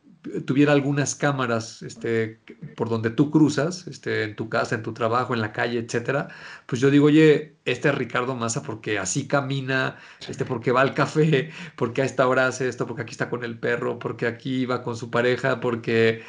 tuviera 0.45 0.71
algunas 0.71 1.15
cámaras 1.15 1.81
este, 1.81 2.39
por 2.75 2.89
donde 2.89 3.09
tú 3.09 3.31
cruzas, 3.31 3.87
este, 3.87 4.23
en 4.23 4.35
tu 4.35 4.49
casa, 4.49 4.75
en 4.75 4.83
tu 4.83 4.93
trabajo, 4.93 5.33
en 5.33 5.41
la 5.41 5.51
calle, 5.51 5.79
etcétera, 5.79 6.29
pues 6.65 6.81
yo 6.81 6.91
digo, 6.91 7.07
oye, 7.07 7.55
este 7.65 7.89
es 7.89 7.95
Ricardo 7.95 8.35
Massa 8.35 8.61
porque 8.63 8.99
así 8.99 9.27
camina, 9.27 9.97
este, 10.27 10.45
porque 10.45 10.71
va 10.71 10.81
al 10.81 10.93
café, 10.93 11.51
porque 11.75 12.01
a 12.01 12.05
esta 12.05 12.27
hora 12.27 12.47
hace 12.47 12.67
esto, 12.67 12.85
porque 12.87 13.03
aquí 13.03 13.11
está 13.11 13.29
con 13.29 13.43
el 13.43 13.59
perro, 13.59 13.99
porque 13.99 14.27
aquí 14.27 14.65
va 14.65 14.83
con 14.83 14.95
su 14.95 15.09
pareja, 15.09 15.59
porque 15.59 16.23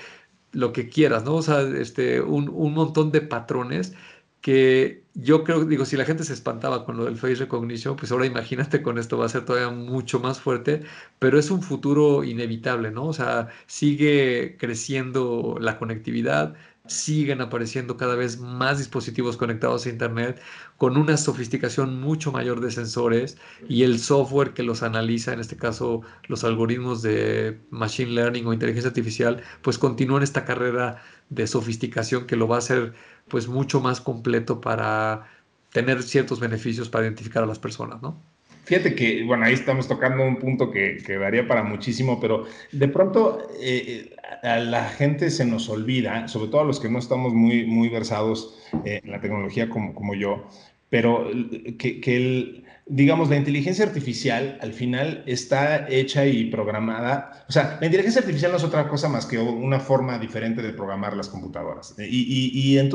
lo 0.52 0.72
que 0.72 0.88
quieras, 0.88 1.24
¿no? 1.24 1.34
O 1.36 1.42
sea, 1.42 1.62
este, 1.62 2.20
un, 2.20 2.48
un 2.48 2.74
montón 2.74 3.10
de 3.12 3.22
patrones 3.22 3.94
que 4.42 5.04
yo 5.14 5.44
creo, 5.44 5.64
digo, 5.64 5.84
si 5.84 5.96
la 5.96 6.04
gente 6.04 6.24
se 6.24 6.32
espantaba 6.34 6.84
con 6.84 6.96
lo 6.96 7.04
del 7.04 7.16
face 7.16 7.36
recognition, 7.36 7.96
pues 7.96 8.12
ahora 8.12 8.26
imagínate 8.26 8.82
con 8.82 8.98
esto 8.98 9.16
va 9.18 9.26
a 9.26 9.28
ser 9.28 9.44
todavía 9.44 9.70
mucho 9.70 10.20
más 10.20 10.40
fuerte, 10.40 10.82
pero 11.18 11.38
es 11.38 11.50
un 11.50 11.62
futuro 11.62 12.24
inevitable, 12.24 12.90
¿no? 12.90 13.06
O 13.06 13.12
sea, 13.12 13.48
sigue 13.66 14.56
creciendo 14.58 15.56
la 15.60 15.78
conectividad, 15.78 16.54
siguen 16.86 17.40
apareciendo 17.40 17.96
cada 17.96 18.16
vez 18.16 18.38
más 18.40 18.78
dispositivos 18.78 19.36
conectados 19.36 19.86
a 19.86 19.90
Internet 19.90 20.40
con 20.76 20.96
una 20.96 21.16
sofisticación 21.16 22.00
mucho 22.00 22.32
mayor 22.32 22.60
de 22.60 22.72
sensores 22.72 23.38
y 23.68 23.84
el 23.84 24.00
software 24.00 24.52
que 24.52 24.64
los 24.64 24.82
analiza, 24.82 25.32
en 25.32 25.40
este 25.40 25.56
caso 25.56 26.02
los 26.26 26.42
algoritmos 26.42 27.02
de 27.02 27.60
Machine 27.70 28.10
Learning 28.10 28.46
o 28.46 28.52
inteligencia 28.52 28.88
artificial, 28.88 29.42
pues 29.62 29.78
continúan 29.78 30.24
esta 30.24 30.44
carrera 30.44 31.02
de 31.34 31.46
sofisticación 31.46 32.26
que 32.26 32.36
lo 32.36 32.48
va 32.48 32.56
a 32.56 32.58
hacer 32.58 32.92
pues 33.28 33.48
mucho 33.48 33.80
más 33.80 34.00
completo 34.00 34.60
para 34.60 35.26
tener 35.72 36.02
ciertos 36.02 36.38
beneficios 36.40 36.88
para 36.88 37.04
identificar 37.04 37.42
a 37.42 37.46
las 37.46 37.58
personas, 37.58 38.02
¿no? 38.02 38.20
Fíjate 38.64 38.94
que, 38.94 39.24
bueno, 39.24 39.44
ahí 39.44 39.54
estamos 39.54 39.88
tocando 39.88 40.22
un 40.22 40.36
punto 40.36 40.70
que, 40.70 40.98
que 41.04 41.18
para 41.42 41.64
muchísimo, 41.64 42.20
pero 42.20 42.44
de 42.70 42.86
pronto 42.86 43.48
eh, 43.60 44.14
a 44.42 44.58
la 44.58 44.88
gente 44.88 45.30
se 45.30 45.44
nos 45.44 45.68
olvida, 45.68 46.28
sobre 46.28 46.48
todo 46.48 46.60
a 46.60 46.64
los 46.64 46.78
que 46.78 46.88
no 46.88 47.00
estamos 47.00 47.34
muy, 47.34 47.66
muy 47.66 47.88
versados 47.88 48.56
eh, 48.84 49.00
en 49.02 49.10
la 49.10 49.20
tecnología 49.20 49.68
como, 49.68 49.94
como 49.94 50.14
yo, 50.14 50.48
pero 50.90 51.28
que, 51.76 52.00
que 52.00 52.16
el, 52.16 52.64
digamos, 52.94 53.30
la 53.30 53.36
inteligencia 53.36 53.86
artificial 53.86 54.58
al 54.60 54.74
final 54.74 55.22
está 55.26 55.88
hecha 55.88 56.26
y 56.26 56.50
programada. 56.50 57.44
O 57.48 57.52
sea, 57.52 57.78
la 57.80 57.86
inteligencia 57.86 58.20
artificial 58.20 58.50
no 58.50 58.58
es 58.58 58.64
otra 58.64 58.86
cosa 58.86 59.08
más 59.08 59.24
que 59.24 59.38
una 59.38 59.80
forma 59.80 60.18
diferente 60.18 60.60
de 60.60 60.74
programar 60.74 61.16
las 61.16 61.30
computadoras. 61.30 61.94
Y, 61.98 62.04
y, 62.04 62.78
y 62.78 62.90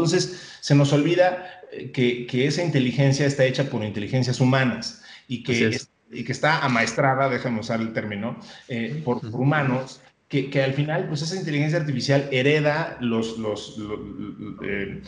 se 0.61 0.75
nos 0.75 0.93
olvida 0.93 1.63
eh, 1.71 1.91
que, 1.91 2.27
que, 2.27 2.45
esa 2.45 2.63
inteligencia 2.63 3.25
está 3.25 3.45
hecha 3.45 3.71
por 3.71 3.83
inteligencias 3.83 4.39
humanas 4.39 5.01
y 5.27 5.41
que, 5.41 5.75
y 6.11 6.23
que 6.23 6.31
está 6.31 6.63
amaestrada, 6.63 7.27
déjame 7.27 7.61
usar 7.61 7.81
el 7.81 7.91
término, 7.91 8.39
eh, 8.67 9.01
por, 9.03 9.25
humanos. 9.25 10.01
Que, 10.29 10.49
que, 10.49 10.61
al 10.61 10.73
final, 10.73 11.07
pues 11.07 11.23
esa 11.23 11.37
inteligencia 11.37 11.79
artificial 11.79 12.27
hereda 12.31 12.97
los, 12.99 13.39
los, 13.39 13.77
eh, 14.61 15.01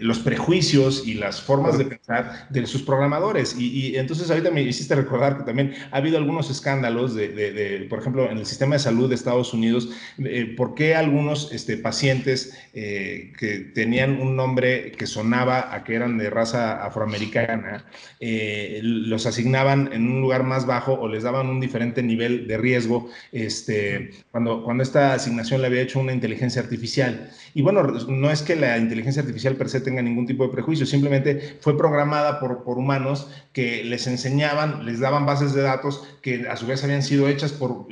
los 0.00 0.18
prejuicios 0.18 1.06
y 1.06 1.14
las 1.14 1.42
formas 1.42 1.78
de 1.78 1.84
pensar 1.84 2.48
de 2.50 2.66
sus 2.66 2.82
programadores. 2.82 3.56
Y, 3.58 3.96
entonces 3.96 4.30
ahorita 4.30 4.50
me 4.50 4.62
hiciste 4.62 4.94
recordar 4.94 5.38
que 5.38 5.44
también 5.44 5.74
ha 5.90 5.98
habido 5.98 6.16
algunos 6.16 6.50
escándalos 6.50 7.14
de, 7.14 7.86
por 7.90 7.98
ejemplo, 7.98 8.30
en 8.30 8.38
el 8.38 8.46
sistema 8.46 8.76
de 8.76 8.80
salud 8.80 9.08
de 9.08 9.14
Estados 9.14 9.52
Unidos, 9.52 9.90
eh, 10.18 10.54
por 10.56 10.74
qué 10.74 10.94
algunos 10.94 11.52
este, 11.52 11.76
pacientes 11.76 12.56
eh, 12.72 13.32
que 13.38 13.58
tenían 13.58 14.20
un 14.20 14.36
nombre 14.36 14.92
que 14.92 15.06
sonaba 15.06 15.74
a 15.74 15.84
que 15.84 15.94
eran 15.94 16.18
de 16.18 16.30
raza 16.30 16.84
afroamericana, 16.84 17.84
eh, 18.20 18.80
los 18.82 19.26
asignaban 19.26 19.90
en 19.92 20.08
un 20.08 20.20
lugar 20.20 20.44
más 20.44 20.66
bajo 20.66 20.94
o 20.94 21.08
les 21.08 21.24
daban 21.24 21.48
un 21.48 21.60
diferente 21.60 22.02
nivel 22.02 22.46
de 22.48 22.56
riesgo 22.56 23.10
este, 23.32 24.10
cuando, 24.30 24.62
cuando 24.64 24.82
esta 24.82 25.12
asignación 25.14 25.60
le 25.60 25.66
había 25.66 25.82
hecho 25.82 26.00
una 26.00 26.12
inteligencia 26.12 26.62
artificial. 26.62 27.30
Y 27.54 27.62
bueno, 27.62 27.82
no 27.82 28.30
es 28.30 28.42
que 28.42 28.56
la 28.56 28.78
inteligencia 28.78 29.22
artificial 29.22 29.56
per 29.56 29.68
se 29.74 29.84
tenga 29.84 30.02
ningún 30.02 30.26
tipo 30.26 30.44
de 30.46 30.52
prejuicio, 30.52 30.86
simplemente 30.86 31.58
fue 31.60 31.76
programada 31.76 32.38
por, 32.40 32.62
por 32.62 32.78
humanos 32.78 33.28
que 33.52 33.84
les 33.84 34.06
enseñaban, 34.06 34.86
les 34.86 35.00
daban 35.00 35.26
bases 35.26 35.52
de 35.54 35.62
datos 35.62 36.06
que 36.22 36.46
a 36.48 36.56
su 36.56 36.66
vez 36.66 36.82
habían 36.84 37.02
sido 37.02 37.28
hechas 37.28 37.52
por 37.52 37.86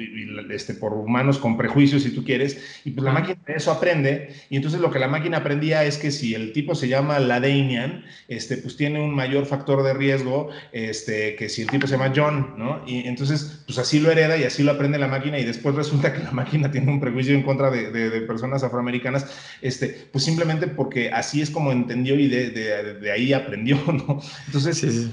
este, 0.51 0.74
por 0.74 0.93
humanos 0.93 1.39
con 1.39 1.57
prejuicios, 1.57 2.03
si 2.03 2.11
tú 2.11 2.24
quieres, 2.24 2.80
y 2.85 2.91
pues 2.93 3.05
la 3.05 3.12
máquina 3.12 3.39
eso 3.47 3.70
aprende, 3.70 4.35
y 4.49 4.57
entonces 4.57 4.80
lo 4.80 4.91
que 4.91 4.99
la 4.99 5.09
máquina 5.09 5.39
aprendía 5.39 5.85
es 5.85 5.99
que 5.99 6.11
si 6.11 6.35
el 6.35 6.53
tipo 6.53 6.74
se 6.74 6.89
llama 6.89 7.18
Ladanian, 7.18 8.05
este, 8.28 8.57
pues 8.59 8.76
tiene 8.76 9.03
un 9.03 9.14
mayor 9.14 9.47
factor 9.47 9.83
de 9.83 9.95
riesgo 9.95 10.51
este, 10.72 11.37
que 11.37 11.49
si 11.49 11.62
el 11.62 11.68
tipo 11.68 11.87
se 11.87 11.97
llama 11.97 12.12
John, 12.14 12.55
¿no? 12.57 12.83
Y 12.87 13.07
entonces, 13.07 13.62
pues 13.66 13.78
así 13.78 14.01
lo 14.01 14.11
hereda 14.11 14.37
y 14.37 14.45
así 14.45 14.62
lo 14.62 14.72
aprende 14.72 14.99
la 14.99 15.09
máquina, 15.09 15.39
y 15.39 15.45
después 15.45 15.74
resulta 15.74 16.12
que 16.12 16.22
la 16.22 16.30
máquina 16.30 16.70
tiene 16.70 16.91
un 16.91 17.01
prejuicio 17.01 17.35
en 17.35 17.43
contra 17.43 17.70
de, 17.70 17.91
de, 17.91 18.20
personas 18.22 18.62
afroamericanas, 18.62 19.26
este, 19.61 19.89
pues 20.12 20.24
simplemente 20.24 20.68
porque 20.68 21.11
así 21.11 21.43
es 21.43 21.51
como 21.51 21.72
entendió 21.73 22.18
y 22.18 22.29
de, 22.29 22.51
de 22.51 23.11
ahí 23.11 23.33
aprendió, 23.33 23.77
¿no? 23.87 24.20
Entonces, 24.47 24.79
sí. 24.79 25.11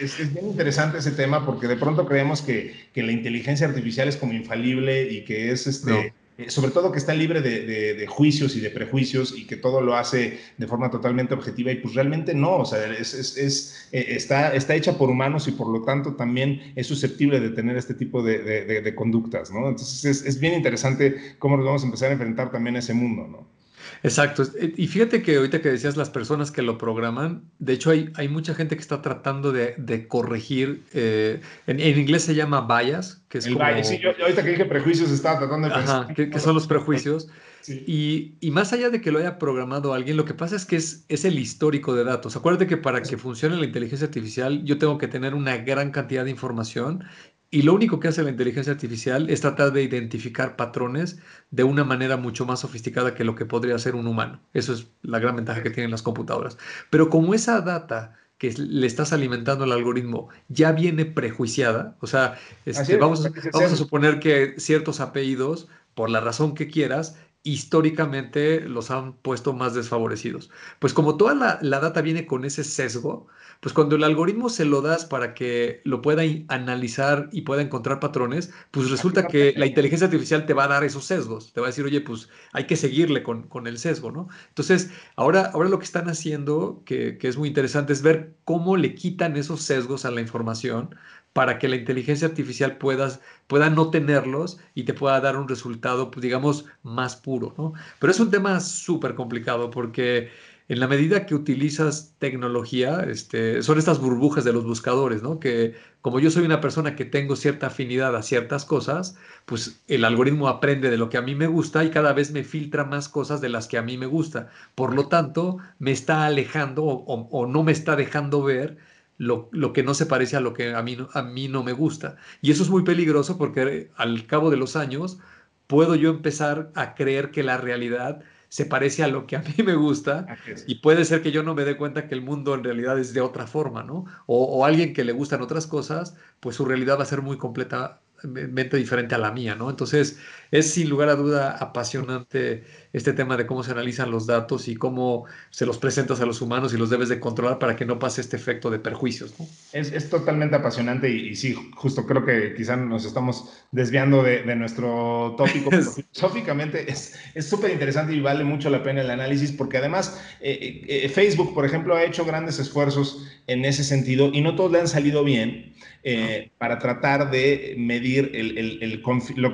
Es, 0.00 0.18
bien 0.34 0.46
interesante 0.46 0.98
ese 0.98 1.10
tema 1.12 1.46
porque 1.46 1.66
de 1.66 1.76
pronto 1.76 2.06
creemos 2.06 2.42
que, 2.42 2.74
que, 2.92 3.02
la 3.02 3.12
inteligencia 3.12 3.66
artificial 3.66 4.08
es 4.08 4.16
como 4.16 4.34
infalible 4.34 5.10
y 5.10 5.24
que 5.24 5.50
es, 5.52 5.66
este, 5.66 6.12
eh, 6.36 6.50
sobre 6.50 6.70
todo 6.70 6.92
que 6.92 6.98
está 6.98 7.14
libre 7.14 7.40
de, 7.40 7.94
de, 7.94 8.06
juicios 8.06 8.56
y 8.56 8.60
de 8.60 8.68
prejuicios 8.68 9.34
y 9.36 9.46
que 9.46 9.56
todo 9.56 9.80
lo 9.80 9.96
hace 9.96 10.38
de 10.58 10.66
forma 10.66 10.90
totalmente 10.90 11.32
objetiva 11.32 11.72
y 11.72 11.76
pues 11.76 11.94
realmente 11.94 12.34
no, 12.34 12.58
o 12.58 12.64
sea, 12.66 12.92
es, 12.92 13.14
es, 13.14 13.88
eh, 13.92 14.06
está, 14.08 14.54
está 14.54 14.74
hecha 14.74 14.98
por 14.98 15.08
humanos 15.08 15.48
y 15.48 15.52
por 15.52 15.68
lo 15.68 15.82
tanto 15.82 16.14
también 16.14 16.72
es 16.76 16.86
susceptible 16.86 17.40
de 17.40 17.50
tener 17.50 17.78
este 17.78 17.94
tipo 17.94 18.22
de, 18.22 18.94
conductas, 18.94 19.50
¿no? 19.50 19.68
Entonces 19.68 20.24
es, 20.26 20.40
bien 20.40 20.54
interesante 20.54 21.36
cómo 21.38 21.56
nos 21.56 21.64
vamos 21.64 21.82
a 21.82 21.86
empezar 21.86 22.10
a 22.10 22.12
enfrentar 22.12 22.50
también 22.50 22.76
a 22.76 22.80
ese 22.80 22.92
mundo, 22.92 23.26
¿no? 23.26 23.59
Exacto. 24.02 24.42
Eh, 24.58 24.72
y 24.76 24.86
fíjate 24.86 25.22
que 25.22 25.36
ahorita 25.36 25.60
que 25.60 25.70
decías 25.70 25.96
las 25.96 26.10
personas 26.10 26.50
que 26.50 26.62
lo 26.62 26.78
programan, 26.78 27.42
de 27.58 27.74
hecho 27.74 27.90
hay, 27.90 28.10
hay 28.14 28.28
mucha 28.28 28.54
gente 28.54 28.76
que 28.76 28.82
está 28.82 29.02
tratando 29.02 29.52
de, 29.52 29.74
de 29.76 30.08
corregir, 30.08 30.84
eh, 30.92 31.40
en, 31.66 31.80
inglés 31.80 32.24
se 32.24 32.34
llama 32.34 32.66
bias, 32.66 33.22
que 33.28 33.38
es 33.38 33.46
el 33.46 33.54
como... 33.54 33.84
sí, 33.84 33.98
yo, 33.98 34.10
ahorita 34.20 34.42
que 34.42 34.50
dije 34.50 34.64
prejuicios 34.64 35.10
estaba 35.10 35.38
tratando 35.38 35.68
de 35.68 35.74
pensar. 35.74 36.04
Ajá, 36.04 36.14
que, 36.14 36.38
son 36.38 36.54
los 36.54 36.66
prejuicios. 36.66 37.28
Y, 37.68 38.36
y, 38.40 38.50
más 38.50 38.72
allá 38.72 38.88
de 38.88 39.02
que 39.02 39.12
lo 39.12 39.18
haya 39.18 39.38
programado 39.38 39.92
alguien, 39.92 40.16
lo 40.16 40.24
que 40.24 40.32
pasa 40.32 40.56
es 40.56 40.64
que 40.64 40.76
es, 40.76 41.04
es 41.08 41.26
el 41.26 41.38
histórico 41.38 41.94
de 41.94 42.04
datos. 42.04 42.34
Acuérdate 42.34 42.66
que 42.66 42.78
para 42.78 43.02
que 43.02 43.18
funcione 43.18 43.54
la 43.56 43.66
inteligencia 43.66 44.06
artificial, 44.06 44.64
yo 44.64 44.78
tengo 44.78 44.96
que 44.96 45.08
tener 45.08 45.34
una 45.34 45.58
gran 45.58 45.90
cantidad 45.90 46.24
de 46.24 46.30
información 46.30 47.04
y 47.50 47.62
lo 47.62 47.74
único 47.74 47.98
que 47.98 48.08
hace 48.08 48.22
la 48.22 48.30
inteligencia 48.30 48.72
artificial 48.72 49.28
es 49.28 49.40
tratar 49.40 49.72
de 49.72 49.82
identificar 49.82 50.54
patrones 50.54 51.18
de 51.50 51.64
una 51.64 51.82
manera 51.82 52.16
mucho 52.16 52.46
más 52.46 52.60
sofisticada 52.60 53.14
que 53.14 53.24
lo 53.24 53.34
que 53.34 53.44
podría 53.44 53.74
hacer 53.74 53.96
un 53.96 54.06
humano. 54.06 54.40
Eso 54.54 54.72
es 54.72 54.86
la 55.02 55.18
gran 55.18 55.34
ventaja 55.34 55.62
que 55.62 55.70
tienen 55.70 55.90
las 55.90 56.02
computadoras. 56.02 56.58
Pero 56.90 57.10
como 57.10 57.34
esa 57.34 57.60
data 57.60 58.16
que 58.38 58.52
le 58.52 58.86
estás 58.86 59.12
alimentando 59.12 59.64
al 59.64 59.72
algoritmo 59.72 60.28
ya 60.48 60.70
viene 60.70 61.04
prejuiciada, 61.06 61.96
o 62.00 62.06
sea, 62.06 62.38
este, 62.66 62.96
vamos, 62.96 63.28
vamos 63.52 63.72
a 63.72 63.76
suponer 63.76 64.20
que 64.20 64.54
ciertos 64.58 65.00
apellidos, 65.00 65.68
por 65.94 66.08
la 66.08 66.20
razón 66.20 66.54
que 66.54 66.68
quieras, 66.68 67.18
históricamente 67.42 68.60
los 68.60 68.90
han 68.90 69.14
puesto 69.14 69.52
más 69.52 69.74
desfavorecidos. 69.74 70.50
Pues 70.78 70.92
como 70.92 71.16
toda 71.16 71.34
la, 71.34 71.58
la 71.62 71.80
data 71.80 72.02
viene 72.02 72.26
con 72.26 72.44
ese 72.44 72.64
sesgo, 72.64 73.28
pues 73.60 73.74
cuando 73.74 73.96
el 73.96 74.04
algoritmo 74.04 74.48
se 74.48 74.64
lo 74.64 74.82
das 74.82 75.04
para 75.04 75.34
que 75.34 75.82
lo 75.84 76.02
pueda 76.02 76.22
analizar 76.48 77.28
y 77.32 77.42
pueda 77.42 77.62
encontrar 77.62 78.00
patrones, 78.00 78.52
pues 78.70 78.90
resulta 78.90 79.26
que 79.26 79.52
la 79.56 79.66
inteligencia 79.66 80.06
artificial 80.06 80.46
te 80.46 80.54
va 80.54 80.64
a 80.64 80.68
dar 80.68 80.84
esos 80.84 81.04
sesgos, 81.04 81.52
te 81.52 81.60
va 81.60 81.66
a 81.66 81.70
decir, 81.70 81.84
oye, 81.84 82.00
pues 82.00 82.28
hay 82.52 82.66
que 82.66 82.76
seguirle 82.76 83.22
con, 83.22 83.48
con 83.48 83.66
el 83.66 83.78
sesgo, 83.78 84.10
¿no? 84.10 84.28
Entonces, 84.48 84.90
ahora, 85.16 85.50
ahora 85.52 85.68
lo 85.68 85.78
que 85.78 85.84
están 85.84 86.08
haciendo, 86.08 86.82
que, 86.86 87.18
que 87.18 87.28
es 87.28 87.36
muy 87.36 87.48
interesante, 87.48 87.92
es 87.92 88.02
ver 88.02 88.36
cómo 88.44 88.76
le 88.76 88.94
quitan 88.94 89.36
esos 89.36 89.62
sesgos 89.62 90.04
a 90.04 90.10
la 90.10 90.20
información 90.20 90.94
para 91.32 91.58
que 91.58 91.68
la 91.68 91.76
inteligencia 91.76 92.28
artificial 92.28 92.76
pueda, 92.78 93.20
pueda 93.46 93.70
no 93.70 93.90
tenerlos 93.90 94.58
y 94.74 94.84
te 94.84 94.94
pueda 94.94 95.20
dar 95.20 95.36
un 95.36 95.48
resultado, 95.48 96.10
pues, 96.10 96.22
digamos, 96.22 96.66
más 96.82 97.16
puro, 97.16 97.54
¿no? 97.56 97.72
Pero 97.98 98.10
es 98.10 98.20
un 98.20 98.30
tema 98.30 98.60
súper 98.60 99.14
complicado 99.14 99.70
porque 99.70 100.30
en 100.70 100.78
la 100.78 100.86
medida 100.86 101.26
que 101.26 101.34
utilizas 101.34 102.14
tecnología, 102.20 103.00
este, 103.00 103.60
son 103.60 103.76
estas 103.78 104.00
burbujas 104.00 104.44
de 104.44 104.52
los 104.52 104.64
buscadores, 104.64 105.20
¿no? 105.20 105.40
Que 105.40 105.74
como 106.00 106.20
yo 106.20 106.30
soy 106.30 106.44
una 106.44 106.60
persona 106.60 106.94
que 106.94 107.04
tengo 107.04 107.34
cierta 107.34 107.66
afinidad 107.66 108.14
a 108.14 108.22
ciertas 108.22 108.64
cosas, 108.64 109.16
pues 109.46 109.82
el 109.88 110.04
algoritmo 110.04 110.46
aprende 110.46 110.88
de 110.88 110.96
lo 110.96 111.08
que 111.08 111.18
a 111.18 111.22
mí 111.22 111.34
me 111.34 111.48
gusta 111.48 111.82
y 111.82 111.90
cada 111.90 112.12
vez 112.12 112.30
me 112.30 112.44
filtra 112.44 112.84
más 112.84 113.08
cosas 113.08 113.40
de 113.40 113.48
las 113.48 113.66
que 113.66 113.78
a 113.78 113.82
mí 113.82 113.98
me 113.98 114.06
gusta. 114.06 114.48
Por 114.76 114.94
lo 114.94 115.08
tanto, 115.08 115.58
me 115.80 115.90
está 115.90 116.24
alejando 116.24 116.84
o, 116.84 117.46
no 117.48 117.64
me 117.64 117.72
está 117.72 117.96
dejando 117.96 118.44
ver 118.44 118.78
lo, 119.20 119.50
lo, 119.52 119.74
que 119.74 119.82
no 119.82 119.92
se 119.92 120.06
parece 120.06 120.38
a 120.38 120.40
lo 120.40 120.54
que 120.54 120.74
a 120.74 120.82
mí, 120.82 120.96
a 121.12 121.20
mí 121.20 121.46
no 121.46 121.62
me 121.62 121.74
gusta. 121.74 122.16
Y 122.40 122.50
eso 122.52 122.62
es 122.62 122.70
muy 122.70 122.84
peligroso 122.84 123.36
porque 123.36 123.90
al 123.94 124.26
cabo 124.26 124.50
de 124.50 124.56
los 124.56 124.76
años 124.76 125.18
puedo 125.66 125.94
yo 125.94 126.08
empezar 126.08 126.70
a 126.74 126.94
creer 126.94 127.30
que 127.30 127.42
la 127.42 127.58
realidad 127.58 128.22
se 128.48 128.64
parece 128.64 129.04
a 129.04 129.08
lo 129.08 129.26
que 129.26 129.36
a 129.36 129.42
mí 129.42 129.62
me 129.62 129.74
gusta 129.74 130.26
y 130.66 130.76
puede 130.76 131.04
ser 131.04 131.20
que 131.22 131.32
yo 131.32 131.42
no 131.42 131.54
me 131.54 131.66
dé 131.66 131.76
cuenta 131.76 132.08
que 132.08 132.14
el 132.14 132.22
mundo 132.22 132.54
en 132.54 132.64
realidad 132.64 132.98
es 132.98 133.12
de 133.12 133.20
otra 133.20 133.46
forma, 133.46 133.82
¿no? 133.82 134.06
O, 134.24 134.42
o 134.44 134.64
alguien 134.64 134.94
que 134.94 135.04
le 135.04 135.12
gustan 135.12 135.42
otras 135.42 135.66
cosas, 135.66 136.16
pues 136.40 136.56
su 136.56 136.64
realidad 136.64 136.98
va 136.98 137.02
a 137.02 137.06
ser 137.06 137.20
muy 137.20 137.36
completa 137.36 138.00
mente 138.22 138.76
diferente 138.76 139.14
a 139.14 139.18
la 139.18 139.32
mía, 139.32 139.54
¿no? 139.54 139.70
Entonces, 139.70 140.18
es 140.50 140.72
sin 140.72 140.88
lugar 140.88 141.08
a 141.08 141.14
duda 141.14 141.56
apasionante 141.58 142.64
este 142.92 143.12
tema 143.12 143.36
de 143.36 143.46
cómo 143.46 143.62
se 143.62 143.70
analizan 143.70 144.10
los 144.10 144.26
datos 144.26 144.66
y 144.68 144.74
cómo 144.74 145.26
se 145.50 145.64
los 145.64 145.78
presentas 145.78 146.20
a 146.20 146.26
los 146.26 146.42
humanos 146.42 146.74
y 146.74 146.76
los 146.76 146.90
debes 146.90 147.08
de 147.08 147.20
controlar 147.20 147.58
para 147.58 147.76
que 147.76 147.84
no 147.84 147.98
pase 147.98 148.20
este 148.20 148.36
efecto 148.36 148.68
de 148.70 148.80
perjuicios, 148.80 149.34
¿no? 149.38 149.46
Es, 149.72 150.10
totalmente 150.10 150.56
apasionante 150.56 151.08
y, 151.08 151.36
sí, 151.36 151.54
justo 151.76 152.04
creo 152.04 152.24
que 152.24 152.54
quizá 152.54 152.76
nos 152.76 153.04
estamos 153.04 153.50
desviando 153.70 154.24
de, 154.24 154.56
nuestro 154.56 155.34
tópico, 155.38 155.70
pero 155.70 155.84
filosóficamente 155.84 156.90
es 156.90 157.14
súper 157.38 157.70
interesante 157.70 158.12
y 158.12 158.20
vale 158.20 158.42
mucho 158.44 158.70
la 158.70 158.82
pena 158.82 159.02
el 159.02 159.10
análisis 159.10 159.52
porque 159.52 159.78
además 159.78 160.20
eh, 160.40 160.84
eh, 160.88 161.08
Facebook, 161.08 161.54
por 161.54 161.64
ejemplo, 161.64 161.94
ha 161.94 162.02
hecho 162.02 162.24
grandes 162.24 162.58
esfuerzos 162.58 163.26
en 163.46 163.64
ese 163.64 163.84
sentido 163.84 164.30
y 164.32 164.40
no 164.40 164.54
todos 164.56 164.72
le 164.72 164.80
han 164.80 164.88
salido 164.88 165.24
bien 165.24 165.69
eh, 166.02 166.50
para 166.56 166.78
tratar 166.78 167.30
de 167.30 167.74
medir 167.76 168.30
el, 168.34 168.56
el, 168.56 169.02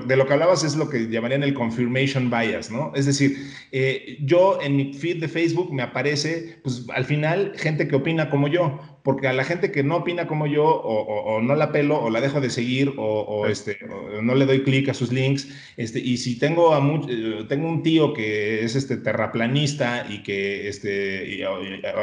de 0.06 0.16
lo 0.16 0.26
que 0.26 0.32
hablabas 0.32 0.62
es 0.62 0.76
lo 0.76 0.88
que 0.88 1.08
llamarían 1.08 1.42
el 1.42 1.54
confirmation 1.54 2.30
bias, 2.30 2.70
¿no? 2.70 2.92
Es 2.94 3.06
decir, 3.06 3.36
eh, 3.72 4.18
yo 4.20 4.60
en 4.62 4.76
mi 4.76 4.94
feed 4.94 5.20
de 5.20 5.28
Facebook 5.28 5.72
me 5.72 5.82
aparece, 5.82 6.58
pues 6.62 6.86
al 6.94 7.04
final, 7.04 7.52
gente 7.56 7.88
que 7.88 7.96
opina 7.96 8.30
como 8.30 8.46
yo, 8.46 8.80
porque 9.06 9.28
a 9.28 9.32
la 9.32 9.44
gente 9.44 9.70
que 9.70 9.84
no 9.84 9.98
opina 9.98 10.26
como 10.26 10.48
yo, 10.48 10.64
o, 10.64 11.40
no 11.40 11.54
la 11.54 11.70
pelo, 11.70 12.02
o 12.02 12.10
la 12.10 12.20
dejo 12.20 12.40
de 12.40 12.50
seguir, 12.50 12.92
o, 12.96 13.46
este, 13.46 13.78
no 14.20 14.34
le 14.34 14.46
doy 14.46 14.64
clic 14.64 14.88
a 14.88 14.94
sus 14.94 15.12
links, 15.12 15.46
este, 15.76 16.00
y 16.00 16.16
si 16.16 16.40
tengo, 16.40 16.74
a 16.74 16.80
eh, 17.08 17.44
tengo 17.48 17.68
un 17.68 17.84
tío 17.84 18.12
que 18.12 18.64
es 18.64 18.74
este 18.74 18.96
terraplanista 18.96 20.08
y 20.10 20.24
que 20.24 20.66
este, 20.66 21.40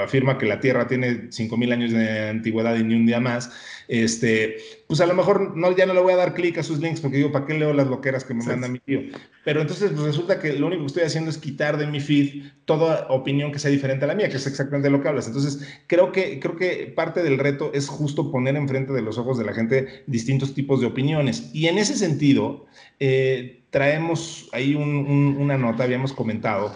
afirma 0.02 0.38
que 0.38 0.46
la 0.46 0.62
Tierra 0.62 0.88
tiene 0.88 1.30
5.000 1.30 1.74
años 1.74 1.92
de 1.92 2.30
antigüedad 2.30 2.78
y 2.78 2.86
ni 2.86 2.96
un 2.96 3.06
día 3.06 3.20
más, 3.20 3.52
este, 3.90 4.56
pues 4.88 5.02
a 5.02 5.06
lo 5.06 5.14
mejor 5.14 5.56
no, 5.56 5.76
ya 5.76 5.86
no 5.86 5.94
le 5.94 6.02
voy 6.02 6.14
a 6.14 6.18
dar 6.18 6.34
clic 6.34 6.58
a 6.58 6.64
sus 6.64 6.80
links 6.80 7.02
porque 7.02 7.18
digo, 7.18 7.32
¿para 7.32 7.46
qué 7.46 7.54
leo 7.54 7.74
las 7.74 7.88
loqueras 7.88 8.24
que 8.24 8.34
me 8.34 8.44
manda 8.44 8.68
mi 8.68 8.80
tío? 8.80 9.02
Pero 9.44 9.62
entonces 9.62 9.92
pues 9.92 10.04
resulta 10.04 10.40
que 10.40 10.54
lo 10.54 10.68
único 10.68 10.82
que 10.82 10.88
estoy 10.88 11.04
haciendo 11.04 11.30
es 11.30 11.38
quitar 11.38 11.78
de 11.78 11.88
mi 11.88 12.00
feed 12.00 12.44
toda 12.66 13.08
opinión 13.10 13.52
que 13.52 13.60
sea 13.60 13.72
diferente 13.72 14.06
a 14.06 14.08
la 14.08 14.16
mía, 14.16 14.30
que 14.30 14.38
es 14.38 14.48
exactamente 14.48 14.90
lo 14.90 15.02
que 15.02 15.08
hablas. 15.08 15.28
Entonces, 15.28 15.68
creo 15.88 16.12
que, 16.12 16.40
creo 16.40 16.56
que 16.56 16.92
parte 16.96 17.24
del 17.24 17.38
reto 17.38 17.72
es 17.74 17.88
justo 17.88 18.32
poner 18.32 18.56
enfrente 18.56 18.94
de 18.94 19.02
los 19.02 19.18
ojos 19.18 19.38
de 19.38 19.46
la 19.46 19.54
gente 19.54 20.04
distintos 20.08 20.54
tipos 20.54 20.80
de 20.80 20.88
opiniones. 20.88 21.50
Y 21.54 21.68
en 21.68 21.78
ese 21.78 21.96
sentido, 21.96 22.66
eh, 23.00 23.64
traemos 23.70 24.50
ahí 24.52 24.76
una 24.76 25.58
nota, 25.58 25.84
habíamos 25.84 26.14
comentado, 26.14 26.72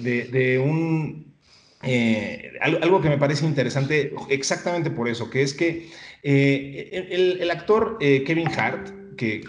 de, 0.00 0.62
un... 0.64 1.30
Eh, 1.84 2.52
algo 2.60 3.00
que 3.00 3.08
me 3.08 3.18
parece 3.18 3.44
interesante 3.44 4.14
exactamente 4.28 4.90
por 4.90 5.08
eso, 5.08 5.28
que 5.28 5.42
es 5.42 5.52
que 5.52 5.90
eh, 6.22 7.36
el, 7.40 7.50
actor 7.50 7.98
eh, 8.00 8.22
Kevin 8.24 8.48
Hart, 8.48 9.16
que, 9.16 9.42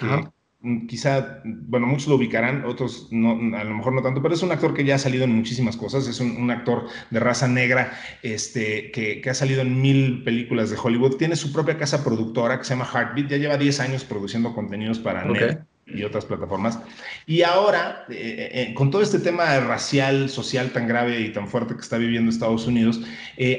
quizá, 0.87 1.41
bueno, 1.43 1.85
muchos 1.85 2.07
lo 2.07 2.15
ubicarán, 2.15 2.65
otros 2.65 3.09
no, 3.11 3.55
a 3.55 3.63
lo 3.63 3.75
mejor 3.75 3.93
no 3.93 4.01
tanto, 4.01 4.21
pero 4.21 4.33
es 4.33 4.41
un 4.41 4.51
actor 4.51 4.73
que 4.73 4.83
ya 4.83 4.95
ha 4.95 4.99
salido 4.99 5.25
en 5.25 5.35
muchísimas 5.35 5.77
cosas, 5.77 6.07
es 6.07 6.19
un, 6.19 6.49
actor 6.49 6.87
de 7.11 7.19
raza 7.19 7.47
negra 7.47 7.99
este, 8.23 8.91
que, 8.91 9.21
ha 9.29 9.33
salido 9.33 9.61
en 9.61 9.81
mil 9.81 10.23
películas 10.23 10.71
de 10.71 10.77
Hollywood, 10.81 11.17
tiene 11.17 11.35
su 11.35 11.51
propia 11.53 11.77
casa 11.77 12.03
productora 12.03 12.57
que 12.57 12.65
se 12.65 12.71
llama 12.71 12.89
Heartbeat, 12.91 13.29
ya 13.29 13.37
lleva 13.37 13.57
10 13.57 13.79
años 13.81 14.03
produciendo 14.03 14.53
contenidos 14.55 14.99
para 14.99 15.25
Netflix 15.25 15.57
y 15.85 16.03
otras 16.03 16.25
plataformas. 16.25 16.79
Y 17.27 17.43
ahora, 17.43 18.05
eh, 18.09 18.73
con 18.73 18.89
todo 18.89 19.01
este 19.01 19.19
tema 19.19 19.59
racial, 19.59 20.29
social 20.29 20.71
tan 20.71 20.87
grave 20.87 21.19
y 21.19 21.33
tan 21.33 21.47
fuerte 21.47 21.75
que 21.75 21.81
está 21.81 21.97
viviendo 21.97 22.31
Estados 22.31 22.65
Unidos, 22.65 23.01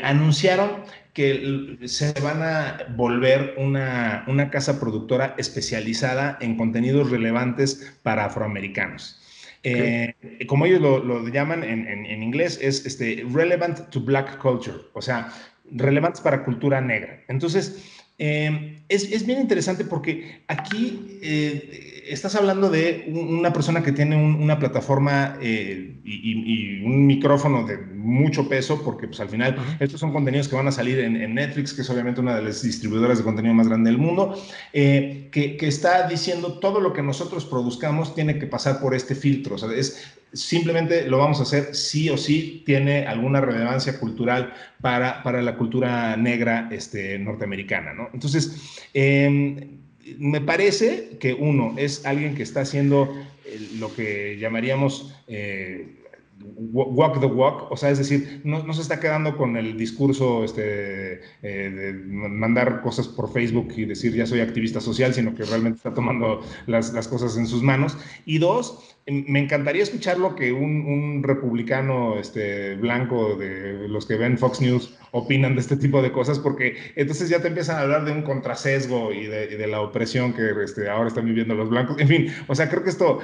anunciaron 0.02 0.84
que 1.14 1.78
se 1.84 2.12
van 2.20 2.42
a 2.42 2.86
volver 2.96 3.54
una, 3.56 4.50
casa 4.50 4.78
productora 4.78 5.34
especializada 5.38 6.36
en 6.40 6.56
contenidos 6.56 7.10
relevantes 7.10 7.96
para 8.02 8.26
afroamericanos. 8.26 9.20
Eh, 9.62 10.12
como 10.46 10.66
ellos 10.66 10.80
lo, 10.82 11.26
llaman 11.28 11.64
en, 11.64 12.22
inglés, 12.22 12.58
es 12.60 12.84
este, 12.84 13.24
relevant 13.32 13.88
to 13.90 14.00
black 14.00 14.38
culture, 14.38 14.76
o 14.92 15.00
sea, 15.00 15.32
relevantes 15.70 16.20
para 16.20 16.44
cultura 16.44 16.80
negra. 16.80 17.22
Entonces, 17.28 17.94
Eh, 18.18 18.78
es, 18.88 19.26
bien 19.26 19.40
interesante 19.40 19.84
porque 19.84 20.44
aquí 20.46 21.18
eh, 21.20 22.04
estás 22.06 22.36
hablando 22.36 22.70
de 22.70 23.06
una 23.08 23.52
persona 23.52 23.82
que 23.82 23.90
tiene 23.90 24.16
una 24.16 24.58
plataforma 24.58 25.36
eh, 25.40 26.00
y, 26.04 26.82
un 26.84 27.06
micrófono 27.06 27.66
de 27.66 27.76
mucho 28.04 28.48
peso, 28.48 28.82
porque 28.84 29.08
pues 29.08 29.20
al 29.20 29.28
final 29.28 29.56
estos 29.80 30.00
son 30.00 30.12
contenidos 30.12 30.48
que 30.48 30.56
van 30.56 30.68
a 30.68 30.72
salir 30.72 31.00
en, 31.00 31.34
Netflix, 31.34 31.72
que 31.72 31.82
es 31.82 31.90
obviamente 31.90 32.20
una 32.20 32.36
de 32.36 32.42
las 32.42 32.62
distribuidoras 32.62 33.18
de 33.18 33.24
contenido 33.24 33.54
más 33.54 33.66
grande 33.66 33.90
del 33.90 33.98
mundo, 33.98 34.40
que, 34.72 35.30
que, 35.32 35.66
está 35.66 36.06
diciendo 36.06 36.58
todo 36.58 36.80
lo 36.80 36.92
que 36.92 37.02
nosotros 37.02 37.44
produzcamos 37.44 38.14
tiene 38.14 38.38
que 38.38 38.46
pasar 38.46 38.80
por 38.80 38.94
este 38.94 39.14
filtro. 39.14 39.56
O 39.56 39.58
sea, 39.58 39.72
es, 39.72 40.14
simplemente 40.34 41.08
lo 41.08 41.18
vamos 41.18 41.38
a 41.38 41.44
hacer 41.44 41.74
sí 41.74 42.10
o 42.10 42.18
sí 42.18 42.62
tiene 42.66 43.06
alguna 43.06 43.40
relevancia 43.40 43.98
cultural 43.98 44.52
para, 44.80 45.22
para 45.22 45.40
la 45.40 45.56
cultura 45.56 46.16
negra 46.16 46.68
este, 46.70 47.18
norteamericana. 47.18 47.94
¿no? 47.94 48.10
Entonces, 48.12 48.82
em, 48.92 49.78
me 50.18 50.40
parece 50.40 51.16
que 51.20 51.32
uno 51.32 51.74
es 51.78 52.04
alguien 52.04 52.34
que 52.34 52.42
está 52.42 52.60
haciendo 52.60 53.16
eh, 53.46 53.68
lo 53.78 53.94
que 53.94 54.36
llamaríamos... 54.38 55.14
Eh, 55.28 56.00
walk 56.40 57.20
the 57.20 57.26
walk, 57.26 57.70
o 57.70 57.76
sea, 57.76 57.90
es 57.90 57.98
decir, 57.98 58.40
no, 58.44 58.72
se 58.72 58.82
está 58.82 59.00
quedando 59.00 59.36
con 59.36 59.56
el 59.56 59.76
discurso 59.76 60.44
este, 60.44 61.20
eh, 61.42 61.70
de 61.70 61.92
mandar 61.92 62.82
cosas 62.82 63.08
por 63.08 63.32
Facebook 63.32 63.72
y 63.76 63.84
decir 63.84 64.14
ya 64.14 64.26
soy 64.26 64.40
activista 64.40 64.80
social, 64.80 65.14
sino 65.14 65.34
que 65.34 65.44
realmente 65.44 65.76
está 65.76 65.94
tomando 65.94 66.40
las, 66.66 66.92
las 66.92 67.08
cosas 67.08 67.36
en 67.36 67.46
sus 67.46 67.62
manos. 67.62 67.96
Y 68.24 68.38
dos, 68.38 68.93
me 69.06 69.38
encantaría 69.38 69.82
escuchar 69.82 70.18
lo 70.18 70.34
que 70.34 70.52
un, 70.52 71.22
republicano 71.22 72.18
este, 72.18 72.74
blanco 72.76 73.36
de 73.36 73.86
los 73.88 74.06
que 74.06 74.16
ven 74.16 74.38
Fox 74.38 74.60
News 74.60 74.94
opinan 75.10 75.54
de 75.54 75.60
este 75.60 75.76
tipo 75.76 76.00
de 76.02 76.10
cosas, 76.10 76.38
porque 76.38 76.76
entonces 76.96 77.28
ya 77.28 77.40
te 77.40 77.48
empiezan 77.48 77.76
a 77.76 77.80
hablar 77.80 78.04
de 78.04 78.12
un 78.12 78.22
contrasesgo 78.22 79.12
y 79.12 79.26
de, 79.26 79.66
la 79.66 79.80
opresión 79.80 80.32
que 80.32 80.50
este, 80.62 80.88
ahora 80.88 81.08
están 81.08 81.26
viviendo 81.26 81.54
los 81.54 81.68
blancos. 81.68 81.98
En 81.98 82.08
fin, 82.08 82.32
o 82.46 82.54
sea, 82.54 82.68
creo 82.68 82.82
que 82.82 82.90
esto 82.90 83.20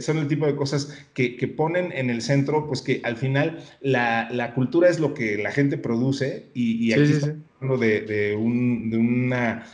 son 0.00 0.18
el 0.18 0.28
tipo 0.28 0.46
de 0.46 0.56
cosas 0.56 1.04
que, 1.14 1.52
ponen 1.56 1.92
en 1.92 2.08
el 2.10 2.22
centro, 2.22 2.66
pues 2.66 2.80
que 2.80 3.00
al 3.02 3.16
final 3.16 3.58
la, 3.80 4.52
cultura 4.54 4.88
es 4.88 5.00
lo 5.00 5.14
que 5.14 5.36
la 5.36 5.50
gente 5.50 5.78
produce 5.78 6.46
y, 6.54 6.92
aquí 6.92 7.02
estamos 7.02 7.38
hablando 7.60 7.84
de, 7.84 8.36
un, 8.38 8.90
de 8.90 8.96
una, 8.96 9.66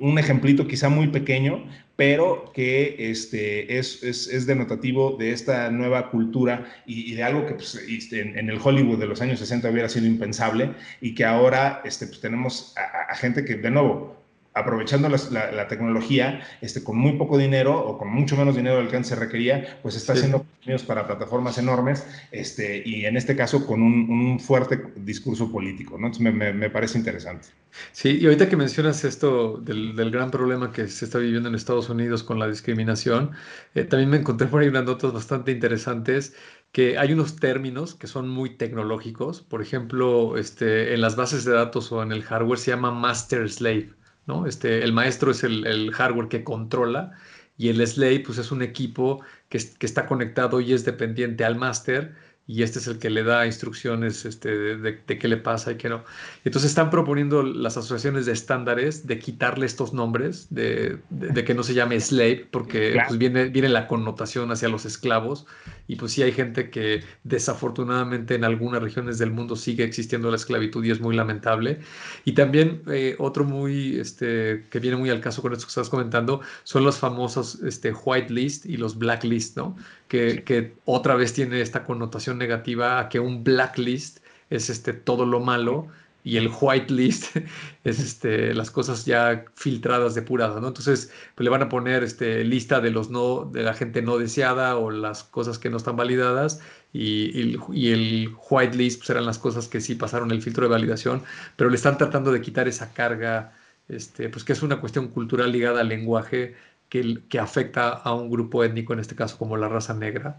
un 0.00 0.18
ejemplito 0.18 0.66
quizá 0.66 0.88
muy 0.88 1.08
pequeño, 1.08 1.64
pero 1.96 2.52
que 2.54 3.10
este, 3.10 3.78
es, 3.78 4.02
es, 4.02 4.26
es, 4.28 4.46
denotativo 4.46 5.16
de 5.18 5.32
esta 5.32 5.70
nueva 5.70 6.10
cultura 6.10 6.66
y, 6.86 7.14
de 7.14 7.22
algo 7.22 7.46
que 7.46 7.54
pues, 7.54 7.74
este, 7.74 8.20
en, 8.20 8.48
el 8.48 8.58
Hollywood 8.62 8.98
de 8.98 9.06
los 9.06 9.20
años 9.20 9.38
60 9.38 9.70
hubiera 9.70 9.88
sido 9.88 10.06
impensable 10.06 10.70
y 11.00 11.14
que 11.14 11.24
ahora 11.24 11.82
este, 11.84 12.06
pues, 12.06 12.20
tenemos 12.20 12.74
a 12.76 13.14
gente 13.14 13.44
que, 13.44 13.56
de 13.56 13.70
nuevo, 13.70 14.21
aprovechando 14.54 15.08
la, 15.08 15.68
tecnología, 15.68 16.42
este, 16.60 16.84
con 16.84 16.96
muy 16.98 17.12
poco 17.12 17.38
dinero 17.38 17.78
o 17.78 17.96
con 17.96 18.08
mucho 18.08 18.36
menos 18.36 18.54
dinero 18.54 18.76
del 18.76 18.88
que 18.88 19.02
se 19.02 19.16
requería, 19.16 19.78
pues 19.82 19.96
está 19.96 20.12
haciendo 20.12 20.38
contenidos 20.38 20.82
para 20.82 21.06
plataformas 21.06 21.56
enormes 21.56 22.06
este, 22.30 22.82
y 22.84 23.06
en 23.06 23.16
este 23.16 23.34
caso 23.34 23.66
con 23.66 23.82
un, 23.82 24.38
fuerte 24.40 24.82
discurso 24.96 25.50
político. 25.50 25.96
¿no? 25.98 26.08
Entonces 26.08 26.34
me, 26.54 26.70
parece 26.70 26.98
interesante. 26.98 27.48
Sí, 27.92 28.18
y 28.20 28.26
ahorita 28.26 28.48
que 28.48 28.56
mencionas 28.56 29.04
esto 29.04 29.56
del, 29.56 30.10
gran 30.10 30.30
problema 30.30 30.72
que 30.72 30.88
se 30.88 31.06
está 31.06 31.18
viviendo 31.18 31.48
en 31.48 31.54
Estados 31.54 31.88
Unidos 31.88 32.22
con 32.22 32.38
la 32.38 32.46
discriminación, 32.46 33.30
eh, 33.74 33.84
también 33.84 34.10
me 34.10 34.18
encontré 34.18 34.48
por 34.48 34.60
ahí 34.60 34.68
unas 34.68 34.84
notas 34.84 35.12
bastante 35.12 35.52
interesantes 35.52 36.34
que 36.72 36.98
hay 36.98 37.12
unos 37.12 37.36
términos 37.36 37.94
que 37.94 38.06
son 38.06 38.28
muy 38.28 38.50
tecnológicos. 38.56 39.40
Por 39.40 39.62
ejemplo, 39.62 40.36
este, 40.36 40.94
en 40.94 41.00
las 41.00 41.16
bases 41.16 41.44
de 41.44 41.52
datos 41.52 41.92
o 41.92 42.02
en 42.02 42.12
el 42.12 42.22
hardware 42.22 42.58
se 42.58 42.70
llama 42.70 42.90
master 42.90 43.50
slave. 43.50 43.90
¿No? 44.26 44.46
Este, 44.46 44.82
el 44.84 44.92
maestro 44.92 45.30
es 45.30 45.44
el, 45.44 45.90
hardware 45.92 46.28
que 46.28 46.44
controla 46.44 47.12
y 47.56 47.68
el 47.68 47.86
slave 47.86 48.20
pues, 48.20 48.38
es 48.38 48.52
un 48.52 48.62
equipo 48.62 49.22
que, 49.48 49.58
que, 49.78 49.86
está 49.86 50.06
conectado 50.06 50.60
y 50.60 50.72
es 50.72 50.84
dependiente 50.84 51.44
al 51.44 51.56
máster 51.56 52.14
y 52.46 52.64
este 52.64 52.80
es 52.80 52.88
el 52.88 52.98
que 52.98 53.08
le 53.08 53.22
da 53.22 53.46
instrucciones 53.46 54.24
este, 54.24 54.76
de, 54.76 55.04
qué 55.04 55.28
le 55.28 55.36
pasa 55.36 55.72
y 55.72 55.76
qué 55.76 55.88
no. 55.88 56.04
Entonces 56.44 56.70
están 56.70 56.90
proponiendo 56.90 57.42
las 57.42 57.76
asociaciones 57.76 58.26
de 58.26 58.32
estándares 58.32 59.06
de 59.06 59.18
quitarle 59.20 59.64
estos 59.64 59.92
nombres, 59.92 60.48
de, 60.50 60.98
que 61.46 61.54
no 61.54 61.62
se 61.62 61.74
llame 61.74 62.00
slave, 62.00 62.48
porque 62.50 63.00
pues, 63.06 63.18
viene, 63.18 63.48
viene 63.48 63.68
la 63.68 63.86
connotación 63.86 64.50
hacia 64.50 64.68
los 64.68 64.84
esclavos, 64.84 65.46
y 65.86 65.96
pues 65.96 66.12
sí 66.12 66.22
hay 66.22 66.32
gente 66.32 66.70
que 66.70 67.04
desafortunadamente 67.22 68.34
en 68.34 68.44
algunas 68.44 68.82
regiones 68.82 69.18
del 69.18 69.30
mundo 69.30 69.56
sigue 69.56 69.84
existiendo 69.84 70.30
la 70.30 70.36
esclavitud 70.36 70.84
y 70.84 70.90
es 70.90 71.00
muy 71.00 71.14
lamentable. 71.14 71.80
Y 72.24 72.32
también 72.32 72.82
eh, 72.90 73.14
otro 73.18 73.44
muy, 73.44 73.98
este, 74.00 74.64
que 74.70 74.78
viene 74.78 74.96
muy 74.96 75.10
al 75.10 75.20
caso 75.20 75.42
con 75.42 75.52
esto 75.52 75.66
que 75.66 75.70
estás 75.70 75.90
comentando, 75.90 76.40
son 76.64 76.84
los 76.84 76.98
famosos 76.98 77.62
este, 77.62 77.92
white 77.92 78.32
list 78.32 78.66
y 78.66 78.76
los 78.76 78.96
black 78.98 79.24
list, 79.24 79.56
¿no? 79.56 79.76
Que, 80.12 80.44
que 80.44 80.74
otra 80.84 81.14
vez 81.14 81.32
tiene 81.32 81.62
esta 81.62 81.84
connotación 81.84 82.36
negativa 82.36 83.00
a 83.00 83.08
que 83.08 83.18
un 83.18 83.42
blacklist 83.42 84.18
es 84.50 84.68
este, 84.68 84.92
todo 84.92 85.24
lo 85.24 85.40
malo 85.40 85.88
y 86.22 86.36
el 86.36 86.50
whitelist 86.60 87.34
es 87.84 87.98
este, 87.98 88.52
las 88.52 88.70
cosas 88.70 89.06
ya 89.06 89.46
filtradas, 89.54 90.14
depuradas, 90.14 90.60
¿no? 90.60 90.68
Entonces, 90.68 91.10
pues 91.34 91.44
le 91.44 91.48
van 91.48 91.62
a 91.62 91.70
poner 91.70 92.02
este, 92.02 92.44
lista 92.44 92.82
de 92.82 92.90
los 92.90 93.08
no, 93.08 93.46
de 93.50 93.62
la 93.62 93.72
gente 93.72 94.02
no 94.02 94.18
deseada 94.18 94.76
o 94.76 94.90
las 94.90 95.24
cosas 95.24 95.58
que 95.58 95.70
no 95.70 95.78
están 95.78 95.96
validadas 95.96 96.60
y, 96.92 97.56
y, 97.72 97.92
el 97.92 98.34
whitelist 98.50 98.98
pues 98.98 99.08
eran 99.08 99.24
las 99.24 99.38
cosas 99.38 99.66
que 99.66 99.80
sí 99.80 99.94
pasaron 99.94 100.30
el 100.30 100.42
filtro 100.42 100.64
de 100.64 100.72
validación, 100.72 101.22
pero 101.56 101.70
le 101.70 101.76
están 101.76 101.96
tratando 101.96 102.32
de 102.32 102.42
quitar 102.42 102.68
esa 102.68 102.92
carga, 102.92 103.54
este, 103.88 104.28
pues 104.28 104.44
que 104.44 104.52
es 104.52 104.62
una 104.62 104.78
cuestión 104.78 105.08
cultural 105.08 105.52
ligada 105.52 105.80
al 105.80 105.88
lenguaje 105.88 106.54
que, 106.92 107.22
que 107.26 107.38
afecta 107.38 107.88
a 107.88 108.12
un 108.12 108.28
grupo 108.28 108.62
étnico, 108.62 108.92
en 108.92 108.98
este 108.98 109.14
caso 109.16 109.38
como 109.38 109.56
la 109.56 109.66
raza 109.66 109.94
negra 109.94 110.36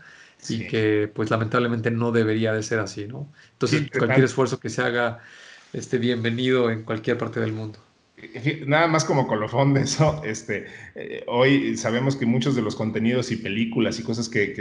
y 0.47 0.67
que 0.67 1.11
pues 1.11 1.31
lamentablemente 1.31 1.89
no 1.89 2.11
debería 2.11 2.53
de 2.53 2.61
ser 2.61 2.77
así, 2.79 3.07
¿no? 3.07 3.33
Entonces 3.53 3.89
cualquier 3.89 4.25
esfuerzo 4.25 4.59
que 4.59 4.69
se 4.69 4.83
haga 4.83 5.23
esté 5.71 5.97
bienvenido 5.97 6.69
en 6.69 6.83
cualquier 6.83 7.17
parte 7.17 7.39
del 7.39 7.53
mundo. 7.53 7.79
Nada 8.67 8.87
más 8.87 9.05
como 9.05 9.27
colofón 9.27 9.73
de 9.73 9.81
eso, 9.81 10.21
este, 10.25 10.65
eh, 10.95 11.23
hoy 11.27 11.77
sabemos 11.77 12.15
que 12.15 12.25
muchos 12.25 12.55
de 12.55 12.61
los 12.61 12.75
contenidos 12.75 13.31
y 13.31 13.37
películas 13.37 13.99
y 13.99 14.03
cosas 14.03 14.29
que, 14.29 14.53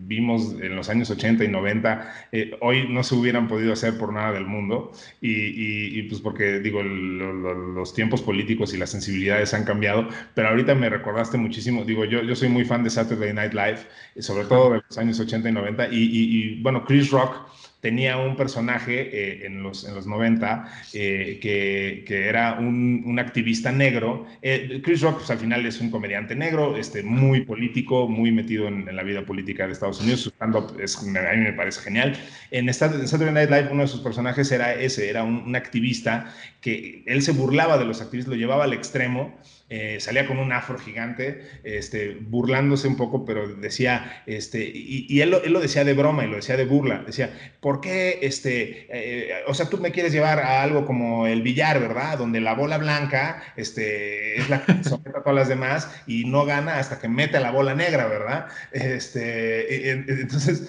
vimos 0.00 0.54
en 0.60 0.76
los 0.76 0.88
años 0.88 1.10
80 1.10 1.44
y 1.44 1.48
90, 1.48 2.28
eh, 2.32 2.56
hoy 2.60 2.88
no 2.88 3.02
se 3.02 3.14
hubieran 3.14 3.48
podido 3.48 3.72
hacer 3.72 3.98
por 3.98 4.12
nada 4.12 4.32
del 4.32 4.46
mundo. 4.46 4.92
Y, 5.20 6.02
pues 6.04 6.20
porque, 6.20 6.60
digo, 6.60 6.82
los 6.82 7.94
tiempos 7.94 8.22
políticos 8.22 8.74
y 8.74 8.76
las 8.76 8.90
sensibilidades 8.90 9.54
han 9.54 9.64
cambiado, 9.64 10.08
pero 10.34 10.48
ahorita 10.48 10.74
me 10.74 10.88
recordaste 10.88 11.36
muchísimo, 11.38 11.84
digo, 11.84 12.04
yo, 12.04 12.22
yo 12.22 12.36
soy 12.36 12.48
muy 12.48 12.64
fan 12.64 12.84
de 12.84 12.90
Saturday 12.90 13.32
Night 13.32 13.52
Live, 13.52 13.78
sobre 14.18 14.44
todo 14.46 14.72
de 14.72 14.82
los 14.88 14.98
años 14.98 15.18
80 15.18 15.48
y 15.48 15.52
90, 15.52 15.88
y, 15.88 15.96
y 15.96 16.62
bueno, 16.62 16.84
Chris 16.84 17.10
Rock 17.10 17.46
tenía 17.80 18.16
un 18.16 18.36
personaje 18.36 19.10
eh, 19.12 19.46
en, 19.46 19.62
los, 19.62 19.84
en 19.84 19.94
los 19.94 20.06
90 20.06 20.68
eh, 20.92 21.38
que, 21.40 22.04
que, 22.06 22.28
era 22.28 22.56
un, 22.58 23.02
un 23.06 23.18
activista 23.18 23.70
negro. 23.70 24.26
Eh, 24.42 24.80
Chris 24.82 25.02
Rock, 25.02 25.18
pues, 25.18 25.30
al 25.30 25.38
final 25.38 25.64
es 25.66 25.80
un 25.80 25.90
comediante 25.90 26.34
negro, 26.34 26.76
este, 26.76 27.02
muy 27.02 27.42
político, 27.42 28.08
muy 28.08 28.32
metido 28.32 28.66
en, 28.68 28.86
la 28.96 29.02
vida 29.02 29.24
política 29.24 29.66
de 29.66 29.72
Estados 29.72 30.00
Unidos. 30.00 30.26
Stand-up 30.26 30.76
a 30.76 31.34
mí 31.34 31.42
me 31.42 31.52
parece 31.52 31.80
genial. 31.80 32.16
En, 32.50 32.72
Saturday 32.72 33.32
Night 33.32 33.50
Live, 33.50 33.68
uno 33.70 33.82
de 33.82 33.88
sus 33.88 34.00
personajes 34.00 34.50
era 34.50 34.74
ese, 34.74 35.08
era 35.10 35.22
un, 35.22 35.44
un 35.46 35.56
activista 35.56 36.34
que 36.60 37.02
él 37.06 37.22
se 37.22 37.32
burlaba 37.32 37.78
de 37.78 37.84
los 37.84 38.00
activistas, 38.00 38.32
lo 38.32 38.38
llevaba 38.38 38.64
al 38.64 38.72
extremo 38.72 39.34
eh, 39.68 39.98
salía 39.98 40.28
con 40.28 40.38
un 40.38 40.52
afro 40.52 40.78
gigante, 40.78 41.42
este, 41.64 42.16
burlándose 42.20 42.86
un 42.86 42.96
poco, 42.96 43.24
pero 43.24 43.48
decía, 43.48 44.22
este, 44.26 44.62
y, 44.64 45.20
él, 45.20 45.34
él, 45.44 45.52
lo 45.52 45.58
decía 45.58 45.82
de 45.82 45.92
broma 45.92 46.24
y 46.24 46.28
lo 46.28 46.36
decía 46.36 46.56
de 46.56 46.64
burla, 46.66 47.02
decía, 47.04 47.30
¿por 47.60 47.80
qué, 47.80 48.20
este, 48.22 48.86
eh, 48.90 49.42
o 49.48 49.54
sea, 49.54 49.68
tú 49.68 49.78
me 49.78 49.90
quieres 49.90 50.12
llevar 50.12 50.38
a 50.38 50.62
algo 50.62 50.86
como 50.86 51.26
el 51.26 51.42
billar, 51.42 51.80
¿verdad? 51.80 52.16
Donde 52.16 52.40
la 52.40 52.54
bola 52.54 52.78
blanca 52.78 53.42
este, 53.56 54.36
es 54.36 54.48
la 54.48 54.64
que 54.64 54.72
somete 54.84 55.10
a 55.10 55.22
todas 55.22 55.34
las 55.34 55.48
demás 55.48 55.90
y 56.06 56.26
no 56.26 56.44
gana 56.44 56.78
hasta 56.78 57.00
que 57.00 57.08
mete 57.08 57.40
la 57.40 57.50
bola 57.50 57.74
negra, 57.74 58.06
¿verdad? 58.06 58.46
Este, 58.70 59.90
entonces, 59.90 60.68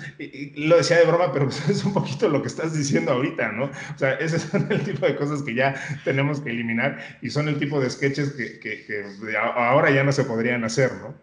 lo 0.55 0.75
decía 0.75 0.97
de 0.97 1.05
broma, 1.05 1.31
pero 1.31 1.49
es 1.69 1.85
un 1.85 1.93
poquito 1.93 2.29
lo 2.29 2.41
que 2.41 2.47
estás 2.47 2.75
diciendo 2.75 3.11
ahorita, 3.11 3.51
¿no? 3.51 3.65
O 3.65 3.97
sea, 3.97 4.13
ese 4.13 4.39
son 4.39 4.71
el 4.71 4.81
tipo 4.81 5.05
de 5.05 5.15
cosas 5.15 5.43
que 5.43 5.53
ya 5.53 5.75
tenemos 6.03 6.41
que 6.41 6.49
eliminar 6.49 6.97
y 7.21 7.29
son 7.29 7.47
el 7.47 7.59
tipo 7.59 7.79
de 7.79 7.91
sketches 7.91 8.31
que 8.31 8.86
ahora 9.55 9.91
ya 9.91 10.03
no 10.03 10.11
se 10.11 10.23
podrían 10.23 10.63
hacer, 10.63 10.91
¿no? 11.01 11.15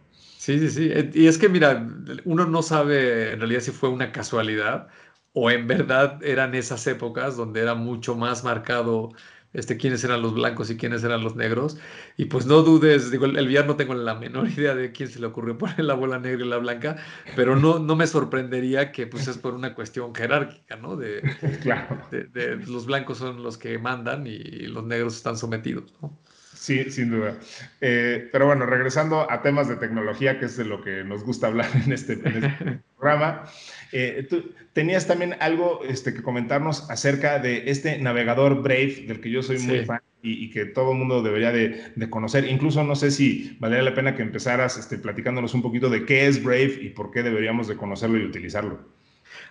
Sí, 0.45 0.59
sí, 0.59 0.69
sí. 0.71 0.91
Eh, 0.93 1.11
y 1.15 1.27
es 1.27 1.39
que, 1.39 1.49
mira, 1.49 1.89
uno 2.25 2.45
no 2.47 2.63
sabe 2.63 3.33
en 3.33 3.41
realidad 3.41 3.61
si 3.61 3.71
fue 3.71 3.89
una 3.89 4.13
casualidad 4.13 4.89
o 5.33 5.51
en 5.51 5.67
verdad 5.67 6.23
eran 6.23 6.55
esas 6.55 6.87
épocas 6.87 7.37
donde 7.37 7.61
era 7.61 7.75
mucho 7.75 8.15
más 8.15 8.45
marcado 8.45 9.13
este, 9.55 9.77
quiénes 9.77 10.05
eran 10.05 10.21
los 10.21 10.35
blancos 10.35 10.69
y 10.69 10.77
quiénes 10.77 11.03
eran 11.03 11.23
los 11.25 11.35
negros. 11.37 11.79
Y 12.17 12.27
pues 12.27 12.45
no 12.45 12.63
dudes, 12.63 13.11
digo, 13.11 13.25
el, 13.25 13.39
el 13.39 13.67
no 13.67 13.77
tengo 13.77 13.95
la 13.95 14.15
menor 14.15 14.49
idea 14.57 14.75
de 14.75 14.93
quién 14.93 15.09
se 15.09 15.21
le 15.21 15.27
ocurrió 15.27 15.57
poner 15.57 15.81
la 15.81 15.95
bola 15.95 16.19
negra 16.19 16.45
y 16.45 16.49
la 16.49 16.59
blanca, 16.59 16.97
pero 17.37 17.57
no, 17.57 17.79
no 17.79 17.97
me 17.97 18.07
sorprendería 18.07 18.93
que 18.93 19.07
pues 19.07 19.27
es 19.29 19.39
por 19.39 19.55
una 19.55 19.75
cuestión 19.75 20.15
jerárquica, 20.15 20.77
¿no? 20.77 20.97
De, 20.97 21.23
claro. 21.63 22.07
de, 22.11 22.57
los 22.67 22.87
blancos 22.87 23.19
son 23.19 23.43
los 23.43 23.57
que 23.57 23.79
mandan 23.79 24.27
y 24.27 24.67
los 24.67 24.85
negros 24.85 25.17
están 25.17 25.39
sometidos, 25.39 25.95
¿no? 26.03 26.19
Sí, 26.65 26.91
sin 26.91 27.11
duda. 27.11 27.37
Eh, 27.83 28.31
pero 28.33 28.47
bueno, 28.47 28.65
regresando 28.65 29.31
a 29.31 29.43
temas 29.43 29.69
de 29.69 29.77
tecnología, 29.77 30.39
que 30.39 30.47
es 30.47 30.57
de 30.57 30.65
lo 30.65 30.83
que 30.83 31.05
nos 31.05 31.23
gusta 31.23 31.49
hablar 31.49 31.69
en 31.85 31.93
este, 31.93 32.15
este 32.15 32.81
programa, 32.99 33.45
eh, 33.93 34.27
tú 34.31 34.51
tenías 34.73 35.07
también 35.07 35.37
algo 35.41 35.81
este, 35.87 36.15
que 36.15 36.23
comentarnos 36.23 36.91
acerca 36.91 37.39
de 37.39 37.65
este 37.71 37.99
navegador 37.99 38.63
Brave, 38.63 39.05
del 39.07 39.21
que 39.21 39.31
yo 39.31 39.43
soy 39.43 39.59
muy 39.59 39.85
fan 39.85 40.01
y, 40.23 40.49
que 40.49 40.65
todo 40.65 40.93
el 40.93 40.99
mundo 40.99 41.23
debería 41.23 41.53
de, 41.53 42.09
conocer. 42.09 42.49
Incluso 42.49 42.83
no 42.83 42.97
sé 42.97 43.11
si 43.11 43.59
valdría 43.61 43.83
la 43.83 43.95
pena 43.95 44.17
que 44.17 44.23
empezaras 44.23 44.79
este, 44.79 44.97
platicándonos 44.97 45.53
un 45.53 45.61
poquito 45.61 45.91
de 45.91 46.07
qué 46.07 46.27
es 46.27 46.43
Brave 46.43 46.79
y 46.81 46.89
por 46.89 47.11
qué 47.11 47.23
deberíamos 47.23 47.69
de 47.69 47.77
conocerlo 47.77 48.17
y 48.17 48.25
utilizarlo. 48.25 48.89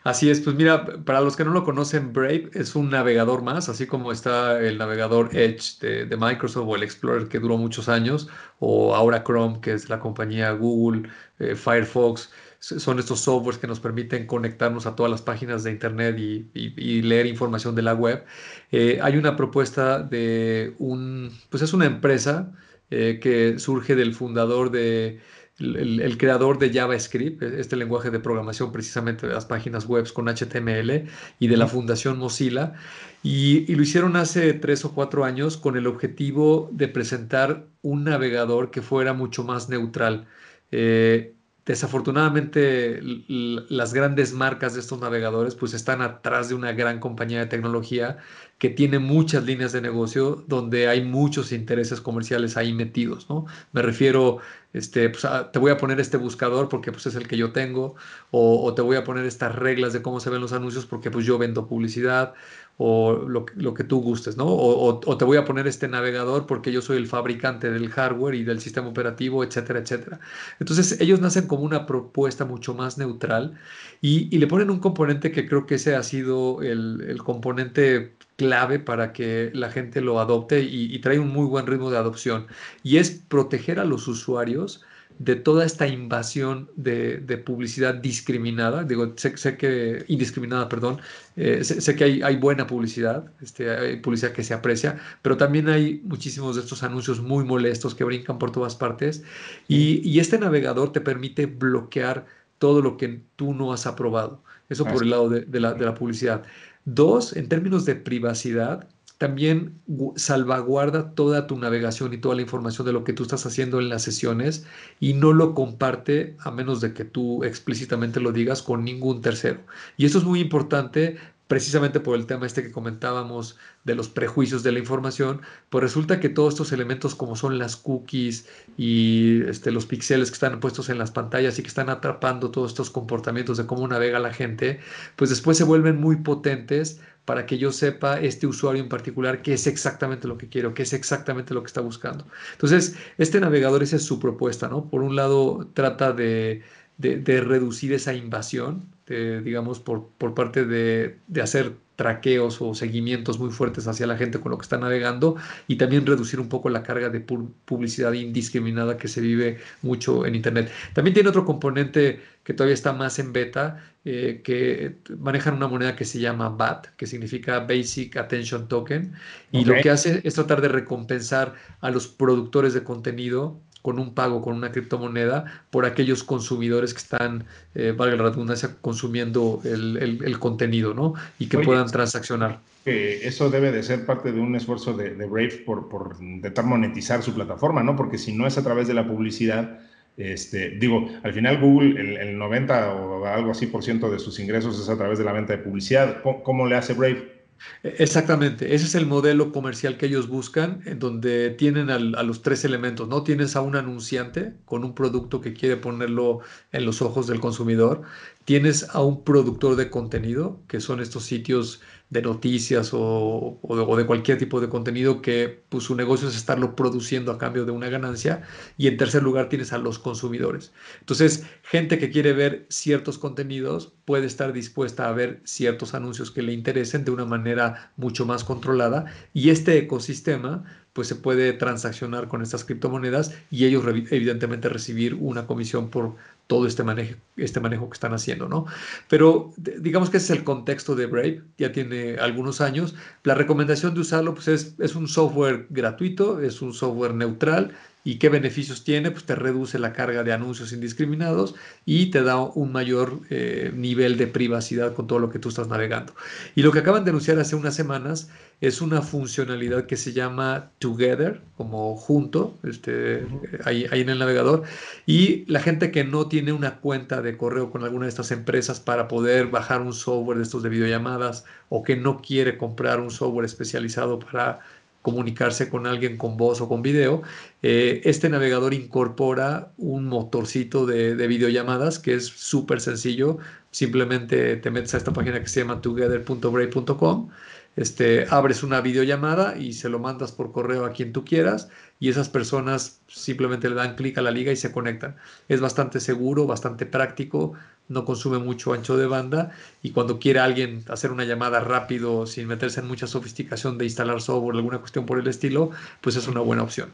Así 0.03 0.29
es, 0.29 0.41
pues 0.41 0.55
mira, 0.55 0.85
para 1.05 1.21
los 1.21 1.35
que 1.35 1.45
no 1.45 1.51
lo 1.51 1.63
conocen, 1.63 2.13
Brave 2.13 2.49
es 2.53 2.75
un 2.75 2.89
navegador 2.89 3.41
más, 3.41 3.69
así 3.69 3.87
como 3.87 4.11
está 4.11 4.59
el 4.59 4.77
navegador 4.77 5.29
Edge 5.35 5.79
de, 5.79 6.17
Microsoft 6.17 6.67
o 6.67 6.75
el 6.75 6.83
Explorer 6.83 7.27
que 7.27 7.39
duró 7.39 7.57
muchos 7.57 7.89
años, 7.89 8.27
o 8.59 8.95
ahora 8.95 9.23
Chrome, 9.23 9.61
que 9.61 9.73
es 9.73 9.89
la 9.89 9.99
compañía 9.99 10.51
Google, 10.51 11.09
eh, 11.39 11.55
Firefox, 11.55 12.31
son 12.59 12.97
estos 12.97 13.19
softwares 13.19 13.59
que 13.59 13.67
nos 13.67 13.81
permiten 13.81 14.25
conectarnos 14.25 14.85
a 14.85 14.95
todas 14.95 15.11
las 15.11 15.21
páginas 15.21 15.63
de 15.63 15.71
Internet 15.71 16.17
y, 16.17 17.01
leer 17.01 17.25
información 17.25 17.75
de 17.75 17.81
la 17.81 17.93
web. 17.93 18.23
Eh, 18.71 18.99
hay 19.01 19.17
una 19.17 19.35
propuesta 19.35 19.99
de 20.01 20.73
un, 20.79 21.29
pues 21.49 21.61
es 21.61 21.73
una 21.73 21.85
empresa 21.85 22.53
eh, 22.89 23.19
que 23.21 23.59
surge 23.59 23.95
del 23.95 24.13
fundador 24.13 24.71
de 24.71 25.19
el, 25.59 26.17
creador 26.17 26.57
de 26.57 26.71
JavaScript, 26.73 27.41
e, 27.41 27.59
este 27.59 27.75
lenguaje 27.75 28.09
de 28.09 28.19
programación 28.19 28.71
precisamente 28.71 29.27
de 29.27 29.33
las 29.33 29.45
páginas 29.45 29.85
web 29.85 30.11
con 30.13 30.27
HTML 30.27 31.07
y 31.39 31.47
de 31.47 31.57
la 31.57 31.67
Fundación 31.67 32.17
Mozilla. 32.17 32.73
Y, 33.21 33.73
lo 33.75 33.83
hicieron 33.83 34.15
hace 34.15 34.53
tres 34.53 34.85
o 34.85 34.93
cuatro 34.93 35.23
años 35.23 35.57
con 35.57 35.77
el 35.77 35.87
objetivo 35.87 36.69
de 36.73 36.87
presentar 36.87 37.67
un 37.81 38.03
navegador 38.03 38.71
que 38.71 38.81
fuera 38.81 39.13
mucho 39.13 39.43
más 39.43 39.69
neutral. 39.69 40.27
Eh, 40.71 41.35
desafortunadamente 41.65 42.99
las 43.27 43.93
grandes 43.93 44.33
marcas 44.33 44.73
de 44.73 44.81
estos 44.81 44.99
navegadores 44.99 45.55
pues 45.55 45.73
están 45.73 46.01
atrás 46.01 46.49
de 46.49 46.55
una 46.55 46.73
gran 46.73 46.99
compañía 46.99 47.39
de 47.39 47.45
tecnología 47.45 48.17
que 48.57 48.69
tiene 48.69 48.99
muchas 48.99 49.45
líneas 49.45 49.71
de 49.71 49.81
negocio 49.81 50.43
donde 50.47 50.87
hay 50.87 51.01
muchos 51.03 51.51
intereses 51.51 52.01
comerciales 52.01 52.57
ahí 52.57 52.73
metidos, 52.73 53.29
¿no? 53.29 53.45
Me 53.71 53.81
refiero 53.81 54.39
este, 54.73 55.09
pues, 55.09 55.23
ah, 55.25 55.51
te 55.51 55.59
voy 55.59 55.71
a 55.71 55.77
poner 55.77 55.99
este 55.99 56.17
buscador 56.17 56.67
porque 56.67 56.91
pues, 56.91 57.05
es 57.05 57.15
el 57.15 57.27
que 57.27 57.37
yo 57.37 57.51
tengo, 57.51 57.95
o, 58.31 58.73
te 58.73 58.81
voy 58.81 58.97
a 58.97 59.03
poner 59.03 59.25
estas 59.25 59.55
reglas 59.55 59.93
de 59.93 60.01
cómo 60.01 60.19
se 60.19 60.29
ven 60.31 60.41
los 60.41 60.51
anuncios 60.51 60.85
porque 60.85 61.11
pues, 61.11 61.25
yo 61.25 61.37
vendo 61.37 61.67
publicidad, 61.67 62.33
o 62.77 63.13
lo, 63.13 63.45
que 63.73 63.83
tú 63.83 64.01
gustes, 64.01 64.35
¿no? 64.35 64.45
O, 64.47 65.17
te 65.17 65.25
voy 65.25 65.37
a 65.37 65.45
poner 65.45 65.67
este 65.67 65.87
navegador 65.87 66.47
porque 66.47 66.71
yo 66.71 66.81
soy 66.81 66.97
el 66.97 67.07
fabricante 67.07 67.69
del 67.69 67.89
hardware 67.89 68.35
y 68.35 68.43
del 68.43 68.59
sistema 68.59 68.87
operativo, 68.87 69.43
etcétera, 69.43 69.79
etcétera. 69.79 70.19
Entonces, 70.59 70.99
ellos 70.99 71.21
nacen 71.21 71.47
como 71.47 71.63
una 71.63 71.85
propuesta 71.85 72.45
mucho 72.45 72.73
más 72.73 72.97
neutral 72.97 73.59
y, 74.01 74.35
le 74.37 74.47
ponen 74.47 74.69
un 74.69 74.79
componente 74.79 75.31
que 75.31 75.47
creo 75.47 75.65
que 75.65 75.75
ese 75.75 75.95
ha 75.95 76.03
sido 76.03 76.61
el 76.61 77.21
componente 77.23 78.13
clave 78.35 78.79
para 78.79 79.13
que 79.13 79.51
la 79.53 79.69
gente 79.71 80.01
lo 80.01 80.19
adopte 80.19 80.61
y, 80.61 80.97
trae 80.99 81.19
un 81.19 81.29
muy 81.29 81.45
buen 81.45 81.67
ritmo 81.67 81.91
de 81.91 81.97
adopción. 81.97 82.47
Y 82.83 82.97
es 82.97 83.11
proteger 83.11 83.79
a 83.79 83.85
los 83.85 84.07
usuarios 84.07 84.83
de 85.19 85.35
toda 85.35 85.65
esta 85.65 85.87
invasión 85.87 86.69
de, 86.75 87.19
publicidad 87.45 87.95
discriminada, 87.95 88.83
digo, 88.83 89.13
sé, 89.15 89.57
que, 89.57 90.05
indiscriminada, 90.07 90.69
perdón, 90.69 90.99
eh, 91.35 91.63
sé, 91.63 91.95
que 91.95 92.03
hay, 92.03 92.21
hay, 92.21 92.35
buena 92.37 92.67
publicidad, 92.67 93.31
este, 93.41 93.69
hay 93.69 93.97
publicidad 93.97 94.31
que 94.31 94.43
se 94.43 94.53
aprecia, 94.53 94.99
pero 95.21 95.37
también 95.37 95.69
hay 95.69 96.01
muchísimos 96.03 96.55
de 96.55 96.61
estos 96.61 96.83
anuncios 96.83 97.21
muy 97.21 97.43
molestos 97.43 97.95
que 97.95 98.03
brincan 98.03 98.39
por 98.39 98.51
todas 98.51 98.75
partes 98.75 99.23
y, 99.67 100.19
este 100.19 100.39
navegador 100.39 100.93
te 100.93 101.01
permite 101.01 101.47
bloquear 101.47 102.25
todo 102.57 102.81
lo 102.81 102.95
que 102.95 103.21
tú 103.35 103.53
no 103.53 103.73
has 103.73 103.85
aprobado. 103.85 104.41
Eso 104.69 104.85
por 104.85 105.03
el 105.03 105.09
lado 105.09 105.29
de 105.29 105.59
la 105.59 105.93
publicidad. 105.95 106.43
Dos, 106.85 107.35
en 107.35 107.49
términos 107.49 107.85
de 107.85 107.95
privacidad, 107.95 108.87
también 109.17 109.79
salvaguarda 110.15 111.11
toda 111.11 111.47
tu 111.47 111.57
navegación 111.57 112.13
y 112.13 112.17
toda 112.17 112.35
la 112.35 112.41
información 112.41 112.85
de 112.85 112.93
lo 112.93 113.03
que 113.03 113.13
tú 113.13 113.23
estás 113.23 113.45
haciendo 113.45 113.79
en 113.79 113.89
las 113.89 114.01
sesiones 114.01 114.65
y 114.99 115.13
no 115.13 115.33
lo 115.33 115.53
comparte 115.53 116.35
a 116.39 116.51
menos 116.51 116.81
de 116.81 116.93
que 116.93 117.05
tú 117.05 117.43
explícitamente 117.43 118.19
lo 118.19 118.31
digas 118.31 118.61
con 118.61 118.83
ningún 118.83 119.21
tercero. 119.21 119.61
Y 119.97 120.05
eso 120.05 120.17
es 120.17 120.23
muy 120.23 120.39
importante 120.39 121.17
precisamente 121.47 121.99
por 121.99 122.17
el 122.17 122.25
tema 122.25 122.47
este 122.47 122.63
que 122.63 122.71
comentábamos 122.71 123.57
de 123.83 123.95
los 123.95 124.09
prejuicios 124.09 124.63
de 124.63 124.71
la 124.71 124.79
información, 124.79 125.41
pues 125.69 125.83
resulta 125.83 126.19
que 126.19 126.29
todos 126.29 126.53
estos 126.53 126.71
elementos 126.71 127.15
como 127.15 127.35
son 127.35 127.59
las 127.59 127.75
cookies 127.75 128.47
y 128.77 129.43
este, 129.43 129.71
los 129.71 129.85
píxeles 129.85 130.31
que 130.31 130.35
están 130.35 130.59
puestos 130.59 130.89
en 130.89 130.97
las 130.97 131.11
pantallas 131.11 131.59
y 131.59 131.61
que 131.61 131.67
están 131.67 131.89
atrapando 131.89 132.49
todos 132.49 132.71
estos 132.71 132.89
comportamientos 132.89 133.57
de 133.57 133.65
cómo 133.65 133.87
navega 133.87 134.19
la 134.19 134.33
gente, 134.33 134.79
pues 135.15 135.29
después 135.29 135.57
se 135.57 135.63
vuelven 135.63 135.99
muy 135.99 136.15
potentes 136.17 137.01
para 137.25 137.45
que 137.45 137.57
yo 137.57 137.71
sepa 137.71 138.19
este 138.19 138.47
usuario 138.47 138.81
en 138.83 138.89
particular 138.89 139.41
qué 139.41 139.53
es 139.53 139.67
exactamente 139.67 140.27
lo 140.27 140.37
que 140.37 140.49
quiero, 140.49 140.73
qué 140.73 140.83
es 140.83 140.93
exactamente 140.93 141.53
lo 141.53 141.61
que 141.63 141.67
está 141.67 141.81
buscando. 141.81 142.27
Entonces, 142.53 142.95
este 143.17 143.39
navegador, 143.39 143.83
esa 143.83 143.95
es 143.95 144.03
su 144.05 144.19
propuesta, 144.19 144.67
¿no? 144.67 144.89
Por 144.89 145.01
un 145.01 145.15
lado, 145.15 145.69
trata 145.73 146.13
de, 146.13 146.63
de 146.97 147.41
reducir 147.41 147.93
esa 147.93 148.13
invasión 148.13 148.93
este, 149.03 149.41
digamos, 149.41 149.81
por, 149.81 150.07
por 150.17 150.33
parte 150.33 150.63
de, 150.63 151.17
de, 151.27 151.41
hacer 151.41 151.73
traqueos 151.97 152.61
o 152.61 152.73
seguimientos 152.73 153.37
muy 153.37 153.51
fuertes 153.51 153.85
hacia 153.85 154.07
la 154.07 154.15
gente 154.15 154.39
con 154.39 154.51
lo 154.51 154.57
que 154.57 154.61
está 154.61 154.77
navegando 154.77 155.35
y 155.67 155.75
también 155.75 156.05
reducir 156.05 156.39
un 156.39 156.47
poco 156.47 156.69
la 156.69 156.83
carga 156.83 157.09
de 157.09 157.19
publicidad 157.19 158.13
indiscriminada 158.13 158.97
que 158.97 159.09
se 159.09 159.19
vive 159.19 159.57
mucho 159.81 160.25
en 160.25 160.35
Internet. 160.35 160.71
También 160.93 161.13
tiene 161.13 161.27
otro 161.27 161.43
componente 161.43 162.21
que 162.45 162.53
todavía 162.53 162.75
está 162.75 162.93
más 162.93 163.19
en 163.19 163.33
beta, 163.33 163.83
eh, 164.05 164.39
que 164.41 164.95
manejan 165.19 165.55
una 165.55 165.67
moneda 165.67 165.97
que 165.97 166.05
se 166.05 166.21
llama 166.21 166.47
BAT, 166.47 166.87
que 166.95 167.05
significa 167.05 167.59
Basic 167.59 168.15
Attention 168.15 168.69
Token, 168.69 169.11
y 169.51 169.65
lo 169.65 169.75
que 169.81 169.89
hace 169.89 170.21
es 170.23 170.35
tratar 170.35 170.61
de 170.61 170.69
recompensar 170.69 171.55
a 171.81 171.91
los 171.91 172.07
productores 172.07 172.73
de 172.73 172.85
contenido 172.85 173.59
con 173.83 173.99
un 173.99 174.15
pago, 174.15 174.41
con 174.41 174.55
una 174.55 174.71
criptomoneda, 174.71 175.65
por 175.69 175.85
aquellos 175.85 176.23
consumidores 176.23 176.93
que 176.93 176.99
están, 176.99 177.43
eh, 177.75 177.93
valga 177.95 178.15
la 178.15 178.23
redundancia, 178.23 178.77
consumiendo 178.81 179.61
el, 179.65 180.39
contenido, 180.39 180.93
¿no? 180.93 181.13
Y 181.37 181.47
que 181.47 181.59
puedan 181.59 181.87
transaccionar. 181.87 182.61
eso 182.85 183.49
debe 183.49 183.71
de 183.73 183.83
ser 183.83 184.05
parte 184.05 184.31
de 184.31 184.39
un 184.39 184.55
esfuerzo 184.55 184.93
de, 184.93 185.09
Brave 185.25 185.63
por, 185.65 185.89
por, 185.89 186.15
intentar 186.21 186.65
monetizar 186.65 187.21
su 187.21 187.33
plataforma, 187.33 187.83
¿no? 187.83 187.95
Porque 187.97 188.17
si 188.17 188.33
no 188.33 188.47
es 188.47 188.57
a 188.57 188.63
través 188.63 188.87
de 188.87 188.93
la 188.93 189.05
publicidad, 189.05 189.81
este, 190.15 190.69
digo, 190.69 191.09
al 191.21 191.33
final 191.33 191.59
Google, 191.59 191.99
el, 191.99 192.17
el 192.17 192.37
90 192.37 192.93
o 192.93 193.25
algo 193.25 193.51
así 193.51 193.67
por 193.67 193.83
ciento 193.83 194.09
de 194.09 194.19
sus 194.19 194.39
ingresos 194.39 194.79
es 194.79 194.87
a 194.87 194.97
través 194.97 195.19
de 195.19 195.25
la 195.25 195.33
venta 195.33 195.57
de 195.57 195.59
publicidad. 195.61 196.21
cómo 196.21 196.67
le 196.67 196.77
hace 196.77 196.93
Brave? 196.93 197.42
Exactamente, 197.83 198.75
ese 198.75 198.85
es 198.85 198.95
el 198.95 199.05
modelo 199.05 199.51
comercial 199.51 199.97
que 199.97 200.05
ellos 200.05 200.27
buscan, 200.29 200.81
en 200.85 200.99
donde 200.99 201.49
tienen 201.49 201.89
a 201.89 201.99
los 201.99 202.41
tres 202.41 202.63
elementos, 202.63 203.09
¿no? 203.09 203.23
Tienes 203.23 203.55
a 203.57 203.61
un 203.61 203.75
anunciante 203.75 204.53
con 204.65 204.85
un 204.85 204.95
producto 204.95 205.41
que 205.41 205.53
quiere 205.53 205.75
ponerlo 205.77 206.39
en 206.71 206.85
los 206.85 207.01
ojos 207.01 207.27
del 207.27 207.41
consumidor, 207.41 208.03
tienes 208.45 208.89
a 208.93 209.01
un 209.01 209.23
productor 209.23 209.75
de 209.75 209.89
contenido, 209.89 210.59
que 210.67 210.79
son 210.79 210.99
estos 210.99 211.23
sitios 211.23 211.81
de 212.09 212.21
noticias 212.21 212.91
o, 212.93 213.59
de, 213.97 214.05
cualquier 214.05 214.37
tipo 214.37 214.61
de 214.61 214.69
contenido 214.69 215.21
que 215.21 215.63
pues, 215.69 215.85
su 215.85 215.95
negocio 215.95 216.27
es 216.29 216.35
estarlo 216.35 216.75
produciendo 216.75 217.31
a 217.31 217.37
cambio 217.37 217.65
de 217.65 217.71
una 217.71 217.89
ganancia. 217.89 218.43
Y 218.77 218.87
en 218.87 218.97
tercer 218.97 219.23
lugar 219.23 219.49
tienes 219.49 219.73
a 219.73 219.79
los 219.79 219.97
consumidores. 219.99 220.71
Entonces, 220.99 221.43
gente 221.63 221.97
que 221.97 222.11
quiere 222.11 222.33
ver 222.33 222.67
ciertos 222.69 223.17
contenidos 223.17 223.93
puede 224.05 224.27
estar 224.27 224.53
dispuesta 224.53 225.09
a 225.09 225.13
ver 225.13 225.41
ciertos 225.43 225.93
anuncios 225.93 226.29
que 226.29 226.43
le 226.43 226.53
interesen 226.53 227.03
de 227.03 227.11
una 227.11 227.25
manera 227.25 227.91
mucho 227.97 228.25
más 228.25 228.43
controlada. 228.43 229.05
Y 229.33 229.49
este 229.49 229.77
ecosistema 229.77 230.63
pues 230.93 231.07
se 231.07 231.15
puede 231.15 231.53
transaccionar 231.53 232.27
con 232.27 232.43
estas 232.43 232.63
criptomonedas 232.63 233.33
y 233.49 233.65
ellos 233.65 233.83
evidentemente 234.11 234.69
recibir 234.69 235.15
una 235.15 235.47
comisión 235.47 235.89
por 235.89 236.15
todo 236.47 236.67
este 236.67 236.83
manejo, 236.83 237.19
este 237.37 237.59
manejo 237.59 237.89
que 237.89 237.93
están 237.93 238.13
haciendo, 238.13 238.47
¿no? 238.47 238.65
Pero 239.09 239.51
digamos 239.57 240.09
que 240.09 240.17
ese 240.17 240.33
es 240.33 240.39
el 240.39 240.43
contexto 240.43 240.95
de 240.95 241.05
Brave, 241.05 241.41
ya 241.57 241.71
tiene 241.71 242.17
algunos 242.17 242.61
años. 242.61 242.95
La 243.23 243.33
recomendación 243.33 243.93
de 243.93 244.01
usarlo 244.01 244.33
pues 244.33 244.47
es, 244.47 244.75
es 244.79 244.95
un 244.95 245.07
software 245.07 245.67
gratuito, 245.69 246.41
es 246.41 246.61
un 246.61 246.73
software 246.73 247.13
neutral 247.13 247.73
¿Y 248.05 248.15
qué 248.15 248.29
beneficios 248.29 248.83
tiene? 248.83 249.11
Pues 249.11 249.25
te 249.25 249.35
reduce 249.35 249.79
la 249.79 249.93
carga 249.93 250.23
de 250.23 250.33
anuncios 250.33 250.73
indiscriminados 250.73 251.55
y 251.85 252.07
te 252.07 252.21
da 252.21 252.41
un 252.41 252.71
mayor 252.73 253.21
eh, 253.29 253.71
nivel 253.73 254.17
de 254.17 254.27
privacidad 254.27 254.93
con 254.93 255.07
todo 255.07 255.19
lo 255.19 255.29
que 255.29 255.39
tú 255.39 255.49
estás 255.49 255.69
navegando. 255.69 256.13
Y 256.55 256.63
lo 256.63 256.71
que 256.71 256.79
acaban 256.79 257.05
de 257.05 257.11
anunciar 257.11 257.39
hace 257.39 257.55
unas 257.55 257.75
semanas 257.75 258.29
es 258.59 258.81
una 258.81 259.01
funcionalidad 259.01 259.85
que 259.85 259.97
se 259.97 260.13
llama 260.13 260.71
Together, 260.79 261.41
como 261.57 261.95
junto, 261.95 262.57
este, 262.63 263.25
ahí, 263.65 263.85
ahí 263.91 264.01
en 264.01 264.09
el 264.09 264.19
navegador. 264.19 264.63
Y 265.05 265.45
la 265.51 265.59
gente 265.59 265.91
que 265.91 266.03
no 266.03 266.27
tiene 266.27 266.53
una 266.53 266.79
cuenta 266.79 267.21
de 267.21 267.37
correo 267.37 267.71
con 267.71 267.83
alguna 267.83 268.05
de 268.05 268.09
estas 268.09 268.31
empresas 268.31 268.79
para 268.79 269.07
poder 269.07 269.47
bajar 269.47 269.81
un 269.81 269.93
software 269.93 270.37
de 270.37 270.43
estos 270.43 270.63
de 270.63 270.69
videollamadas 270.69 271.45
o 271.69 271.83
que 271.83 271.95
no 271.95 272.21
quiere 272.21 272.57
comprar 272.57 272.99
un 272.99 273.11
software 273.11 273.45
especializado 273.45 274.19
para 274.19 274.59
comunicarse 275.03 275.69
con 275.69 275.85
alguien 275.85 276.17
con 276.17 276.37
voz 276.37 276.61
o 276.61 276.67
con 276.67 276.81
video, 276.81 277.21
eh, 277.61 278.01
este 278.05 278.29
navegador 278.29 278.73
incorpora 278.73 279.71
un 279.77 280.05
motorcito 280.05 280.87
de, 280.87 281.27
videollamadas 281.27 281.99
que 281.99 282.15
es 282.15 282.25
súper 282.25 282.81
sencillo. 282.81 283.37
Simplemente 283.69 284.55
te 284.55 284.71
metes 284.71 284.93
a 284.95 284.97
esta 284.97 285.13
página 285.13 285.41
que 285.41 285.47
se 285.47 285.59
llama 285.59 285.81
together.brave.com, 285.81 287.29
este, 287.75 288.27
abres 288.29 288.63
una 288.63 288.81
videollamada 288.81 289.57
y 289.57 289.73
se 289.73 289.89
lo 289.89 289.99
mandas 289.99 290.31
por 290.31 290.51
correo 290.51 290.85
a 290.85 290.91
quien 290.91 291.13
tú 291.13 291.25
quieras 291.25 291.69
y 291.99 292.09
esas 292.09 292.29
personas 292.29 292.99
simplemente 293.07 293.69
le 293.69 293.75
dan 293.75 293.95
clic 293.95 294.17
a 294.17 294.21
la 294.21 294.31
liga 294.31 294.51
y 294.51 294.55
se 294.55 294.71
conectan. 294.71 295.15
Es 295.49 295.61
bastante 295.61 295.99
seguro, 295.99 296.45
bastante 296.45 296.85
práctico, 296.85 297.53
no 297.89 298.05
consume 298.05 298.37
mucho 298.39 298.73
ancho 298.73 298.97
de 298.97 299.07
banda 299.07 299.51
y 299.81 299.91
cuando 299.91 300.19
quiere 300.19 300.39
alguien 300.39 300.83
hacer 300.89 301.11
una 301.11 301.25
llamada 301.25 301.59
rápido 301.59 302.27
sin 302.27 302.47
meterse 302.47 302.79
en 302.79 302.87
mucha 302.87 303.07
sofisticación 303.07 303.77
de 303.77 303.85
instalar 303.85 304.21
software, 304.21 304.55
alguna 304.55 304.79
cuestión 304.79 305.05
por 305.05 305.19
el 305.19 305.27
estilo, 305.27 305.71
pues 306.01 306.15
es 306.15 306.27
una 306.27 306.41
buena 306.41 306.63
opción. 306.63 306.89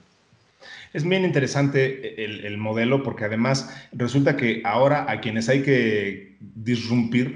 Es 0.94 1.08
bien 1.08 1.24
interesante 1.24 2.24
el, 2.26 2.58
modelo 2.58 3.04
porque 3.04 3.26
además 3.26 3.70
resulta 3.92 4.36
que 4.36 4.62
ahora 4.66 5.06
a 5.10 5.22
quienes 5.22 5.48
hay 5.48 5.62
que 5.62 6.29
disrumpir, 6.40 7.36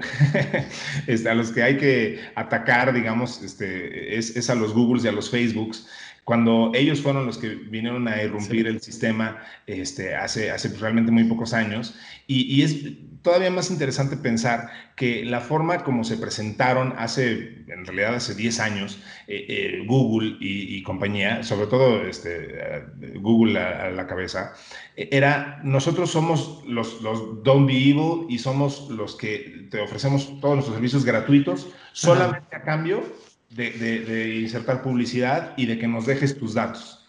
este, 1.06 1.28
a 1.28 1.34
los 1.34 1.50
que 1.50 1.62
hay 1.62 1.76
que 1.76 2.20
atacar, 2.34 2.92
digamos, 2.92 3.42
este, 3.42 4.16
es, 4.16 4.36
es, 4.36 4.48
a 4.50 4.54
los 4.54 4.72
Googles 4.72 5.04
y 5.04 5.08
a 5.08 5.12
los 5.12 5.30
Facebooks, 5.30 5.86
cuando 6.24 6.72
ellos 6.74 7.02
fueron 7.02 7.26
los 7.26 7.36
que 7.36 7.50
vinieron 7.54 8.08
a 8.08 8.22
irrumpir 8.22 8.66
el 8.66 8.80
sistema 8.80 9.42
este, 9.66 10.16
hace, 10.16 10.50
hace 10.50 10.70
realmente 10.78 11.12
muy 11.12 11.24
pocos 11.24 11.52
años. 11.52 11.94
Y, 12.26 12.62
es 12.62 12.76
todavía 13.20 13.50
más 13.50 13.70
interesante 13.70 14.16
pensar 14.16 14.70
que 14.96 15.24
la 15.24 15.40
forma 15.40 15.84
como 15.84 16.02
se 16.04 16.16
presentaron 16.16 16.94
hace, 16.96 17.64
en 17.68 17.84
realidad 17.84 18.14
hace 18.14 18.34
10 18.34 18.60
años, 18.60 19.02
eh, 19.26 19.44
eh, 19.48 19.84
Google 19.86 20.36
y, 20.40 20.82
compañía, 20.82 21.42
sobre 21.42 21.66
todo 21.66 22.02
este, 22.06 22.84
Google 23.16 23.58
a, 23.58 23.90
la 23.90 24.06
cabeza, 24.06 24.54
era 24.96 25.60
nosotros 25.62 26.10
somos 26.10 26.62
los, 26.66 27.02
los 27.02 27.42
Don't 27.42 27.66
Be 27.66 27.76
Evil 27.76 28.26
y 28.30 28.38
somos 28.38 28.88
los 28.94 29.16
que 29.16 29.66
te 29.70 29.80
ofrecemos 29.80 30.40
todos 30.40 30.54
nuestros 30.54 30.76
servicios 30.76 31.04
gratuitos 31.04 31.68
solamente 31.92 32.56
a 32.56 32.62
cambio 32.62 33.02
de, 33.50 34.40
insertar 34.40 34.82
publicidad 34.82 35.54
y 35.56 35.66
de 35.66 35.78
que 35.78 35.86
nos 35.86 36.06
dejes 36.06 36.38
tus 36.38 36.54
datos. 36.54 37.06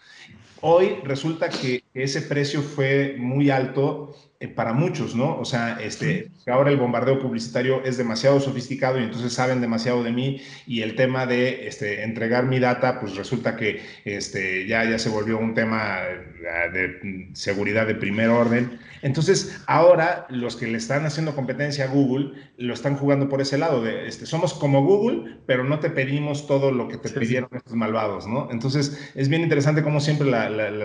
Hoy 0.61 0.97
resulta 1.03 1.49
que 1.49 1.84
ese 1.95 2.21
precio 2.21 2.61
fue 2.61 3.15
muy 3.17 3.49
alto 3.49 4.13
eh, 4.41 4.49
para 4.49 4.73
muchos, 4.73 5.15
¿no? 5.15 5.39
O 5.39 5.45
sea, 5.45 5.77
este, 5.81 6.29
ahora 6.47 6.69
el 6.69 6.75
bombardeo 6.75 7.21
publicitario 7.21 7.81
es 7.85 7.95
demasiado 7.95 8.41
sofisticado 8.41 8.99
y 8.99 9.03
entonces 9.03 9.31
saben 9.31 9.61
demasiado 9.61 10.03
de 10.03 10.11
mí 10.11 10.41
y 10.67 10.81
el 10.81 10.95
tema 10.95 11.25
de 11.25 11.67
este, 11.67 12.03
entregar 12.03 12.45
mi 12.45 12.59
data, 12.59 12.99
pues 12.99 13.15
resulta 13.15 13.55
que 13.55 13.81
este, 14.03 14.67
ya, 14.67 14.83
ya 14.83 14.99
se 14.99 15.07
volvió 15.09 15.37
un 15.37 15.53
tema 15.53 15.99
eh, 16.03 16.69
de 16.73 17.29
seguridad 17.31 17.87
de 17.87 17.95
primer 17.95 18.29
orden. 18.29 18.77
Entonces, 19.01 19.61
ahora 19.67 20.25
los 20.29 20.55
que 20.55 20.67
le 20.67 20.79
están 20.79 21.05
haciendo 21.05 21.33
competencia 21.33 21.85
a 21.85 21.87
Google 21.87 22.31
lo 22.57 22.73
están 22.73 22.97
jugando 22.97 23.29
por 23.29 23.39
ese 23.39 23.57
lado 23.57 23.81
de, 23.83 24.07
este, 24.07 24.25
somos 24.25 24.53
como 24.53 24.83
Google, 24.83 25.37
pero 25.45 25.63
no 25.63 25.79
te 25.79 25.89
pedimos 25.89 26.47
todo 26.47 26.71
lo 26.71 26.87
que 26.87 26.97
te 26.97 27.09
pidieron 27.09 27.49
estos 27.53 27.73
malvados, 27.73 28.27
¿no? 28.27 28.49
Entonces, 28.51 29.11
es 29.15 29.29
bien 29.29 29.43
interesante 29.43 29.83
cómo 29.83 30.01
siempre 30.01 30.29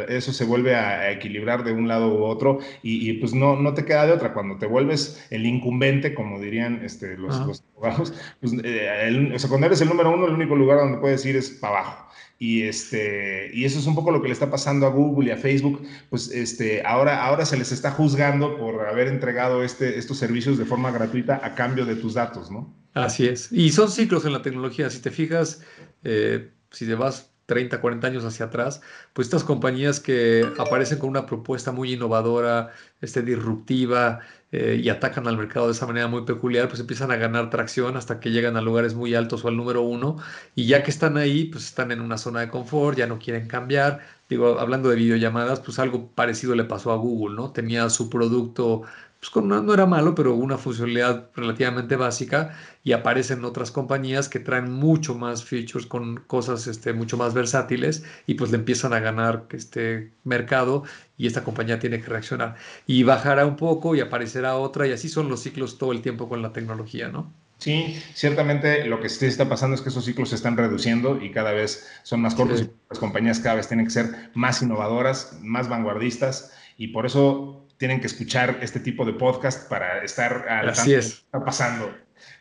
eso 0.08 0.32
se 0.32 0.44
vuelve 0.44 0.74
a, 0.76 0.99
equilibrar 1.08 1.64
de 1.64 1.72
un 1.72 1.88
lado 1.88 2.14
u 2.14 2.24
otro 2.24 2.58
y, 2.82 3.12
pues 3.14 3.32
no, 3.32 3.56
no 3.56 3.72
te 3.74 3.84
queda 3.84 4.06
de 4.06 4.12
otra. 4.12 4.34
Cuando 4.34 4.58
te 4.58 4.66
vuelves 4.66 5.26
el 5.30 5.46
incumbente, 5.46 6.14
como 6.14 6.40
dirían 6.40 6.80
este, 6.84 7.16
los, 7.16 7.62
abogados, 7.74 8.12
pues, 8.40 8.52
eh, 8.64 9.32
o 9.34 9.38
sea, 9.38 9.48
cuando 9.48 9.66
eres 9.68 9.80
el 9.80 9.88
número 9.88 10.12
uno, 10.12 10.26
el 10.26 10.34
único 10.34 10.56
lugar 10.56 10.78
donde 10.78 10.98
puedes 10.98 11.24
ir 11.24 11.36
es 11.36 11.50
para 11.50 11.78
abajo. 11.78 12.10
Y, 12.38 12.62
este, 12.62 13.50
y 13.52 13.66
eso 13.66 13.78
es 13.78 13.86
un 13.86 13.94
poco 13.94 14.10
lo 14.10 14.22
que 14.22 14.28
le 14.28 14.32
está 14.32 14.50
pasando 14.50 14.86
a 14.86 14.90
Google 14.90 15.28
y 15.28 15.30
a 15.30 15.36
Facebook, 15.36 15.82
pues 16.08 16.30
este, 16.30 16.82
ahora, 16.86 17.22
ahora 17.22 17.44
se 17.44 17.58
les 17.58 17.70
está 17.70 17.90
juzgando 17.90 18.56
por 18.56 18.86
haber 18.86 19.08
entregado 19.08 19.62
este, 19.62 19.98
estos 19.98 20.16
servicios 20.16 20.56
de 20.56 20.64
forma 20.64 20.90
gratuita 20.90 21.38
a 21.42 21.54
cambio 21.54 21.84
de 21.84 21.96
tus 21.96 22.14
datos, 22.14 22.50
¿no? 22.50 22.74
Así 22.94 23.26
es. 23.26 23.52
Y 23.52 23.70
son 23.72 23.90
ciclos 23.90 24.24
en 24.24 24.32
la 24.32 24.40
tecnología. 24.40 24.88
Si 24.88 25.00
te 25.00 25.10
fijas, 25.10 25.62
eh, 26.02 26.50
si 26.70 26.86
te 26.86 26.94
vas 26.94 27.29
30, 27.50 27.80
40 27.80 28.06
años 28.06 28.24
hacia 28.24 28.46
atrás, 28.46 28.80
pues 29.12 29.26
estas 29.26 29.42
compañías 29.42 29.98
que 29.98 30.46
aparecen 30.56 31.00
con 31.00 31.10
una 31.10 31.26
propuesta 31.26 31.72
muy 31.72 31.94
innovadora, 31.94 32.70
este, 33.00 33.22
disruptiva, 33.22 34.20
eh, 34.52 34.80
y 34.82 34.88
atacan 34.88 35.26
al 35.26 35.36
mercado 35.36 35.66
de 35.66 35.72
esa 35.72 35.84
manera 35.86 36.06
muy 36.06 36.22
peculiar, 36.22 36.68
pues 36.68 36.78
empiezan 36.78 37.10
a 37.10 37.16
ganar 37.16 37.50
tracción 37.50 37.96
hasta 37.96 38.20
que 38.20 38.30
llegan 38.30 38.56
a 38.56 38.60
lugares 38.60 38.94
muy 38.94 39.16
altos 39.16 39.44
o 39.44 39.48
al 39.48 39.56
número 39.56 39.82
uno, 39.82 40.16
y 40.54 40.66
ya 40.66 40.84
que 40.84 40.90
están 40.92 41.16
ahí, 41.16 41.46
pues 41.46 41.64
están 41.64 41.90
en 41.90 42.00
una 42.00 42.18
zona 42.18 42.40
de 42.40 42.48
confort, 42.50 42.96
ya 42.96 43.06
no 43.08 43.18
quieren 43.18 43.48
cambiar. 43.48 44.00
Digo, 44.28 44.60
hablando 44.60 44.90
de 44.90 44.96
videollamadas, 44.96 45.58
pues 45.60 45.80
algo 45.80 46.08
parecido 46.14 46.54
le 46.54 46.64
pasó 46.64 46.92
a 46.92 46.96
Google, 46.96 47.34
¿no? 47.34 47.50
Tenía 47.52 47.90
su 47.90 48.08
producto 48.08 48.82
pues 49.20 49.44
no, 49.44 49.74
era 49.74 49.84
malo, 49.84 50.14
pero 50.14 50.34
una 50.34 50.56
funcionalidad 50.56 51.30
relativamente 51.34 51.96
básica 51.96 52.56
y 52.82 52.92
aparecen 52.92 53.44
otras 53.44 53.70
compañías 53.70 54.30
que 54.30 54.40
traen 54.40 54.72
mucho 54.72 55.14
más 55.14 55.44
features 55.44 55.84
con 55.84 56.16
cosas 56.26 56.66
este, 56.66 56.94
mucho 56.94 57.18
más 57.18 57.34
versátiles 57.34 58.02
y 58.26 58.34
pues 58.34 58.50
le 58.50 58.56
empiezan 58.56 58.94
a 58.94 59.00
ganar 59.00 59.44
este 59.50 60.12
mercado 60.24 60.84
y 61.18 61.26
esta 61.26 61.44
compañía 61.44 61.78
tiene 61.78 62.00
que 62.00 62.06
reaccionar 62.06 62.56
y 62.86 63.02
bajará 63.02 63.44
un 63.44 63.56
poco 63.56 63.94
y 63.94 64.00
aparecerá 64.00 64.56
otra 64.56 64.86
y 64.86 64.92
así 64.92 65.10
son 65.10 65.28
los 65.28 65.40
ciclos 65.40 65.76
todo 65.76 65.92
el 65.92 66.00
tiempo 66.00 66.26
con 66.26 66.40
la 66.40 66.54
tecnología, 66.54 67.08
¿no? 67.08 67.30
Sí, 67.58 68.02
ciertamente 68.14 68.86
lo 68.86 69.00
que 69.00 69.10
sí 69.10 69.26
está 69.26 69.46
pasando 69.50 69.74
es 69.74 69.82
que 69.82 69.90
esos 69.90 70.06
ciclos 70.06 70.30
se 70.30 70.36
están 70.36 70.56
reduciendo 70.56 71.22
y 71.22 71.30
cada 71.30 71.52
vez 71.52 71.86
son 72.04 72.22
más 72.22 72.34
cortos 72.34 72.62
y 72.62 72.70
las 72.88 72.98
compañías 72.98 73.38
cada 73.38 73.56
vez 73.56 73.68
tienen 73.68 73.84
que 73.84 73.92
ser 73.92 74.30
más 74.32 74.62
innovadoras, 74.62 75.38
más 75.42 75.68
vanguardistas 75.68 76.54
y 76.78 76.88
por 76.88 77.04
eso 77.04 77.66
tienen 77.80 77.98
que 77.98 78.06
escuchar 78.08 78.58
este 78.60 78.78
tipo 78.78 79.06
de 79.06 79.14
podcast 79.14 79.66
para 79.70 80.04
estar 80.04 80.46
al 80.50 80.68
Así 80.68 80.92
es. 80.92 81.06
que 81.06 81.12
está 81.24 81.42
pasando. 81.42 81.90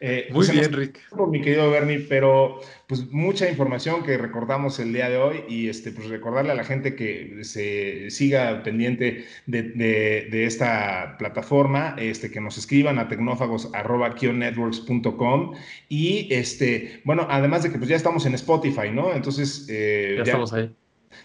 Eh, 0.01 0.27
Muy 0.31 0.45
pues, 0.45 0.51
bien, 0.51 0.73
Rick. 0.73 0.99
Mi 1.29 1.41
querido 1.41 1.71
Bernie, 1.71 2.05
pero 2.09 2.59
pues 2.87 3.09
mucha 3.09 3.49
información 3.49 4.03
que 4.03 4.17
recordamos 4.17 4.79
el 4.79 4.91
día 4.91 5.07
de 5.07 5.15
hoy 5.15 5.45
y 5.47 5.69
este, 5.69 5.93
pues 5.93 6.09
recordarle 6.09 6.51
a 6.51 6.55
la 6.55 6.65
gente 6.65 6.93
que 6.93 7.37
se 7.43 8.09
siga 8.09 8.63
pendiente 8.63 9.27
de, 9.45 9.63
de, 9.63 10.43
esta 10.43 11.15
plataforma, 11.17 11.95
este, 11.97 12.29
que 12.29 12.41
nos 12.41 12.57
escriban 12.57 12.99
a 12.99 13.07
tecnófagos.com 13.07 15.53
y 15.87 16.27
este, 16.33 16.99
bueno, 17.05 17.25
además 17.29 17.63
de 17.63 17.71
que 17.71 17.77
pues 17.77 17.89
ya 17.89 17.95
estamos 17.95 18.25
en 18.25 18.33
Spotify, 18.33 18.91
¿no? 18.91 19.13
Entonces... 19.13 19.67
Eh, 19.69 20.15
ya, 20.17 20.23
estamos 20.23 20.51
ahí 20.51 20.75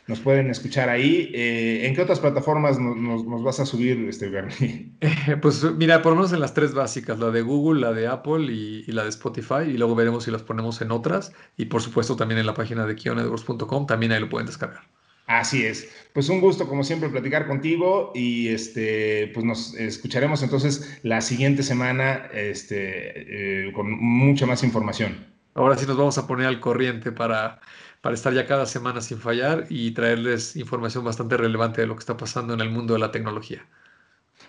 nos 0.07 0.21
pueden 0.21 0.51
escuchar 0.51 0.89
ahí. 0.89 1.31
Eh, 1.35 1.87
¿En 1.87 1.95
qué 1.95 2.03
otras 2.03 2.21
plataformas 2.21 2.79
nos, 2.79 3.43
vas 3.43 3.61
a 3.61 3.67
subir, 3.67 4.07
este, 4.09 4.29
Bernie? 4.29 4.93
pues 5.41 5.65
mira, 5.77 6.03
por 6.03 6.13
lo 6.13 6.17
menos 6.17 6.33
en 6.33 6.41
las 6.41 6.55
tres 6.55 6.75
básicas, 6.75 7.19
la 7.19 7.31
de 7.31 7.43
Google, 7.43 7.81
la 7.81 7.93
de 7.93 8.07
Apple 8.07 8.53
y, 8.53 8.85
la 8.93 9.05
de 9.05 9.09
Spotify, 9.09 9.63
y 9.69 9.79
luego 9.79 9.95
veremos 9.95 10.25
si 10.25 10.31
las 10.31 10.43
ponemos 10.43 10.81
en 10.83 10.91
otras. 10.91 11.33
Y 11.57 11.67
por 11.67 11.81
supuesto 11.81 12.17
también 12.17 12.39
en 12.39 12.47
la 12.47 12.55
página 12.55 12.87
de 12.87 12.95
kionetworks.com, 12.95 13.87
también 13.87 14.13
ahí 14.13 14.21
lo 14.21 14.29
pueden 14.29 14.47
descargar. 14.47 14.83
Así 15.27 15.65
es. 15.65 15.89
Pues 16.13 16.29
un 16.29 16.41
gusto, 16.41 16.69
como 16.69 16.85
siempre, 16.85 17.09
platicar 17.09 17.47
contigo 17.47 18.13
y 18.15 18.49
este, 18.49 19.31
pues 19.33 19.47
nos 19.47 19.75
escucharemos 19.75 20.43
entonces 20.43 21.01
la 21.03 21.23
siguiente 21.23 21.63
semana 21.63 22.27
este, 22.35 23.69
eh, 23.69 23.73
con 23.73 23.91
mucha 23.91 24.45
más 24.45 24.63
información. 24.63 25.33
Ahora 25.55 25.79
sí 25.79 25.87
nos 25.87 25.97
vamos 25.97 26.19
a 26.19 26.27
poner 26.27 26.47
al 26.47 26.61
corriente 26.61 27.11
para 27.11 27.61
para 28.05 28.17
estar 28.17 28.35
ya 28.35 28.47
cada 28.47 28.67
semana 28.67 29.01
sin 29.01 29.19
fallar 29.19 29.65
y 29.71 29.93
traerles 29.93 30.57
información 30.57 31.07
bastante 31.07 31.39
relevante 31.39 31.81
de 31.81 31.87
lo 31.87 31.95
que 31.97 32.01
está 32.01 32.19
pasando 32.19 32.53
en 32.53 32.61
el 32.61 32.69
mundo 32.69 32.93
de 32.93 33.01
la 33.01 33.11
tecnología. 33.11 33.65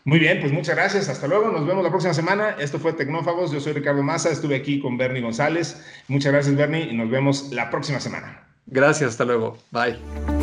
Muy 0.03 0.19
bien, 0.19 0.41
pues 0.41 0.51
muchas 0.51 0.75
gracias. 0.75 1.07
Hasta 1.07 1.25
luego. 1.25 1.49
Nos 1.49 1.65
vemos 1.65 1.81
la 1.81 1.89
próxima 1.89 2.13
semana. 2.13 2.57
Esto 2.59 2.79
fue 2.79 2.91
Tecnófagos. 2.91 3.53
Yo 3.53 3.61
soy 3.61 3.71
Ricardo 3.71 4.03
Massa. 4.03 4.29
Estuve 4.29 4.57
aquí 4.57 4.81
con 4.81 4.97
Bernie 4.97 5.21
González. 5.21 5.81
Muchas 6.09 6.33
gracias, 6.33 6.53
Bernie, 6.53 6.89
y 6.91 6.97
nos 6.97 7.09
vemos 7.09 7.53
la 7.53 7.69
próxima 7.69 8.01
semana. 8.01 8.45
Gracias. 8.65 9.11
Hasta 9.11 9.23
luego. 9.23 9.57
Bye. 9.71 10.34